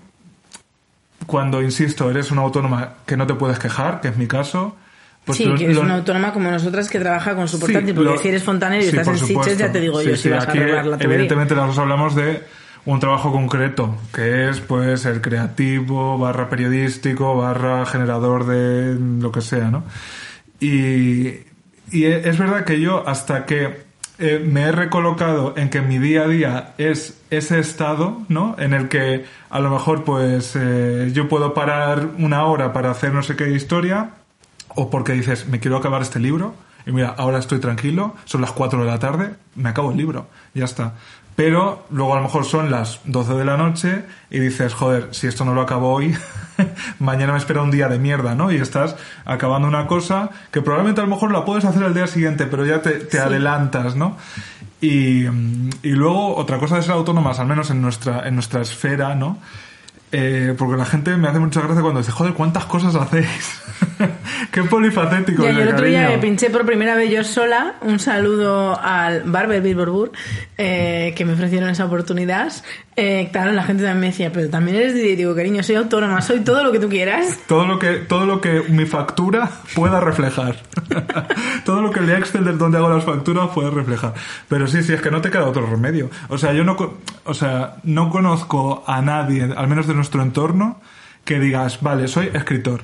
[1.27, 4.77] cuando, insisto, eres una autónoma que no te puedes quejar, que es mi caso,
[5.25, 8.29] pues sí, que es una autónoma como nosotras que trabaja con su portátil, porque si
[8.29, 10.97] eres fontanero y estás en Sitges, ya te digo yo si vas a arreglar la
[10.97, 11.15] tubería.
[11.15, 12.43] Evidentemente nosotros hablamos de
[12.87, 19.41] un trabajo concreto, que es pues el creativo, barra periodístico, barra generador de lo que
[19.43, 19.85] sea, ¿no?
[20.59, 21.50] Y,
[21.91, 23.91] y es verdad que yo hasta que
[24.23, 28.55] eh, me he recolocado en que mi día a día es ese estado, ¿no?
[28.59, 33.15] En el que a lo mejor pues eh, yo puedo parar una hora para hacer
[33.15, 34.11] no sé qué historia
[34.69, 38.53] o porque dices, me quiero acabar este libro y mira, ahora estoy tranquilo, son las
[38.53, 40.95] 4 de la tarde, me acabo el libro, ya está
[41.37, 45.27] pero luego a lo mejor son las 12 de la noche y dices, joder, si
[45.27, 46.15] esto no lo acabo hoy,
[46.99, 48.53] mañana me espera un día de mierda, ¿no?
[48.53, 52.07] Y estás acabando una cosa que probablemente a lo mejor la puedes hacer el día
[52.07, 54.17] siguiente, pero ya te, adelantas, ¿no?
[54.81, 55.25] Y,
[55.83, 59.39] y, luego otra cosa de ser autónomas, al menos en nuestra, en nuestra esfera, ¿no?
[60.13, 63.61] Eh, porque la gente me hace mucha gracia cuando dice, joder, ¿cuántas cosas hacéis?
[64.51, 65.45] Qué polifacético.
[65.45, 67.77] Ya, yo el otro día me pinché por primera vez yo sola.
[67.83, 70.11] Un saludo al Barber Bilborbur,
[70.59, 72.53] eh, que me ofrecieron esa oportunidad.
[72.97, 76.21] Eh, claro, la gente también me decía, pero también eres de digo, cariño, soy autónoma,
[76.21, 77.39] soy todo lo que tú quieras.
[77.47, 80.57] Todo lo que, todo lo que mi factura pueda reflejar.
[81.65, 84.15] todo lo que el Excel del donde hago las facturas puede reflejar.
[84.49, 86.11] Pero sí, sí, es que no te queda otro remedio.
[86.29, 86.77] O sea, yo no,
[87.25, 90.81] o sea, no conozco a nadie, al menos de nuestro entorno,
[91.25, 92.83] que digas, vale, soy escritor.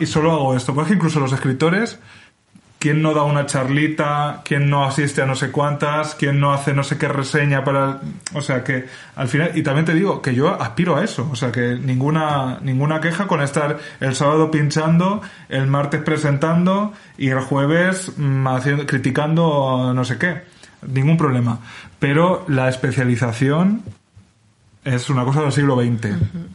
[0.00, 0.74] Y solo hago esto.
[0.74, 1.98] Porque incluso los escritores,
[2.78, 4.42] ¿quién no da una charlita?
[4.44, 6.14] ¿Quién no asiste a no sé cuántas?
[6.14, 8.00] ¿Quién no hace no sé qué reseña para...?
[8.34, 9.52] O sea que al final...
[9.54, 11.28] Y también te digo que yo aspiro a eso.
[11.30, 17.28] O sea que ninguna, ninguna queja con estar el sábado pinchando, el martes presentando y
[17.28, 18.46] el jueves mm,
[18.86, 20.42] criticando no sé qué.
[20.86, 21.60] Ningún problema.
[21.98, 23.82] Pero la especialización
[24.84, 26.08] es una cosa del siglo XX.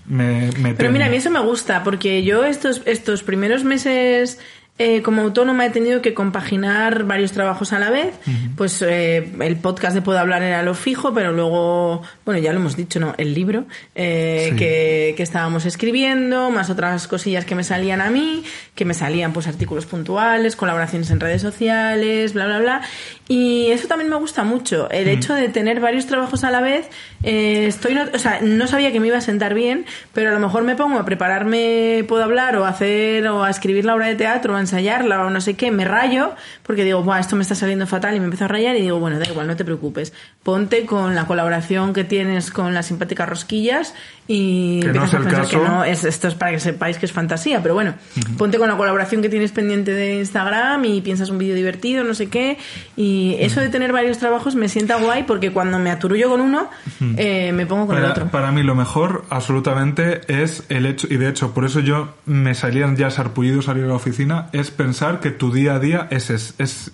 [0.08, 4.40] me, Pero mira, a mí eso me gusta, porque yo estos, estos primeros meses
[4.80, 8.14] eh, como autónoma he tenido que compaginar varios trabajos a la vez.
[8.56, 12.60] Pues eh, el podcast de Puedo Hablar era lo fijo, pero luego, bueno, ya lo
[12.60, 13.14] hemos dicho, ¿no?
[13.18, 14.56] El libro eh, Sí.
[14.56, 19.34] que, que estábamos escribiendo, más otras cosillas que me salían a mí, que me salían
[19.34, 22.82] pues artículos puntuales, colaboraciones en redes sociales, bla, bla, bla.
[23.28, 24.90] Y eso también me gusta mucho.
[24.90, 26.90] El hecho de tener varios trabajos a la vez,
[27.22, 30.34] eh, estoy, no, o sea, no sabía que me iba a sentar bien, pero a
[30.34, 33.94] lo mejor me pongo a prepararme, puedo hablar o a hacer o a escribir la
[33.94, 36.32] obra de teatro o a ensayarla o no sé qué, me rayo
[36.64, 39.00] porque digo, Buah, esto me está saliendo fatal y me empiezo a rayar y digo,
[39.00, 40.14] bueno, da igual, no te preocupes.
[40.44, 43.94] Ponte con la colaboración que tienes con las simpáticas rosquillas
[44.28, 46.60] y Que no empiezas es a el pensar que no, es, esto es para que
[46.60, 47.96] sepáis que es fantasía, pero bueno,
[48.38, 52.14] ponte con la colaboración que tienes pendiente de Instagram y piensas un vídeo divertido, no
[52.14, 52.58] sé qué,
[52.96, 56.70] y eso de tener varios trabajos me sienta guay porque cuando me aturullo con uno,
[57.18, 58.28] eh, me pongo con el Para, otro.
[58.28, 62.54] para mí lo mejor, absolutamente, es el hecho, y de hecho por eso yo me
[62.54, 66.30] salían ya sarpullido salir a la oficina, es pensar que tu día a día es,
[66.30, 66.92] es, es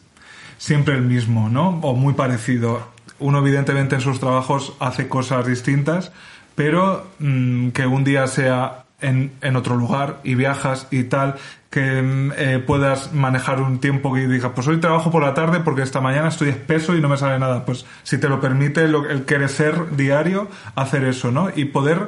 [0.58, 1.80] siempre el mismo, ¿no?
[1.82, 2.88] O muy parecido.
[3.20, 6.12] Uno evidentemente en sus trabajos hace cosas distintas,
[6.56, 11.36] pero mm, que un día sea en, en otro lugar y viajas y tal,
[11.70, 15.60] que mm, eh, puedas manejar un tiempo que digas, pues hoy trabajo por la tarde
[15.60, 17.66] porque esta mañana estoy espeso y no me sale nada.
[17.66, 21.50] Pues si te lo permite lo- el crecer diario, hacer eso, ¿no?
[21.56, 22.08] Y poder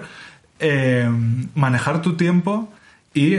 [0.59, 1.09] eh,
[1.55, 2.69] manejar tu tiempo
[3.13, 3.37] y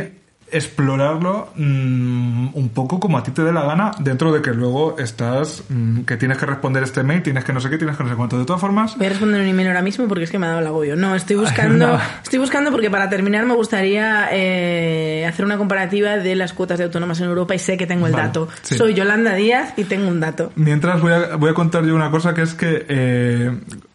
[0.52, 4.96] explorarlo mm, un poco como a ti te dé la gana, dentro de que luego
[4.98, 8.04] estás, mm, que tienes que responder este mail, tienes que no sé qué, tienes que
[8.04, 8.38] no sé cuánto.
[8.38, 10.50] De todas formas, Voy a responder un email ahora mismo porque es que me ha
[10.50, 10.96] dado el agobio.
[10.96, 12.00] No, estoy buscando, no.
[12.22, 16.84] estoy buscando porque para terminar me gustaría eh, hacer una comparativa de las cuotas de
[16.84, 18.48] autónomas en Europa y sé que tengo el Vale, dato.
[18.62, 18.76] sí.
[18.76, 20.52] Soy Yolanda Díaz y tengo un dato.
[20.56, 23.50] Mientras voy a, voy a contar yo una cosa que es que eh,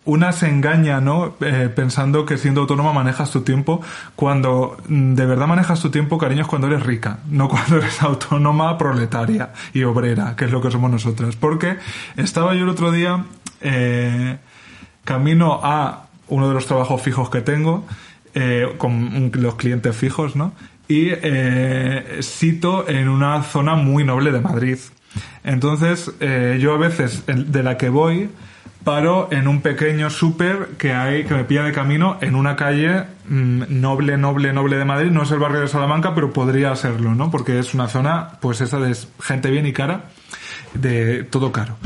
[0.06, 1.36] una se engaña, ¿no?
[1.40, 3.82] Eh, pensando que siendo autónoma manejas tu tiempo.
[4.16, 8.78] Cuando de verdad manejas tu tiempo, cariño, es cuando eres rica, no cuando eres autónoma,
[8.78, 11.36] proletaria y obrera, que es lo que somos nosotras.
[11.36, 11.78] Porque
[12.18, 13.26] estaba yo el otro día
[13.62, 14.38] eh,
[15.06, 17.86] camino a uno de los trabajos fijos que tengo,
[18.34, 20.54] eh, con los clientes fijos, ¿no?
[20.88, 21.12] Y
[22.20, 24.78] sito en una zona muy noble de Madrid.
[25.44, 28.30] Entonces, yo a veces, de la que voy,
[28.84, 33.04] paro en un pequeño súper que hay, que me pilla de camino en una calle
[33.28, 35.12] mm, noble, noble, noble de Madrid.
[35.12, 37.32] No es el barrio de Salamanca, pero podría serlo, ¿no?
[37.32, 40.06] Porque es una zona, pues esa de gente bien y cara,
[40.74, 41.78] de todo caro.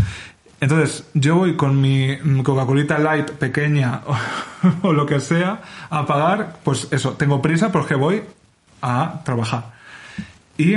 [0.60, 4.02] Entonces, yo voy con mi mm, Coca-Colita Light pequeña
[4.82, 8.24] o, lo que sea a pagar, pues eso, tengo prisa porque voy
[8.82, 9.74] a trabajar.
[10.58, 10.76] Y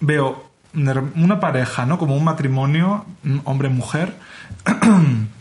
[0.00, 1.98] veo una pareja, ¿no?
[1.98, 4.14] Como un matrimonio, mm, hombre-mujer,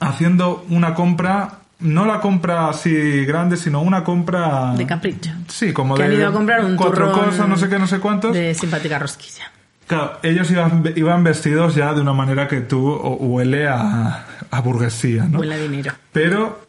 [0.00, 4.74] haciendo una compra, no la compra así grande, sino una compra...
[4.76, 5.30] De capricho.
[5.48, 7.86] Sí, como que de han ido a comprar un cuatro cosas, no sé qué, no
[7.86, 8.34] sé cuántos.
[8.34, 9.50] De simpática rosquilla.
[9.86, 15.24] Claro, ellos iban, iban vestidos ya de una manera que tú huele a, a burguesía,
[15.24, 15.38] ¿no?
[15.38, 15.92] Huele a dinero.
[16.12, 16.60] Pero,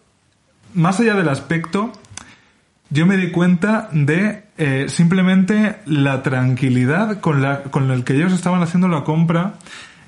[0.73, 1.91] más allá del aspecto,
[2.89, 8.31] yo me di cuenta de eh, simplemente la tranquilidad con, la, con el que ellos
[8.31, 9.55] estaban haciendo la compra,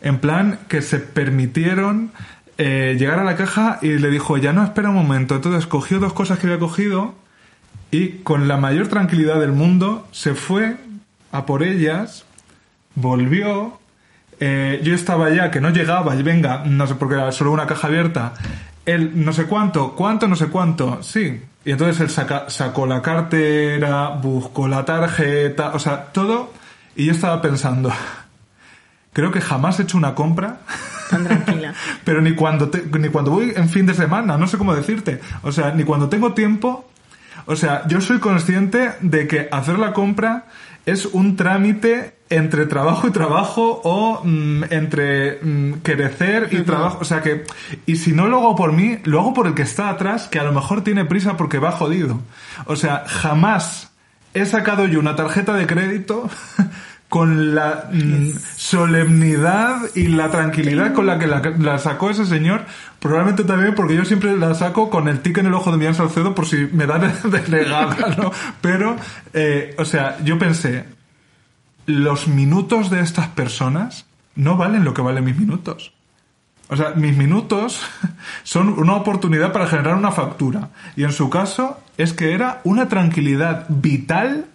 [0.01, 2.11] en plan que se permitieron
[2.64, 5.34] eh, llegar a la caja y le dijo, ya no, espera un momento.
[5.36, 7.16] Entonces cogió dos cosas que había cogido
[7.89, 10.76] y con la mayor tranquilidad del mundo se fue
[11.32, 12.24] a por ellas,
[12.95, 13.80] volvió,
[14.39, 17.51] eh, yo estaba ya que no llegaba y venga, no sé por qué era solo
[17.51, 18.34] una caja abierta,
[18.86, 21.41] él no sé cuánto, cuánto, no sé cuánto, sí.
[21.64, 26.51] Y entonces él saca- sacó la cartera, buscó la tarjeta, o sea, todo,
[26.95, 27.91] y yo estaba pensando,
[29.14, 30.59] creo que jamás he hecho una compra
[31.09, 31.74] Tan tranquila.
[32.05, 35.20] pero ni cuando te- ni cuando voy en fin de semana, no sé cómo decirte.
[35.43, 36.88] O sea, ni cuando tengo tiempo.
[37.47, 40.45] O sea, yo soy consciente de que hacer la compra
[40.86, 46.99] es un trámite entre trabajo y trabajo o mm, entre mm, crecer y trabajo.
[47.01, 47.43] O sea que,
[47.86, 50.39] y si no lo hago por mí, lo hago por el que está atrás, que
[50.39, 52.22] a lo mejor tiene prisa porque va jodido.
[52.66, 53.92] O sea, jamás
[54.33, 56.29] he sacado yo una tarjeta de crédito
[57.12, 62.63] con la mm, solemnidad y la tranquilidad con la que la, sacó ese señor,
[63.01, 65.93] probablemente también porque yo siempre la saco con el tic en el ojo de Millán
[65.93, 68.32] Salcedo por si me dan delegada, ¿no?
[68.62, 68.96] Pero,
[69.33, 70.86] eh, o sea, yo pensé,
[71.86, 74.05] los minutos de estas personas
[74.36, 75.92] no valen lo que valen mis minutos.
[76.70, 77.82] O sea, mis minutos
[78.43, 80.70] son una oportunidad para generar una factura.
[80.96, 84.46] Y en su caso es que era una tranquilidad vital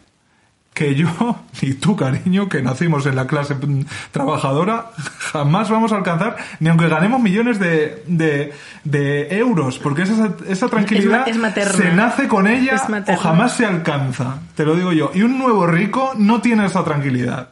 [0.77, 1.09] que yo
[1.63, 3.57] y tú, cariño, que nacimos en la clase
[4.13, 4.91] trabajadora,
[5.33, 8.53] jamás vamos a alcanzar, ni aunque ganemos millones de, de,
[8.85, 11.39] de euros, porque esa, esa tranquilidad Es
[11.73, 12.77] se nace con ella
[13.09, 15.11] o jamás se alcanza, te lo digo yo.
[15.15, 17.49] Y un nuevo rico no tiene esa tranquilidad.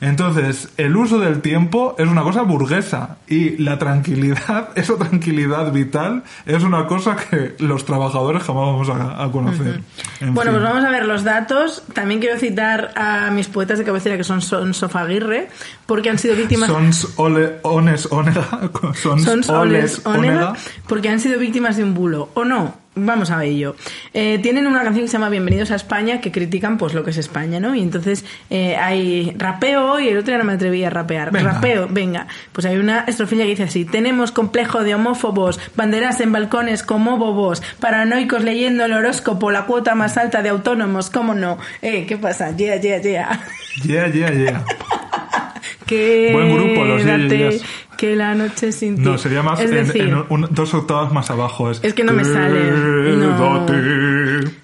[0.00, 6.22] Entonces, el uso del tiempo es una cosa burguesa y la tranquilidad, esa tranquilidad vital,
[6.46, 9.80] es una cosa que los trabajadores jamás vamos a, a conocer.
[10.20, 10.60] En Bueno, fin.
[10.60, 11.82] pues vamos a ver los datos.
[11.92, 15.48] También quiero citar a mis poetas de cabecera que son Son Sofaguirre,
[15.86, 16.68] porque han sido víctimas...
[16.70, 18.46] Sons ole, ones onega,
[18.94, 20.52] sons, Sons oles Oles Onega, onega.
[20.86, 22.30] porque han sido víctimas de un bulo.
[22.34, 22.74] ¿O no?
[22.94, 23.76] Vamos a ello.
[24.12, 27.10] Eh, tienen una canción que se llama Bienvenidos a España que critican pues lo que
[27.10, 27.74] es España, ¿no?
[27.74, 31.30] Y entonces eh, hay rapeo y el otro día no me atreví a rapear.
[31.30, 31.52] Venga.
[31.52, 32.26] Rapeo, venga.
[32.52, 37.18] Pues hay una estrofilla que dice así: Tenemos complejo de homófobos, banderas en balcones como
[37.18, 41.58] bobos, paranoicos leyendo el horóscopo, la cuota más alta de autónomos, ¿cómo no?
[41.82, 42.56] Eh, ¿qué pasa?
[42.56, 43.40] Yeah, yeah, yeah.
[43.84, 44.64] Yeah, yeah, yeah.
[45.86, 47.50] Que Buen grupo, los Yeah.
[47.98, 49.02] Que la noche sin ti.
[49.02, 51.70] No, sería más Es en, decir, en un- dos octavas más abajo.
[51.70, 52.70] Es, Es que no me sale.
[53.16, 53.66] No.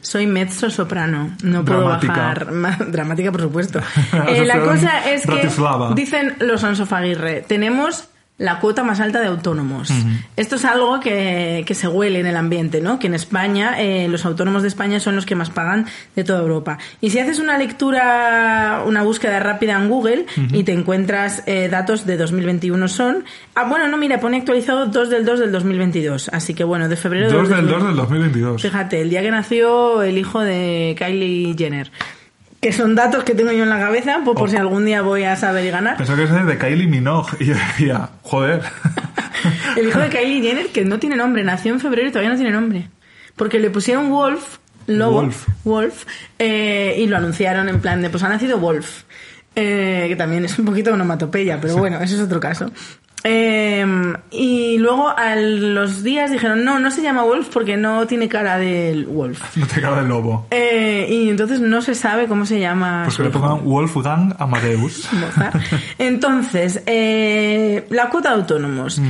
[0.01, 2.13] Soy mezzo soprano, no puedo Dramática.
[2.13, 2.47] bajar.
[2.91, 3.81] Dramática, por supuesto.
[4.29, 5.49] Eh, la cosa es que
[5.95, 9.91] dicen los Ansofaguirre, tenemos la cuota más alta de autónomos.
[10.37, 12.99] Esto es algo que, que se huele en el ambiente, ¿no?
[12.99, 15.87] Que en España, eh, los autónomos de España son los que más pagan
[16.17, 16.79] de toda Europa.
[17.01, 22.07] Y si haces una lectura, una búsqueda rápida en Google y te encuentras eh, datos
[22.07, 23.25] de 2021 son...
[23.55, 26.31] Ah, bueno, no, mira, pone actualizado 2 del 2 del 2022.
[26.33, 27.73] Así que bueno, de febrero Dos del 2000.
[27.73, 28.63] 2 del 2022.
[28.63, 31.93] Fíjate, el día que nació el hijo de Kylie Jenner.
[32.65, 35.25] Que son datos que tengo yo en la cabeza, pues por si algún día voy
[35.25, 35.99] a saber y ganar.
[35.99, 37.37] Pensaba que ese de Kylie Minogue.
[37.39, 38.63] Y yo decía, joder.
[39.77, 42.37] El hijo de Kylie Jenner, que no tiene nombre, nació en febrero y todavía no
[42.37, 42.89] tiene nombre.
[43.37, 45.47] Porque le pusieron Wolf, lobo, Wolf.
[45.65, 46.05] Wolf,
[46.39, 49.03] eh, y lo anunciaron en plan de, pues ha nacido Wolf.
[49.55, 52.73] Eh, que también es un poquito onomatopeya, pero bueno, eso es otro caso.
[53.27, 53.87] Eh,
[54.31, 58.59] y luego a los días dijeron, no, no se llama Wolf porque no tiene cara
[58.59, 59.41] del Wolf.
[59.57, 60.47] No te cabe el lobo.
[60.51, 63.03] Eh, y entonces no se sabe cómo se llama.
[63.05, 65.09] Pues que le pongan Wolfgang Amadeus.
[65.13, 65.57] Mozart.
[65.99, 69.01] Entonces, eh, la cuota de autónomos.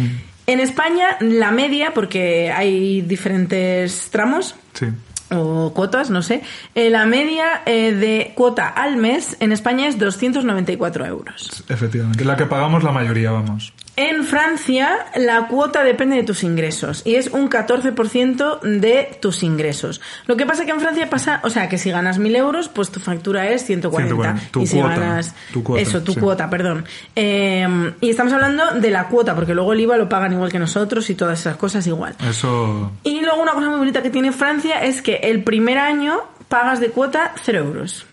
[0.47, 4.87] En España, la media, porque hay diferentes tramos Sí.
[5.31, 6.43] o cuotas, no sé,
[6.75, 11.65] eh, la media eh, de cuota al mes en España es 294 euros.
[11.69, 12.25] Efectivamente.
[12.25, 13.73] La que pagamos la mayoría, vamos.
[13.97, 20.01] En Francia, la cuota depende de tus ingresos y es un 14% de tus ingresos.
[20.27, 22.91] Lo que pasa que en Francia pasa, o sea, que si ganas 1.000 euros, pues
[22.91, 24.15] tu factura es 140.
[24.15, 24.51] 140.
[24.51, 24.97] Tu y si cuota.
[24.97, 25.35] ganas.
[25.53, 26.21] Tu cuota, eso, tu sí.
[26.21, 26.85] cuota, perdón.
[27.15, 30.59] Eh, y estamos hablando de la cuota, porque luego el IVA lo pagan igual que
[30.59, 32.17] nosotros y todas esas cosas igual.
[32.29, 32.91] Eso.
[33.05, 36.81] Y luego una cosa muy bonita que tiene Francia es que el primer año pagas
[36.81, 38.07] de cuota 0 euros.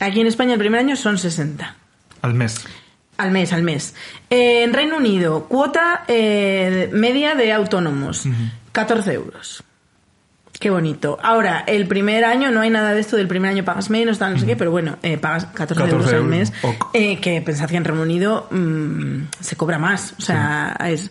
[0.00, 1.76] Aquí en España el primer año son 60.
[2.22, 2.64] Al mes.
[3.18, 3.94] Al mes, al mes.
[4.30, 8.24] Eh, en Reino Unido, cuota eh, media de autónomos,
[8.72, 9.64] 14 euros.
[10.58, 11.18] Qué bonito.
[11.22, 14.32] Ahora, el primer año no hay nada de esto, del primer año pagas menos, tal,
[14.34, 16.52] no sé qué, pero bueno, eh, pagas 14, 14 euros al mes.
[16.94, 20.14] eh, que pensad que en Reino Unido mm, se cobra más.
[20.18, 21.10] O sea, es.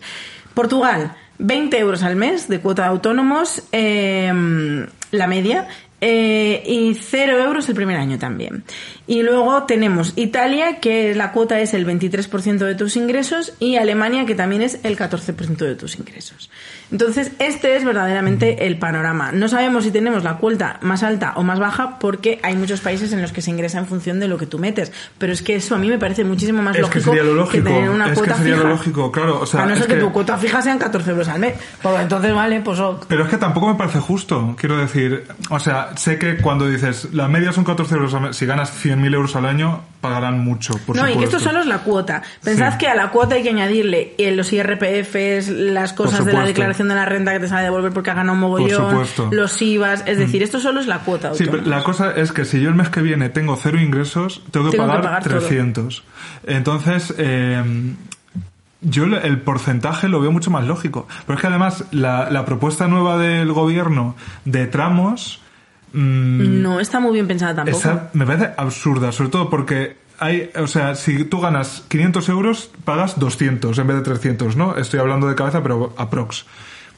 [0.52, 5.68] Portugal, 20 euros al mes de cuota de autónomos, eh, la media.
[6.00, 8.64] Eh, y 0 euros el primer año también.
[9.06, 14.26] Y luego tenemos Italia, que la cuota es el 23% de tus ingresos, y Alemania,
[14.26, 16.50] que también es el 14% de tus ingresos.
[16.90, 19.30] Entonces, este es verdaderamente el panorama.
[19.32, 23.12] No sabemos si tenemos la cuota más alta o más baja, porque hay muchos países
[23.12, 24.90] en los que se ingresa en función de lo que tú metes.
[25.18, 27.34] Pero es que eso a mí me parece muchísimo más Es que lógico sería lo
[27.34, 27.64] lógico.
[27.64, 28.70] tener una Es que cuota sería lo fija.
[28.70, 31.28] lógico, claro, o sea, a no ser que, que- tu cuota fija sean 14 euros
[31.28, 31.54] al mes.
[31.82, 33.04] Pues entonces, vale, pues ok.
[33.08, 35.24] Pero es que tampoco me parece justo, quiero decir.
[35.50, 38.72] O sea, sé que cuando dices la media son 14 euros al mes, si ganas
[38.84, 42.22] 100.000 euros al año, pagarán mucho, por no, y que esto solo es la cuota.
[42.42, 42.78] Pensad Sí.
[42.78, 46.54] que a la cuota hay que añadirle eh, los IRPFs, las cosas de la supuesto.
[46.78, 48.96] Declaración de la renta que te sale a devolver porque has ganado un mogollón.
[48.96, 49.32] Mm.
[49.34, 50.04] los IVAs.
[50.06, 51.34] Es decir, esto solo es la cuota.
[51.34, 54.42] Sí, pero la cosa es que si yo el mes que viene tengo cero ingresos,
[54.50, 55.38] tengo que Tengo que pagar, todo.
[55.38, 56.04] 300.
[56.46, 57.62] Entonces, eh,
[58.80, 61.06] yo el- porcentaje lo veo mucho más lógico.
[61.26, 64.14] Pero es que además la, la propuesta nueva del gobierno
[64.44, 65.40] de tramos
[65.92, 67.78] mm, No está muy bien pensada tampoco.
[67.78, 72.70] esa me parece absurda, sobre todo porque hay, o sea, si tú ganas 500 euros,
[72.84, 74.76] pagas 200 en vez de 300, ¿no?
[74.76, 76.44] Estoy hablando de cabeza, pero aprox.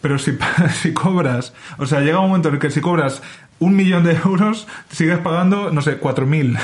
[0.00, 0.36] Pero si,
[0.80, 3.22] si cobras, o sea, llega un momento en el que si cobras
[3.60, 6.58] un millón de euros, sigues pagando, no sé, 4.000.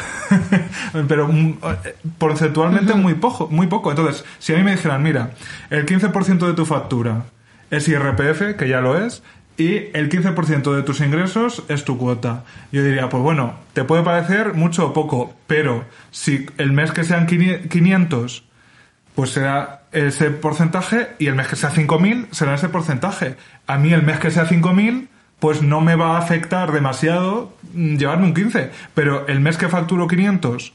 [1.09, 3.91] pero mm, eh, porcentualmente muy poco, muy poco.
[3.91, 5.33] Entonces, si a mí me dijeran, mira,
[5.71, 7.25] el 15% de tu factura
[7.71, 9.23] es IRPF, que ya lo es,
[9.59, 12.45] y el 15% de tus ingresos es tu cuota.
[12.73, 17.05] Yo diría, pues bueno, te puede parecer mucho o poco, pero si el mes que
[17.05, 18.45] sean 500,
[19.17, 23.37] pues será ese porcentaje, y el mes que sea 5.000 será ese porcentaje.
[23.67, 25.09] A mí el mes que sea 5.000,
[25.41, 29.69] pues no me va a afectar demasiado mm, llevarme un 15, pero el mes que
[29.69, 30.75] facturo 500,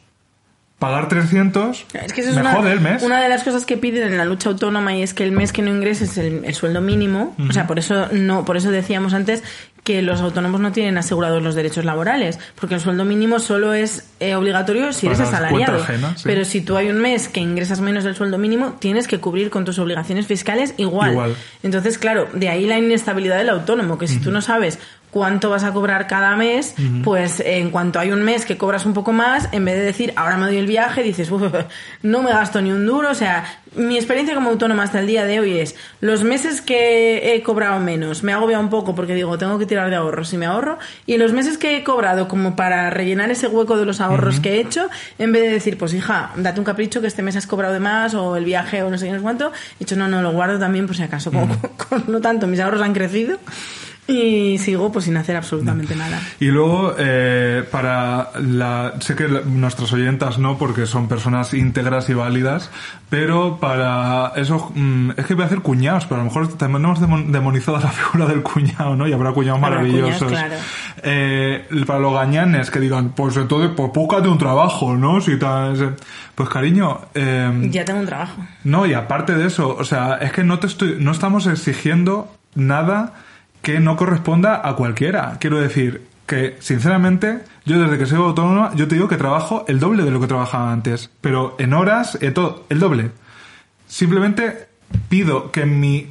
[0.81, 3.03] pagar 300 Es que eso es una, jode el mes.
[3.03, 5.53] una de las cosas que piden en la lucha autónoma y es que el mes
[5.53, 9.13] que no ingreses el, el sueldo mínimo, o sea, por eso no, por eso decíamos
[9.13, 9.43] antes
[9.83, 14.09] que los autónomos no tienen asegurados los derechos laborales, porque el sueldo mínimo solo es
[14.19, 15.77] eh, obligatorio si eres Para asalariado.
[15.81, 16.23] ajena, sí.
[16.25, 19.51] Pero si tú hay un mes que ingresas menos del sueldo mínimo, tienes que cubrir
[19.51, 21.11] con tus obligaciones fiscales igual.
[21.11, 21.35] Igual.
[21.61, 24.79] Entonces, claro, de ahí la inestabilidad del autónomo, que si tú no sabes
[25.11, 26.73] cuánto vas a cobrar cada mes,
[27.03, 30.13] pues en cuanto hay un mes que cobras un poco más, en vez de decir,
[30.15, 31.43] ahora me doy el viaje, dices, "Uf,
[32.01, 33.11] no me gasto ni un duro.
[33.11, 33.43] O sea,
[33.75, 37.79] mi experiencia como autónoma hasta el día de hoy es, los meses que he cobrado
[37.79, 40.77] menos, me agobia un poco porque digo, tengo que tirar de ahorros y me ahorro,
[41.05, 44.55] y los meses que he cobrado como para rellenar ese hueco de los ahorros que
[44.55, 44.89] he hecho,
[45.19, 47.79] en vez de decir, pues hija, date un capricho que este mes has cobrado de
[47.79, 50.21] más, o el viaje, o no sé qué, no sé cuánto, he dicho, no, no,
[50.21, 51.47] lo guardo también por si acaso, como,
[51.89, 53.37] con, no tanto, mis ahorros han crecido.
[54.07, 56.19] Y sigo pues sin hacer absolutamente nada.
[56.39, 58.93] Y luego, eh, para la.
[58.99, 62.71] Sé que la- nuestras oyentas no, porque son personas íntegras y válidas,
[63.09, 64.71] pero para eso.
[64.75, 67.87] mm, es que voy a hacer cuñados, pero a lo mejor tenemos demon- demonizada la
[67.91, 69.07] figura del cuñado, ¿no?
[69.07, 70.23] Y habrá cuñados maravillosos.
[70.23, 70.55] cuñados, claro.
[71.03, 75.21] Eh, para los gañanes que digan, pues entonces, pues búscate un trabajo, ¿no?
[75.21, 75.37] Si.
[76.35, 76.99] Pues cariño.
[77.13, 78.41] eh, Ya tengo un trabajo.
[78.63, 82.35] no, y aparte de eso, o sea, es que no te estoy, no estamos exigiendo
[82.55, 83.13] nada
[83.61, 85.37] que no corresponda a cualquiera.
[85.39, 89.79] Quiero decir que, sinceramente, yo desde que soy autónoma, yo te digo que trabajo el
[89.79, 93.11] doble de lo que trabajaba antes, pero en horas, eh, todo, el doble.
[93.87, 94.67] Simplemente
[95.09, 96.09] pido que mi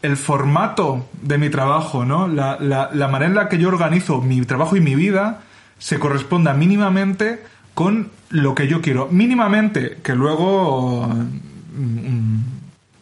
[0.00, 2.28] el formato de mi trabajo, ¿no?
[2.28, 5.40] La, la, la manera en la que yo organizo mi trabajo y mi vida
[5.78, 7.42] se corresponda mínimamente
[7.74, 9.08] con lo que yo quiero.
[9.10, 12.38] Mínimamente, que luego mm,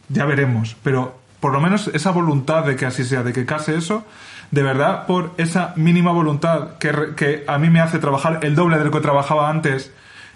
[0.09, 3.75] ya veremos, pero por lo menos esa voluntad de que así sea, de que case
[3.77, 4.03] eso,
[4.51, 8.77] de verdad, por esa mínima voluntad que, que a mí me hace trabajar el doble
[8.77, 9.91] de lo que trabajaba antes,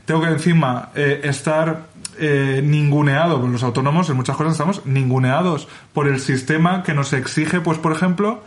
[0.05, 1.83] tengo que encima eh, estar
[2.19, 7.13] eh, ninguneado, porque los autónomos en muchas cosas estamos ninguneados por el sistema que nos
[7.13, 8.43] exige, pues por ejemplo,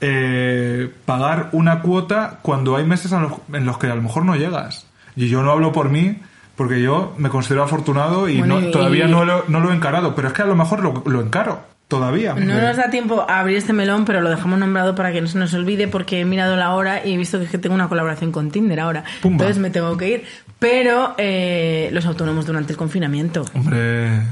[0.00, 4.24] eh, pagar una cuota cuando hay meses en los, en los que a lo mejor
[4.24, 4.86] no llegas.
[5.16, 6.18] Y yo no hablo por mí,
[6.56, 9.74] porque yo me considero afortunado y, Bueno, no- y- todavía no lo, no lo he
[9.74, 11.60] encarado, pero es que a lo mejor lo, lo encaro
[11.98, 12.34] todavía.
[12.34, 15.26] No nos da tiempo a abrir este melón, pero lo dejamos nombrado para que no
[15.28, 18.32] se nos olvide porque he mirado la hora y he visto que tengo una colaboración
[18.32, 19.04] con Tinder ahora.
[19.22, 19.44] Pumba.
[19.44, 20.24] Entonces me tengo que ir.
[20.58, 23.44] Pero eh, los autónomos durante el confinamiento.
[23.54, 24.22] Hombre,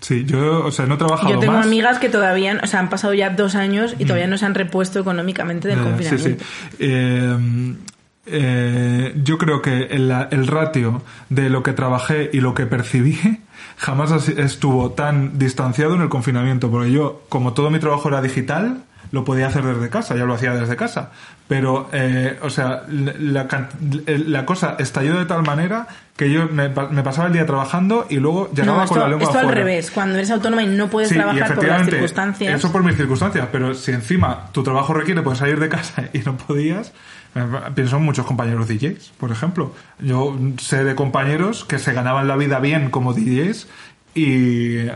[0.00, 1.66] sí, yo, o sea, no he trabajado Yo tengo más.
[1.66, 4.54] amigas que todavía, o sea, han pasado ya dos años y todavía no se han
[4.54, 6.28] repuesto económicamente del Eh, confinamiento.
[6.28, 6.76] Sí, sí.
[6.80, 7.74] Eh,
[8.26, 13.18] eh, yo creo que el, el ratio de lo que trabajé y lo que percibí
[13.78, 18.82] jamás estuvo tan distanciado en el confinamiento, porque yo, como todo mi trabajo era digital,
[19.10, 21.12] lo podía hacer desde casa, ya lo hacía desde casa.
[21.46, 23.68] Pero, eh, o sea, la, can-
[24.06, 28.16] la cosa estalló de tal manera que yo me, me pasaba el día trabajando y
[28.16, 29.60] luego llegaba No, esto, con la lengua esto al afuera.
[29.64, 29.90] revés.
[29.90, 32.54] Cuando eres autónoma y no puedes Sí, trabajar por las circunstancias.
[32.54, 36.18] Eso por mis circunstancias, pero si encima tu trabajo requiere poder salir de casa y
[36.18, 36.92] no podías,
[37.74, 39.72] pienso en muchos compañeros DJs, por ejemplo.
[40.00, 43.68] Yo sé de compañeros que se ganaban la vida bien como DJs
[44.14, 44.92] y eh,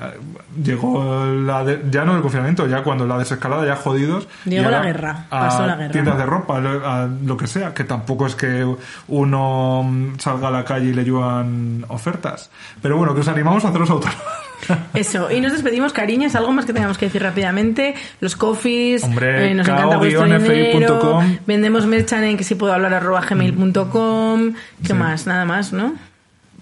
[0.64, 4.26] llegó la de- ya no el confinamiento, ya cuando la desescalada ya jodidos.
[4.44, 5.92] Llegó la guerra, a pasó la guerra.
[5.92, 8.66] Tiendas de ropa, a lo que sea, que tampoco es que
[9.08, 12.50] uno mm, salga a la calle y le lluevan ofertas.
[12.80, 14.22] Pero bueno, que os animamos a haceros autónomos.
[14.94, 16.34] Eso, y nos despedimos, cariños.
[16.34, 17.94] Algo más que tengamos que decir rápidamente.
[18.20, 21.20] Los coffees, Hombre, eh, nos encanta vuestro dinero.
[21.46, 24.52] Vendemos merchan en que si puedo hablar arroba gmail.com.
[24.82, 24.94] ¿Qué Sí.
[24.94, 25.26] más?
[25.26, 25.94] Nada más, ¿no?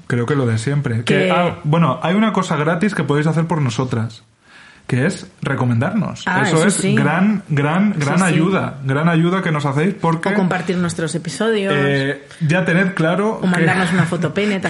[0.07, 0.99] Creo que lo de siempre.
[0.99, 4.25] Que, Que- ah, bueno, hay una cosa gratis que podéis hacer por nosotras,
[4.91, 6.25] que es recomendarnos.
[6.27, 6.97] Ah, eso, eso es sí.
[6.97, 8.79] gran, gran, gran ayuda.
[8.85, 11.73] Gran ayuda que nos hacéis porque O compartir nuestros episodios.
[11.77, 14.19] eh, ya tened claro O mandarnos una que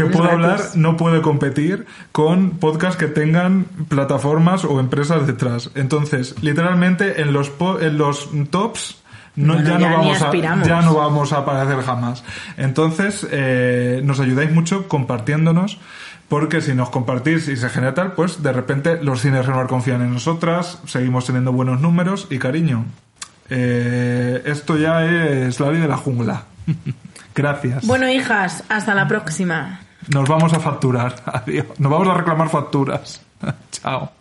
[0.04, 5.70] también es puedo hablar no puede competir con podcasts que tengan plataformas o empresas detrás.
[5.74, 8.98] Entonces, literalmente en los po- en los tops
[9.36, 10.32] no, Bueno, ya, ya no vamos a,
[10.66, 12.24] ya no vamos a aparecer jamás.
[12.58, 15.78] Entonces, eh, nos ayudáis mucho compartiéndonos,
[16.30, 20.00] porque si nos compartís y se genera tal, pues de repente los cines Renovar confían
[20.00, 22.86] en nosotras, seguimos teniendo buenos números y cariño.
[23.50, 26.44] eh, esto ya es la ley de la jungla.
[27.34, 27.84] Gracias.
[27.84, 29.80] Bueno, hijas, hasta la próxima.
[30.08, 31.16] Nos vamos a facturar.
[31.26, 31.66] Adiós.
[31.78, 33.20] Nos vamos a reclamar facturas.
[33.72, 34.19] Chao.